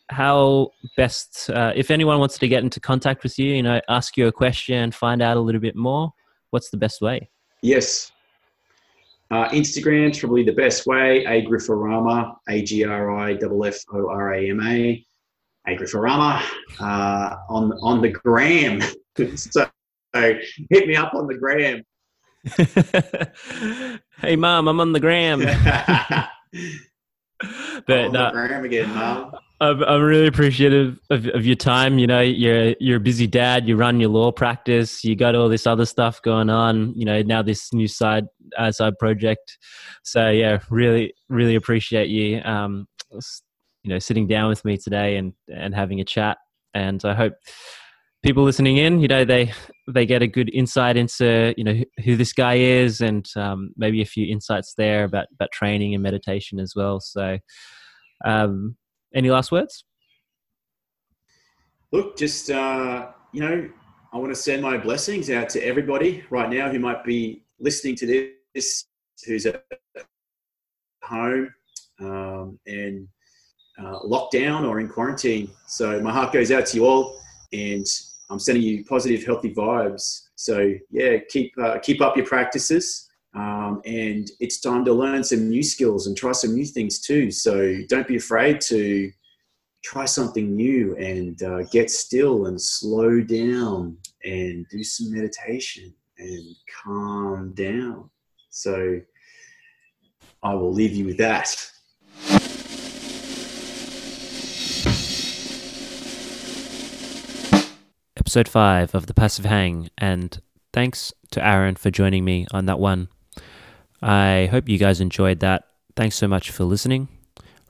how 0.09 0.71
best 0.95 1.49
uh, 1.49 1.73
if 1.75 1.91
anyone 1.91 2.19
wants 2.19 2.37
to 2.39 2.47
get 2.47 2.63
into 2.63 2.79
contact 2.79 3.23
with 3.23 3.37
you, 3.37 3.55
you 3.55 3.63
know, 3.63 3.81
ask 3.89 4.17
you 4.17 4.27
a 4.27 4.31
question, 4.31 4.91
find 4.91 5.21
out 5.21 5.37
a 5.37 5.39
little 5.39 5.61
bit 5.61 5.75
more. 5.75 6.11
What's 6.51 6.69
the 6.69 6.77
best 6.77 7.01
way? 7.01 7.29
Yes, 7.61 8.11
uh, 9.29 9.49
Instagram's 9.49 10.19
probably 10.19 10.43
the 10.43 10.53
best 10.53 10.85
way. 10.85 11.25
Agrifforama, 11.25 12.35
A 12.47 12.61
G 12.61 12.85
R 12.85 13.17
I 13.17 13.33
F 13.33 13.41
F 13.65 13.75
O 13.93 14.09
R 14.09 14.33
A 14.33 14.49
M 14.49 14.61
A. 14.61 15.05
Agrifforama 15.67 16.41
uh, 16.79 17.35
on 17.49 17.73
on 17.81 18.01
the 18.01 18.09
gram. 18.09 18.81
so, 19.17 19.25
so 19.35 19.67
hit 20.13 20.87
me 20.87 20.95
up 20.95 21.13
on 21.13 21.27
the 21.27 21.37
gram. 21.37 21.83
hey, 24.21 24.37
mom, 24.37 24.69
I'm 24.69 24.79
on 24.79 24.93
the 24.93 25.01
gram. 25.01 25.39
but 27.85 28.05
on 28.05 28.13
the 28.13 28.19
uh, 28.19 28.31
gram 28.31 28.63
again, 28.63 28.95
mom. 28.95 29.33
I'm, 29.59 30.01
really 30.01 30.27
appreciative 30.27 30.99
of, 31.09 31.25
of 31.27 31.45
your 31.45 31.55
time. 31.55 31.97
You 31.97 32.07
know, 32.07 32.21
you're 32.21 32.75
you're 32.79 32.97
a 32.97 32.99
busy 32.99 33.25
dad. 33.25 33.67
You 33.67 33.75
run 33.75 33.99
your 33.99 34.09
law 34.09 34.31
practice. 34.31 35.03
You 35.03 35.15
got 35.15 35.35
all 35.35 35.49
this 35.49 35.65
other 35.65 35.85
stuff 35.85 36.21
going 36.21 36.49
on. 36.49 36.93
You 36.95 37.05
know, 37.05 37.21
now 37.23 37.41
this 37.41 37.73
new 37.73 37.87
side 37.87 38.25
uh, 38.57 38.71
side 38.71 38.97
project. 38.99 39.57
So 40.03 40.29
yeah, 40.29 40.59
really 40.69 41.13
really 41.27 41.55
appreciate 41.55 42.09
you. 42.09 42.41
Um, 42.41 42.87
you 43.87 43.93
know 43.93 43.99
sitting 43.99 44.27
down 44.27 44.49
with 44.49 44.65
me 44.65 44.77
today 44.77 45.15
and 45.15 45.33
and 45.47 45.73
having 45.73 46.01
a 46.01 46.03
chat 46.03 46.37
and 46.73 47.05
i 47.05 47.13
hope 47.13 47.33
people 48.21 48.43
listening 48.43 48.75
in 48.75 48.99
you 48.99 49.07
know 49.07 49.23
they 49.23 49.51
they 49.87 50.05
get 50.05 50.21
a 50.21 50.27
good 50.27 50.53
insight 50.53 50.97
into 50.97 51.53
you 51.55 51.63
know 51.63 51.81
who 52.03 52.17
this 52.17 52.33
guy 52.33 52.55
is 52.55 52.99
and 52.99 53.29
um, 53.37 53.71
maybe 53.77 54.01
a 54.01 54.05
few 54.05 54.27
insights 54.27 54.73
there 54.77 55.05
about 55.05 55.27
about 55.33 55.49
training 55.53 55.93
and 55.93 56.03
meditation 56.03 56.59
as 56.59 56.73
well 56.75 56.99
so 56.99 57.37
um, 58.25 58.75
any 59.13 59.29
last 59.29 59.51
words 59.51 59.83
look 61.91 62.17
just 62.17 62.49
uh, 62.49 63.07
you 63.31 63.41
know 63.41 63.69
i 64.13 64.17
want 64.17 64.29
to 64.29 64.35
send 64.35 64.61
my 64.61 64.77
blessings 64.77 65.29
out 65.29 65.49
to 65.49 65.61
everybody 65.63 66.23
right 66.29 66.49
now 66.49 66.69
who 66.69 66.79
might 66.79 67.03
be 67.03 67.43
listening 67.59 67.95
to 67.95 68.31
this 68.53 68.85
who's 69.25 69.45
at 69.45 69.63
home 71.03 71.53
um, 71.99 72.59
and 72.67 73.07
uh, 73.79 73.99
lockdown 73.99 74.67
or 74.67 74.79
in 74.79 74.87
quarantine. 74.87 75.49
So 75.67 75.99
my 76.01 76.11
heart 76.11 76.33
goes 76.33 76.51
out 76.51 76.65
to 76.67 76.77
you 76.77 76.85
all, 76.85 77.19
and 77.53 77.85
I'm 78.29 78.39
sending 78.39 78.63
you 78.63 78.83
positive, 78.85 79.23
healthy 79.23 79.53
vibes. 79.53 80.27
So 80.35 80.73
yeah, 80.91 81.17
keep 81.29 81.53
uh, 81.57 81.79
keep 81.79 82.01
up 82.01 82.17
your 82.17 82.25
practices, 82.25 83.06
um, 83.37 83.83
and 83.85 84.31
it's 84.39 84.59
time 84.59 84.83
to 84.85 84.93
learn 84.93 85.23
some 85.23 85.47
new 85.47 85.61
skills 85.61 86.07
and 86.07 86.17
try 86.17 86.31
some 86.31 86.55
new 86.55 86.65
things 86.65 86.99
too. 86.99 87.29
So 87.29 87.77
don't 87.87 88.07
be 88.07 88.15
afraid 88.15 88.61
to 88.61 89.11
try 89.83 90.05
something 90.05 90.55
new 90.55 90.95
and 90.97 91.41
uh, 91.43 91.61
get 91.65 91.91
still 91.91 92.47
and 92.47 92.59
slow 92.59 93.21
down 93.21 93.95
and 94.23 94.65
do 94.71 94.83
some 94.83 95.11
meditation 95.11 95.93
and 96.17 96.55
calm 96.83 97.53
down. 97.53 98.09
So 98.49 98.99
I 100.41 100.55
will 100.55 100.73
leave 100.73 100.93
you 100.93 101.05
with 101.05 101.17
that. 101.17 101.71
episode 108.19 108.49
5 108.49 108.93
of 108.93 109.05
The 109.05 109.13
Passive 109.13 109.45
Hang, 109.45 109.89
and 109.97 110.41
thanks 110.73 111.13
to 111.31 111.45
Aaron 111.45 111.75
for 111.75 111.89
joining 111.89 112.25
me 112.25 112.45
on 112.51 112.65
that 112.65 112.77
one. 112.77 113.07
I 114.01 114.47
hope 114.51 114.69
you 114.69 114.77
guys 114.77 115.01
enjoyed 115.01 115.39
that. 115.39 115.67
Thanks 115.95 116.15
so 116.15 116.27
much 116.27 116.51
for 116.51 116.63
listening. 116.63 117.07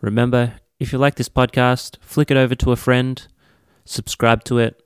Remember, 0.02 0.56
if 0.80 0.92
you 0.92 1.00
like 1.00 1.16
this 1.16 1.30
podcast, 1.30 1.98
flick 2.02 2.30
it 2.30 2.38
over 2.38 2.56
to 2.56 2.72
a 2.72 2.76
friend, 2.76 3.26
subscribe 3.86 4.44
to 4.46 4.60
it, 4.60 4.82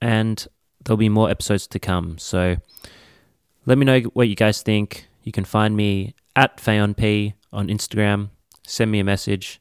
and 0.00 0.46
there'll 0.84 0.96
be 0.96 1.08
more 1.08 1.30
episodes 1.30 1.66
to 1.68 1.78
come. 1.78 2.18
So 2.18 2.56
let 3.66 3.78
me 3.78 3.84
know 3.84 4.00
what 4.14 4.28
you 4.28 4.34
guys 4.34 4.62
think. 4.62 5.06
You 5.22 5.32
can 5.32 5.44
find 5.44 5.76
me 5.76 6.14
at 6.34 6.56
FayonP 6.58 7.34
on 7.52 7.68
Instagram. 7.68 8.30
Send 8.66 8.90
me 8.90 9.00
a 9.00 9.04
message. 9.04 9.60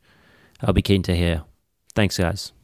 I'll 0.61 0.73
be 0.73 0.81
keen 0.81 1.03
to 1.03 1.15
hear. 1.15 1.43
Thanks, 1.93 2.17
guys. 2.17 2.54